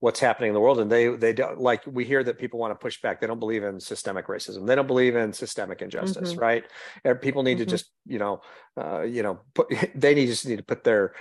what's 0.04 0.20
happening 0.20 0.48
in 0.48 0.54
the 0.54 0.60
world 0.60 0.80
and 0.80 0.92
they 0.92 1.08
they 1.08 1.32
don't 1.32 1.58
like 1.58 1.82
we 1.86 2.04
hear 2.04 2.22
that 2.22 2.38
people 2.38 2.60
want 2.60 2.70
to 2.70 2.74
push 2.74 3.00
back 3.00 3.20
they 3.20 3.26
don't 3.26 3.38
believe 3.38 3.64
in 3.64 3.80
systemic 3.80 4.26
racism 4.26 4.66
they 4.66 4.74
don't 4.74 4.86
believe 4.86 5.16
in 5.16 5.32
systemic 5.32 5.80
injustice 5.80 6.32
mm-hmm. 6.32 6.40
right 6.40 6.64
people 7.22 7.42
need 7.42 7.56
mm-hmm. 7.56 7.64
to 7.64 7.70
just 7.70 7.90
you 8.04 8.18
know 8.18 8.42
uh, 8.76 9.00
you 9.00 9.22
know 9.22 9.40
put 9.54 9.72
they 9.94 10.14
need 10.14 10.26
just 10.26 10.46
need 10.46 10.58
to 10.58 10.62
put 10.62 10.84
their 10.84 11.14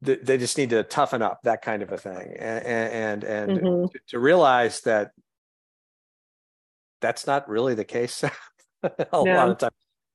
they 0.00 0.38
just 0.38 0.56
need 0.56 0.70
to 0.70 0.82
toughen 0.82 1.20
up 1.20 1.40
that 1.44 1.60
kind 1.60 1.82
of 1.82 1.92
a 1.92 1.98
thing 1.98 2.34
and 2.38 2.64
and, 2.64 3.24
and 3.24 3.60
mm-hmm. 3.60 3.86
to, 3.92 4.00
to, 4.08 4.18
realize 4.18 4.80
that 4.80 5.10
that's 7.02 7.26
not 7.26 7.46
really 7.46 7.74
the 7.74 7.84
case 7.84 8.24
a 8.82 8.90
yeah. 9.12 9.36
lot 9.36 9.50
of 9.50 9.58
times 9.58 9.74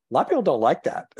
a 0.09 0.13
lot 0.13 0.21
of 0.21 0.29
people 0.29 0.41
don't 0.41 0.61
like 0.61 0.83
that 0.83 1.05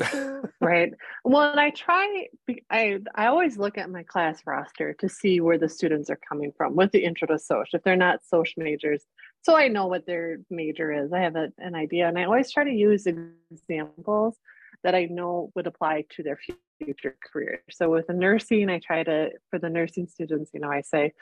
right? 0.60 0.92
Well 1.24 1.50
and 1.50 1.60
i 1.60 1.70
try 1.70 2.28
i 2.70 2.98
i 3.14 3.26
always 3.26 3.56
look 3.58 3.78
at 3.78 3.90
my 3.90 4.02
class 4.02 4.42
roster 4.46 4.94
to 4.94 5.08
see 5.08 5.40
where 5.40 5.58
the 5.58 5.68
students 5.68 6.10
are 6.10 6.18
coming 6.28 6.52
from 6.56 6.76
with 6.76 6.92
the 6.92 7.04
intro 7.04 7.28
to 7.28 7.38
social 7.38 7.76
if 7.76 7.82
they're 7.82 7.96
not 7.96 8.24
social 8.24 8.62
majors 8.62 9.04
so 9.42 9.56
i 9.56 9.68
know 9.68 9.86
what 9.86 10.06
their 10.06 10.38
major 10.50 10.92
is. 10.92 11.12
I 11.12 11.20
have 11.20 11.36
a, 11.36 11.52
an 11.58 11.74
idea 11.74 12.08
and 12.08 12.18
i 12.18 12.24
always 12.24 12.50
try 12.50 12.64
to 12.64 12.70
use 12.70 13.06
examples 13.06 14.36
that 14.82 14.94
i 14.94 15.06
know 15.06 15.50
would 15.54 15.66
apply 15.66 16.04
to 16.10 16.22
their 16.22 16.38
future 16.78 17.16
career. 17.32 17.62
So 17.70 17.90
with 17.90 18.06
the 18.06 18.12
nursing 18.12 18.68
i 18.68 18.78
try 18.78 19.02
to 19.02 19.30
for 19.50 19.58
the 19.58 19.70
nursing 19.70 20.06
students 20.06 20.50
you 20.52 20.60
know 20.60 20.70
i 20.70 20.82
say 20.82 21.12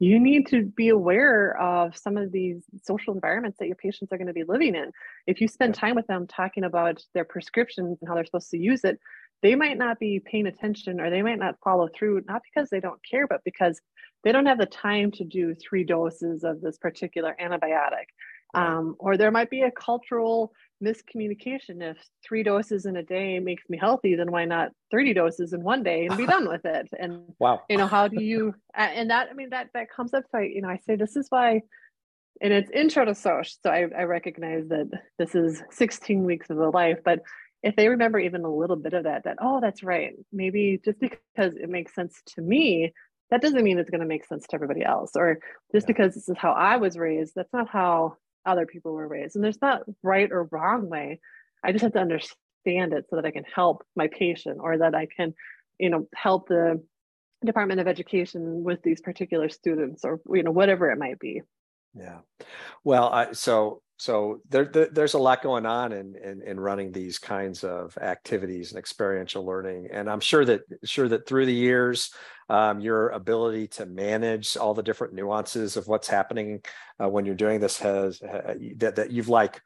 you 0.00 0.18
need 0.18 0.46
to 0.46 0.64
be 0.64 0.88
aware 0.88 1.56
of 1.60 1.94
some 1.96 2.16
of 2.16 2.32
these 2.32 2.64
social 2.82 3.14
environments 3.14 3.58
that 3.58 3.66
your 3.66 3.76
patients 3.76 4.10
are 4.10 4.16
going 4.16 4.26
to 4.26 4.32
be 4.32 4.44
living 4.44 4.74
in. 4.74 4.90
If 5.26 5.42
you 5.42 5.46
spend 5.46 5.74
time 5.74 5.94
with 5.94 6.06
them 6.06 6.26
talking 6.26 6.64
about 6.64 7.04
their 7.12 7.26
prescriptions 7.26 7.98
and 8.00 8.08
how 8.08 8.14
they're 8.14 8.24
supposed 8.24 8.50
to 8.50 8.58
use 8.58 8.82
it, 8.84 8.98
they 9.42 9.54
might 9.54 9.76
not 9.76 9.98
be 9.98 10.18
paying 10.18 10.46
attention 10.46 11.00
or 11.00 11.10
they 11.10 11.20
might 11.20 11.38
not 11.38 11.56
follow 11.62 11.86
through, 11.94 12.22
not 12.26 12.40
because 12.42 12.70
they 12.70 12.80
don't 12.80 13.00
care, 13.08 13.26
but 13.26 13.44
because 13.44 13.78
they 14.24 14.32
don't 14.32 14.46
have 14.46 14.58
the 14.58 14.66
time 14.66 15.10
to 15.12 15.24
do 15.24 15.54
three 15.54 15.84
doses 15.84 16.44
of 16.44 16.62
this 16.62 16.78
particular 16.78 17.36
antibiotic. 17.40 18.06
Um, 18.54 18.96
or 18.98 19.16
there 19.16 19.30
might 19.30 19.50
be 19.50 19.62
a 19.62 19.70
cultural 19.70 20.52
miscommunication. 20.82 21.82
If 21.82 21.98
three 22.26 22.42
doses 22.42 22.86
in 22.86 22.96
a 22.96 23.02
day 23.02 23.38
makes 23.38 23.68
me 23.68 23.78
healthy, 23.78 24.14
then 24.14 24.30
why 24.30 24.44
not 24.44 24.70
30 24.90 25.14
doses 25.14 25.52
in 25.52 25.62
one 25.62 25.82
day 25.82 26.06
and 26.06 26.16
be 26.16 26.26
done 26.34 26.48
with 26.48 26.64
it? 26.64 26.88
And 26.98 27.32
wow, 27.38 27.62
you 27.68 27.76
know, 27.76 27.86
how 27.86 28.08
do 28.08 28.22
you, 28.22 28.54
and 28.74 29.10
that, 29.10 29.28
I 29.30 29.34
mean, 29.34 29.50
that, 29.50 29.68
that 29.74 29.90
comes 29.90 30.14
up. 30.14 30.24
So 30.30 30.38
I, 30.38 30.42
you 30.42 30.62
know, 30.62 30.68
I 30.68 30.78
say, 30.78 30.96
this 30.96 31.16
is 31.16 31.26
why, 31.28 31.62
and 32.40 32.52
it's 32.52 32.70
intro 32.70 33.04
to 33.04 33.14
soc. 33.14 33.46
So 33.62 33.70
I, 33.70 33.86
I 33.96 34.02
recognize 34.04 34.68
that 34.68 34.90
this 35.18 35.34
is 35.34 35.62
16 35.70 36.24
weeks 36.24 36.50
of 36.50 36.56
the 36.56 36.70
life, 36.70 36.98
but 37.04 37.20
if 37.62 37.76
they 37.76 37.88
remember 37.88 38.18
even 38.18 38.44
a 38.44 38.52
little 38.52 38.76
bit 38.76 38.94
of 38.94 39.04
that, 39.04 39.24
that, 39.24 39.36
oh, 39.40 39.60
that's 39.60 39.82
right. 39.82 40.14
Maybe 40.32 40.80
just 40.82 40.98
because 40.98 41.54
it 41.54 41.68
makes 41.68 41.94
sense 41.94 42.22
to 42.34 42.40
me, 42.40 42.94
that 43.30 43.42
doesn't 43.42 43.62
mean 43.62 43.78
it's 43.78 43.90
going 43.90 44.00
to 44.00 44.06
make 44.06 44.24
sense 44.24 44.46
to 44.46 44.54
everybody 44.54 44.82
else. 44.82 45.12
Or 45.14 45.38
just 45.72 45.84
yeah. 45.84 45.94
because 45.94 46.14
this 46.14 46.28
is 46.28 46.36
how 46.38 46.52
I 46.52 46.78
was 46.78 46.96
raised, 46.96 47.34
that's 47.36 47.52
not 47.52 47.68
how 47.68 48.16
other 48.46 48.66
people 48.66 48.92
were 48.92 49.08
raised. 49.08 49.36
And 49.36 49.44
there's 49.44 49.60
not 49.60 49.82
right 50.02 50.30
or 50.30 50.48
wrong 50.50 50.88
way. 50.88 51.20
I 51.64 51.72
just 51.72 51.82
have 51.82 51.92
to 51.92 52.00
understand 52.00 52.92
it 52.92 53.06
so 53.08 53.16
that 53.16 53.26
I 53.26 53.30
can 53.30 53.44
help 53.44 53.84
my 53.96 54.08
patient 54.08 54.58
or 54.60 54.78
that 54.78 54.94
I 54.94 55.06
can, 55.06 55.34
you 55.78 55.90
know, 55.90 56.08
help 56.14 56.48
the 56.48 56.82
Department 57.44 57.80
of 57.80 57.88
Education 57.88 58.64
with 58.64 58.82
these 58.82 59.00
particular 59.00 59.48
students 59.48 60.04
or 60.04 60.20
you 60.30 60.42
know 60.42 60.50
whatever 60.50 60.90
it 60.90 60.98
might 60.98 61.18
be. 61.18 61.42
Yeah. 61.94 62.18
Well, 62.84 63.08
I, 63.08 63.32
so 63.32 63.82
so 64.00 64.40
there, 64.48 64.64
there, 64.64 64.88
there's 64.90 65.12
a 65.12 65.18
lot 65.18 65.42
going 65.42 65.66
on 65.66 65.92
in, 65.92 66.16
in, 66.16 66.40
in 66.40 66.58
running 66.58 66.90
these 66.90 67.18
kinds 67.18 67.64
of 67.64 67.98
activities 67.98 68.70
and 68.70 68.78
experiential 68.78 69.44
learning. 69.44 69.88
And 69.92 70.08
i'm 70.08 70.20
sure 70.20 70.42
that 70.46 70.62
sure 70.84 71.06
that 71.08 71.26
through 71.26 71.44
the 71.44 71.52
years 71.52 72.10
um, 72.48 72.80
your 72.80 73.10
ability 73.10 73.68
to 73.68 73.84
manage 73.84 74.56
all 74.56 74.72
the 74.72 74.82
different 74.82 75.12
nuances 75.12 75.76
of 75.76 75.86
what's 75.86 76.08
happening 76.08 76.62
uh, 76.98 77.10
when 77.10 77.26
you're 77.26 77.34
doing 77.34 77.60
this 77.60 77.78
has 77.78 78.22
uh, 78.22 78.54
that, 78.78 78.96
that 78.96 79.10
you've 79.10 79.28
like 79.28 79.60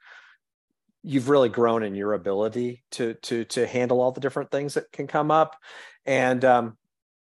you've 1.04 1.28
really 1.28 1.48
grown 1.48 1.84
in 1.84 1.94
your 1.94 2.14
ability 2.14 2.82
to 2.90 3.14
to 3.14 3.44
to 3.44 3.68
handle 3.68 4.00
all 4.00 4.10
the 4.10 4.20
different 4.20 4.50
things 4.50 4.74
that 4.74 4.90
can 4.90 5.06
come 5.06 5.30
up. 5.30 5.54
And 6.06 6.44
um 6.44 6.76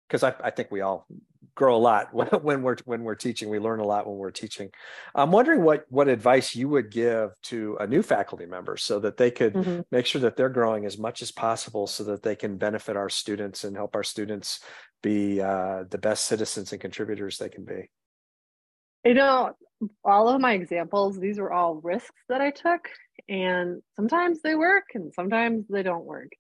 because 0.09 0.23
I, 0.23 0.35
I 0.43 0.51
think 0.51 0.71
we 0.71 0.81
all 0.81 1.07
grow 1.55 1.77
a 1.77 1.79
lot 1.79 2.09
when 2.43 2.63
we're 2.63 2.77
when 2.85 3.03
we're 3.03 3.15
teaching. 3.15 3.49
We 3.49 3.59
learn 3.59 3.81
a 3.81 3.85
lot 3.85 4.07
when 4.07 4.17
we're 4.17 4.31
teaching. 4.31 4.71
I'm 5.15 5.31
wondering 5.31 5.63
what 5.63 5.85
what 5.89 6.09
advice 6.09 6.55
you 6.55 6.69
would 6.69 6.91
give 6.91 7.31
to 7.45 7.77
a 7.81 7.87
new 7.87 8.03
faculty 8.03 8.47
member 8.47 8.77
so 8.77 8.99
that 9.01 9.17
they 9.17 9.31
could 9.31 9.55
mm-hmm. 9.55 9.81
make 9.91 10.07
sure 10.07 10.21
that 10.23 10.37
they're 10.37 10.49
growing 10.49 10.85
as 10.87 10.99
much 10.99 11.23
as 11.23 11.31
possible 11.31 11.87
so 11.87 12.05
that 12.05 12.23
they 12.23 12.37
can 12.37 12.57
benefit 12.57 12.97
our 12.97 13.09
students 13.09 13.65
and 13.65 13.77
help 13.77 13.95
our 13.95 14.05
students 14.05 14.61
be 15.03 15.41
uh, 15.41 15.85
the 15.91 15.99
best 15.99 16.27
citizens 16.27 16.73
and 16.73 16.81
contributors 16.81 17.39
they 17.39 17.49
can 17.49 17.65
be. 17.65 17.91
You 19.05 19.15
know, 19.15 19.57
all 20.05 20.29
of 20.29 20.41
my 20.41 20.53
examples, 20.53 21.19
these 21.19 21.39
were 21.39 21.53
all 21.53 21.81
risks 21.83 22.21
that 22.29 22.41
I 22.41 22.51
took, 22.51 22.89
and 23.29 23.83
sometimes 23.97 24.41
they 24.43 24.55
work 24.55 24.85
and 24.95 25.13
sometimes 25.13 25.67
they 25.69 25.83
don't 25.83 26.05
work. 26.05 26.31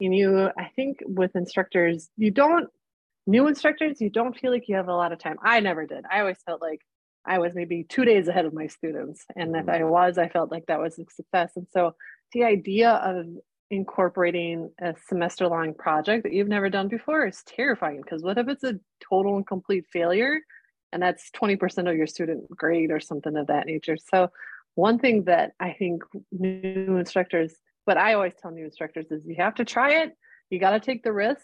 And 0.00 0.14
you, 0.14 0.50
I 0.56 0.70
think 0.76 0.98
with 1.04 1.34
instructors, 1.34 2.08
you 2.16 2.30
don't 2.30 2.68
new 3.30 3.46
instructors, 3.46 4.00
you 4.00 4.10
don't 4.10 4.36
feel 4.36 4.50
like 4.50 4.68
you 4.68 4.76
have 4.76 4.88
a 4.88 4.94
lot 4.94 5.12
of 5.12 5.18
time. 5.18 5.36
I 5.42 5.60
never 5.60 5.86
did. 5.86 6.04
I 6.10 6.20
always 6.20 6.38
felt 6.44 6.60
like 6.60 6.80
I 7.24 7.38
was 7.38 7.54
maybe 7.54 7.84
two 7.84 8.04
days 8.04 8.28
ahead 8.28 8.44
of 8.44 8.52
my 8.52 8.66
students. 8.66 9.24
And 9.36 9.54
if 9.54 9.66
mm-hmm. 9.66 9.82
I 9.82 9.84
was, 9.84 10.18
I 10.18 10.28
felt 10.28 10.50
like 10.50 10.66
that 10.66 10.80
was 10.80 10.98
a 10.98 11.04
success. 11.10 11.52
And 11.56 11.66
so 11.72 11.94
the 12.32 12.44
idea 12.44 12.90
of 12.90 13.26
incorporating 13.70 14.70
a 14.82 14.94
semester 15.06 15.46
long 15.46 15.74
project 15.74 16.24
that 16.24 16.32
you've 16.32 16.48
never 16.48 16.68
done 16.68 16.88
before 16.88 17.24
is 17.26 17.42
terrifying 17.46 18.00
because 18.02 18.22
what 18.22 18.36
if 18.36 18.48
it's 18.48 18.64
a 18.64 18.80
total 19.08 19.36
and 19.36 19.46
complete 19.46 19.86
failure? 19.92 20.40
And 20.92 21.00
that's 21.00 21.30
20% 21.40 21.88
of 21.88 21.96
your 21.96 22.08
student 22.08 22.50
grade 22.50 22.90
or 22.90 22.98
something 22.98 23.36
of 23.36 23.46
that 23.46 23.66
nature. 23.66 23.96
So, 23.96 24.28
one 24.74 24.98
thing 24.98 25.24
that 25.24 25.52
I 25.60 25.72
think 25.72 26.02
new 26.32 26.96
instructors, 26.96 27.54
but 27.86 27.96
I 27.96 28.14
always 28.14 28.32
tell 28.40 28.50
new 28.50 28.64
instructors 28.64 29.06
is 29.10 29.26
you 29.26 29.36
have 29.38 29.56
to 29.56 29.64
try 29.64 30.02
it. 30.02 30.16
You 30.48 30.58
got 30.58 30.70
to 30.70 30.80
take 30.80 31.02
the 31.02 31.12
risk. 31.12 31.42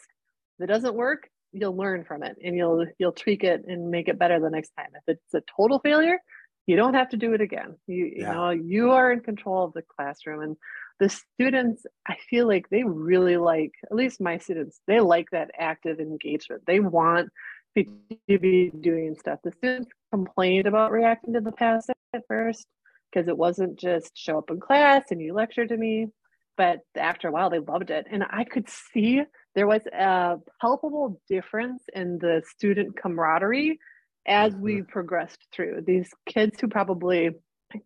If 0.59 0.65
it 0.65 0.73
doesn't 0.73 0.95
work, 0.95 1.29
you'll 1.57 1.77
learn 1.77 2.05
from 2.05 2.23
it 2.23 2.37
and 2.43 2.57
you'll 2.57 2.87
you'll 2.99 3.13
tweak 3.13 3.45
it 3.45 3.65
and 3.67 3.91
make 3.91 4.09
it 4.09 4.19
better 4.19 4.39
the 4.39 4.51
next 4.51 4.71
time. 4.77 4.89
If 4.95 5.03
it's 5.07 5.35
a 5.35 5.43
total 5.57 5.79
failure, 5.79 6.19
you 6.67 6.77
don't 6.77 6.95
have 6.95 7.11
to 7.11 7.17
do 7.17 7.33
it 7.33 7.41
again. 7.41 7.77
You 7.87 8.13
yeah. 8.17 8.29
you 8.29 8.35
know 8.35 8.51
you 8.51 8.91
are 8.93 9.13
in 9.13 9.21
control 9.21 9.65
of 9.65 9.73
the 9.73 9.83
classroom 9.83 10.43
and 10.43 10.57
the 10.99 11.09
students 11.09 11.85
I 12.07 12.17
feel 12.31 12.47
like 12.47 12.69
they 12.69 12.85
really 12.85 13.37
like 13.37 13.73
at 13.85 13.97
least 13.97 14.21
my 14.21 14.39
students 14.39 14.81
they 14.87 15.01
like 15.01 15.31
that 15.33 15.51
active 15.59 16.01
engagement. 16.01 16.63
They 16.67 16.81
want 16.81 17.31
to 17.77 17.85
be 18.27 18.71
doing 18.81 19.17
stuff. 19.19 19.41
The 19.43 19.53
students 19.53 19.91
complained 20.11 20.67
about 20.67 20.93
reacting 20.93 21.35
to 21.35 21.41
the 21.41 21.53
past 21.53 21.91
at 22.15 22.23
first 22.29 22.67
because 23.13 23.29
it 23.29 23.37
wasn't 23.37 23.79
just 23.79 24.13
show 24.15 24.39
up 24.39 24.51
in 24.51 24.61
class 24.61 25.05
and 25.11 25.21
you 25.21 25.35
lecture 25.35 25.67
to 25.67 25.77
me 25.77 26.09
but 26.57 26.81
after 26.97 27.29
a 27.29 27.33
while 27.33 27.51
they 27.51 27.59
loved 27.59 27.91
it 27.91 28.07
and 28.11 28.25
i 28.31 28.45
could 28.45 28.69
see 28.69 29.23
there 29.57 29.67
was 29.67 29.81
a 29.87 30.37
palpable 30.61 31.19
difference 31.29 31.83
in 31.95 32.19
the 32.19 32.43
student 32.47 32.95
camaraderie 32.95 33.81
as 34.29 34.55
we 34.55 34.75
mm-hmm. 34.77 34.91
progressed 34.91 35.47
through 35.53 35.83
these 35.87 36.11
kids 36.27 36.61
who 36.61 36.69
probably 36.69 37.31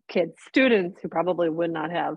kids 0.07 0.33
students 0.47 0.99
who 1.01 1.07
probably 1.07 1.49
would 1.49 1.71
not 1.71 1.89
have 1.89 2.15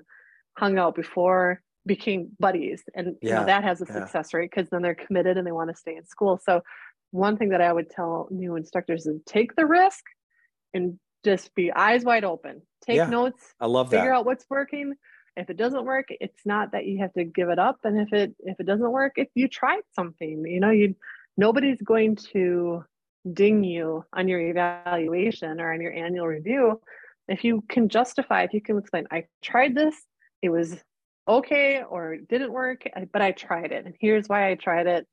hung 0.58 0.76
out 0.76 0.94
before 0.94 1.62
became 1.86 2.30
buddies 2.40 2.82
and 2.94 3.16
yeah, 3.22 3.28
you 3.28 3.34
know, 3.36 3.46
that 3.46 3.62
has 3.62 3.80
a 3.80 3.86
success 3.86 4.30
yeah. 4.32 4.40
rate 4.40 4.50
because 4.50 4.68
then 4.70 4.82
they're 4.82 4.94
committed 4.94 5.38
and 5.38 5.46
they 5.46 5.52
want 5.52 5.70
to 5.70 5.76
stay 5.76 5.96
in 5.96 6.04
school 6.04 6.38
so 6.42 6.60
one 7.12 7.36
thing 7.36 7.50
that 7.50 7.60
i 7.60 7.72
would 7.72 7.88
tell 7.90 8.28
new 8.30 8.56
instructors 8.56 9.06
is 9.06 9.20
take 9.26 9.54
the 9.56 9.64
risk 9.64 10.02
and 10.72 10.98
just 11.24 11.54
be 11.54 11.72
eyes 11.72 12.04
wide 12.04 12.24
open 12.24 12.60
take 12.84 12.96
yeah, 12.96 13.06
notes 13.06 13.54
i 13.60 13.66
love 13.66 13.90
figure 13.90 14.06
that. 14.06 14.16
out 14.16 14.26
what's 14.26 14.46
working 14.50 14.94
if 15.36 15.50
it 15.50 15.56
doesn't 15.56 15.84
work 15.84 16.06
it's 16.10 16.44
not 16.44 16.72
that 16.72 16.86
you 16.86 16.98
have 16.98 17.12
to 17.14 17.24
give 17.24 17.48
it 17.48 17.58
up. 17.58 17.78
And 17.84 18.00
if 18.00 18.12
it 18.12 18.34
if 18.40 18.58
it 18.60 18.66
doesn't 18.66 18.90
work 18.90 19.14
if 19.16 19.28
you 19.34 19.48
tried 19.48 19.82
something 19.94 20.44
you 20.46 20.60
know 20.60 20.70
you 20.70 20.94
nobody's 21.36 21.80
going 21.82 22.16
to 22.32 22.84
ding 23.32 23.64
you 23.64 24.04
on 24.12 24.28
your 24.28 24.40
evaluation 24.40 25.60
or 25.60 25.72
on 25.72 25.80
your 25.80 25.92
annual 25.92 26.26
review. 26.26 26.80
If 27.26 27.42
you 27.42 27.64
can 27.68 27.88
justify 27.88 28.42
if 28.42 28.52
you 28.52 28.60
can 28.60 28.78
explain 28.78 29.06
i 29.10 29.24
tried 29.42 29.74
this 29.74 29.96
it 30.42 30.50
was 30.50 30.76
okay 31.26 31.82
or 31.82 32.14
it 32.14 32.28
didn't 32.28 32.52
work 32.52 32.82
but 33.12 33.22
i 33.22 33.32
tried 33.32 33.72
it 33.72 33.86
and 33.86 33.94
here's 33.98 34.28
why 34.28 34.50
i 34.50 34.54
tried 34.54 34.86
it. 34.86 35.06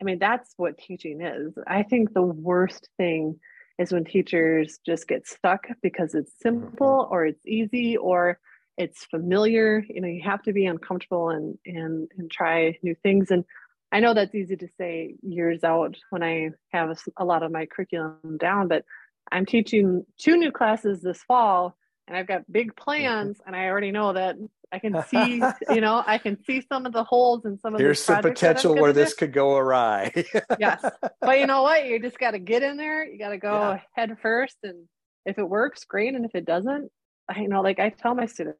I 0.00 0.04
mean 0.04 0.18
that's 0.18 0.52
what 0.56 0.78
teaching 0.78 1.20
is. 1.20 1.54
I 1.66 1.82
think 1.82 2.12
the 2.12 2.22
worst 2.22 2.88
thing 2.96 3.40
is 3.78 3.92
when 3.92 4.04
teachers 4.04 4.78
just 4.86 5.08
get 5.08 5.26
stuck 5.26 5.66
because 5.82 6.14
it's 6.14 6.32
simple 6.40 7.04
mm-hmm. 7.04 7.12
or 7.12 7.26
it's 7.26 7.46
easy 7.46 7.96
or 7.96 8.38
it's 8.76 9.04
familiar 9.04 9.84
you 9.88 10.00
know 10.00 10.08
you 10.08 10.22
have 10.22 10.42
to 10.42 10.52
be 10.52 10.66
uncomfortable 10.66 11.30
and 11.30 11.58
and 11.66 12.10
and 12.18 12.30
try 12.30 12.76
new 12.82 12.94
things. 13.02 13.30
And 13.30 13.44
i 13.92 14.00
know 14.00 14.14
that's 14.14 14.34
easy 14.34 14.56
to 14.56 14.68
say 14.78 15.16
years 15.22 15.62
out 15.64 15.96
when 16.10 16.22
i 16.22 16.50
have 16.72 16.90
a, 16.90 16.96
a 17.16 17.24
lot 17.24 17.42
of 17.42 17.52
my 17.52 17.66
curriculum 17.66 18.36
down 18.38 18.68
but 18.68 18.84
i'm 19.30 19.46
teaching 19.46 20.04
two 20.18 20.36
new 20.36 20.50
classes 20.50 21.00
this 21.00 21.22
fall 21.22 21.76
and 22.08 22.16
i've 22.16 22.26
got 22.26 22.50
big 22.50 22.68
mm-hmm. 22.68 22.82
plans 22.82 23.40
and 23.46 23.54
i 23.54 23.66
already 23.66 23.92
know 23.92 24.12
that 24.12 24.36
i 24.72 24.78
can 24.78 25.00
see 25.08 25.40
you 25.70 25.80
know 25.80 26.02
i 26.06 26.18
can 26.18 26.42
see 26.44 26.60
some 26.68 26.86
of 26.86 26.92
the 26.92 27.04
holes 27.04 27.44
in 27.44 27.58
some 27.58 27.74
of 27.74 27.78
there's 27.78 28.02
some 28.02 28.22
potential 28.22 28.74
where 28.74 28.92
this 28.92 29.14
could 29.14 29.32
go 29.32 29.56
awry. 29.56 30.12
Yes. 30.58 30.84
But 31.20 31.38
you 31.38 31.46
know 31.46 31.62
what? 31.62 31.86
You 31.86 31.98
just 32.00 32.18
got 32.18 32.32
to 32.32 32.38
get 32.38 32.62
in 32.62 32.76
there 32.76 33.04
you 33.04 33.18
got 33.18 33.30
to 33.30 33.38
go 33.38 33.52
yeah. 33.52 33.80
head 33.92 34.16
first 34.20 34.56
and 34.62 34.86
if 35.24 35.38
it 35.38 35.48
works 35.48 35.84
great 35.84 36.14
and 36.14 36.24
if 36.24 36.34
it 36.34 36.44
doesn't 36.44 36.90
I 37.28 37.46
know, 37.46 37.62
like 37.62 37.78
I 37.78 37.90
tell 37.90 38.14
my 38.14 38.26
students, 38.26 38.58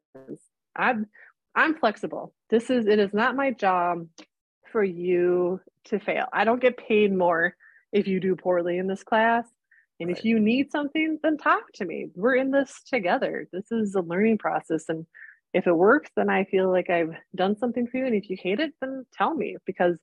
I'm 0.75 1.07
I'm 1.55 1.75
flexible. 1.75 2.33
This 2.49 2.69
is 2.69 2.85
it 2.85 2.99
is 2.99 3.13
not 3.13 3.35
my 3.35 3.51
job 3.51 4.07
for 4.71 4.83
you 4.83 5.61
to 5.85 5.99
fail. 5.99 6.25
I 6.33 6.43
don't 6.43 6.61
get 6.61 6.77
paid 6.77 7.13
more 7.13 7.55
if 7.91 8.07
you 8.07 8.19
do 8.19 8.35
poorly 8.35 8.77
in 8.77 8.87
this 8.87 9.03
class. 9.03 9.45
And 9.99 10.09
right. 10.09 10.17
if 10.17 10.25
you 10.25 10.39
need 10.39 10.71
something, 10.71 11.19
then 11.23 11.37
talk 11.37 11.71
to 11.75 11.85
me. 11.85 12.07
We're 12.15 12.35
in 12.35 12.51
this 12.51 12.81
together. 12.85 13.47
This 13.53 13.71
is 13.71 13.95
a 13.95 14.01
learning 14.01 14.39
process. 14.39 14.89
And 14.89 15.05
if 15.53 15.67
it 15.67 15.75
works, 15.75 16.09
then 16.17 16.29
I 16.29 16.43
feel 16.43 16.69
like 16.69 16.89
I've 16.89 17.15
done 17.33 17.57
something 17.57 17.87
for 17.87 17.97
you. 17.97 18.05
And 18.05 18.15
if 18.15 18.29
you 18.29 18.35
hate 18.37 18.59
it, 18.59 18.73
then 18.81 19.05
tell 19.13 19.33
me 19.33 19.55
because 19.65 19.95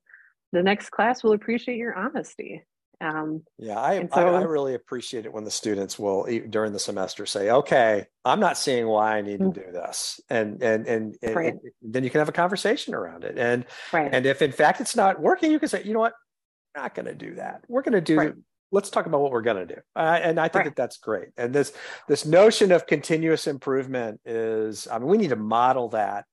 the 0.51 0.63
next 0.63 0.89
class 0.89 1.23
will 1.23 1.33
appreciate 1.33 1.77
your 1.77 1.95
honesty. 1.95 2.63
Um, 3.01 3.43
yeah, 3.57 3.79
I, 3.79 3.99
so, 4.01 4.07
I, 4.13 4.39
I 4.39 4.43
really 4.43 4.75
appreciate 4.75 5.25
it 5.25 5.33
when 5.33 5.43
the 5.43 5.51
students 5.51 5.99
will 5.99 6.25
during 6.49 6.71
the 6.71 6.79
semester 6.79 7.25
say, 7.25 7.49
"Okay, 7.49 8.05
I'm 8.23 8.39
not 8.39 8.57
seeing 8.57 8.87
why 8.87 9.17
I 9.17 9.21
need 9.21 9.39
to 9.39 9.45
mm. 9.45 9.53
do 9.53 9.71
this," 9.71 10.21
and 10.29 10.61
and 10.63 10.87
and, 10.87 11.15
and, 11.21 11.35
right. 11.35 11.53
and 11.53 11.61
then 11.81 12.03
you 12.03 12.09
can 12.09 12.19
have 12.19 12.29
a 12.29 12.33
conversation 12.33 12.93
around 12.93 13.23
it. 13.23 13.37
And 13.37 13.65
right. 13.91 14.09
and 14.13 14.25
if 14.25 14.41
in 14.41 14.51
fact 14.51 14.81
it's 14.81 14.95
not 14.95 15.19
working, 15.19 15.51
you 15.51 15.59
can 15.59 15.69
say, 15.69 15.83
"You 15.83 15.93
know 15.93 15.99
what? 15.99 16.13
We're 16.75 16.83
not 16.83 16.95
going 16.95 17.05
to 17.07 17.15
do 17.15 17.35
that. 17.35 17.63
We're 17.67 17.81
going 17.81 17.93
to 17.93 18.01
do." 18.01 18.17
Right. 18.17 18.33
Let's 18.71 18.89
talk 18.89 19.05
about 19.05 19.21
what 19.21 19.31
we're 19.31 19.43
going 19.43 19.67
to 19.67 19.75
do, 19.75 19.81
uh, 19.95 20.19
and 20.21 20.39
I 20.39 20.47
think 20.47 20.65
that 20.65 20.75
that's 20.75 20.97
great. 20.97 21.27
And 21.37 21.53
this 21.53 21.73
this 22.07 22.25
notion 22.25 22.71
of 22.71 22.87
continuous 22.87 23.45
improvement 23.45 24.19
is, 24.25 24.87
I 24.87 24.97
mean, 24.97 25.09
we 25.09 25.17
need 25.17 25.29
to 25.29 25.35
model 25.35 25.89
that 25.89 26.25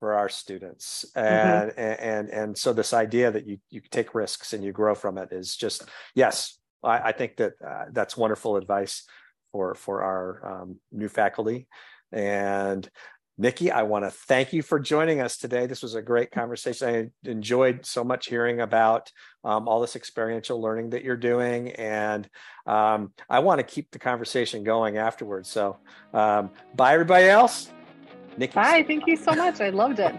for 0.00 0.14
our 0.14 0.28
students. 0.28 1.04
Mm-hmm. 1.16 1.26
and, 1.26 1.70
mm-hmm. 1.70 1.80
and, 1.80 2.00
and 2.00 2.30
and 2.30 2.58
so 2.58 2.72
this 2.72 2.92
idea 2.92 3.30
that 3.30 3.46
you 3.46 3.58
you 3.70 3.80
take 3.90 4.14
risks 4.14 4.52
and 4.52 4.64
you 4.64 4.72
grow 4.72 4.94
from 4.94 5.18
it 5.18 5.30
is 5.32 5.56
just 5.56 5.84
yes 6.14 6.58
i, 6.82 6.98
I 6.98 7.12
think 7.12 7.36
that 7.36 7.52
uh, 7.66 7.86
that's 7.92 8.16
wonderful 8.16 8.56
advice 8.56 9.04
for 9.52 9.74
for 9.74 10.02
our 10.02 10.62
um, 10.62 10.76
new 10.92 11.08
faculty. 11.08 11.66
And 12.12 12.88
Niki 13.40 13.70
i 13.70 13.84
want 13.84 14.04
to 14.04 14.10
thank 14.10 14.52
you 14.52 14.62
for 14.62 14.80
joining 14.80 15.20
us 15.20 15.36
today. 15.36 15.66
This 15.66 15.82
was 15.82 15.94
a 15.94 16.02
great 16.02 16.30
conversation. 16.30 17.12
I 17.24 17.28
enjoyed 17.28 17.86
so 17.86 18.02
much 18.02 18.26
hearing 18.26 18.60
about 18.60 19.12
um, 19.44 19.68
all 19.68 19.80
this 19.80 19.96
experiential 19.96 20.60
learning 20.60 20.90
that 20.90 21.04
you're 21.04 21.16
doing. 21.16 21.70
And 21.72 22.28
um, 22.66 23.12
i 23.28 23.38
want 23.38 23.60
to 23.60 23.64
keep 23.64 23.90
the 23.90 23.98
conversation 23.98 24.64
going 24.64 24.96
afterwards. 24.96 25.48
So 25.48 25.78
um, 26.12 26.50
bye 26.74 26.94
everybody 26.94 27.26
else 27.26 27.70
Niki. 28.38 28.86
Thank 28.86 29.06
you 29.06 29.16
so 29.16 29.32
much. 29.32 29.60
I 29.60 29.70
loved 29.70 29.98
it. 29.98 30.14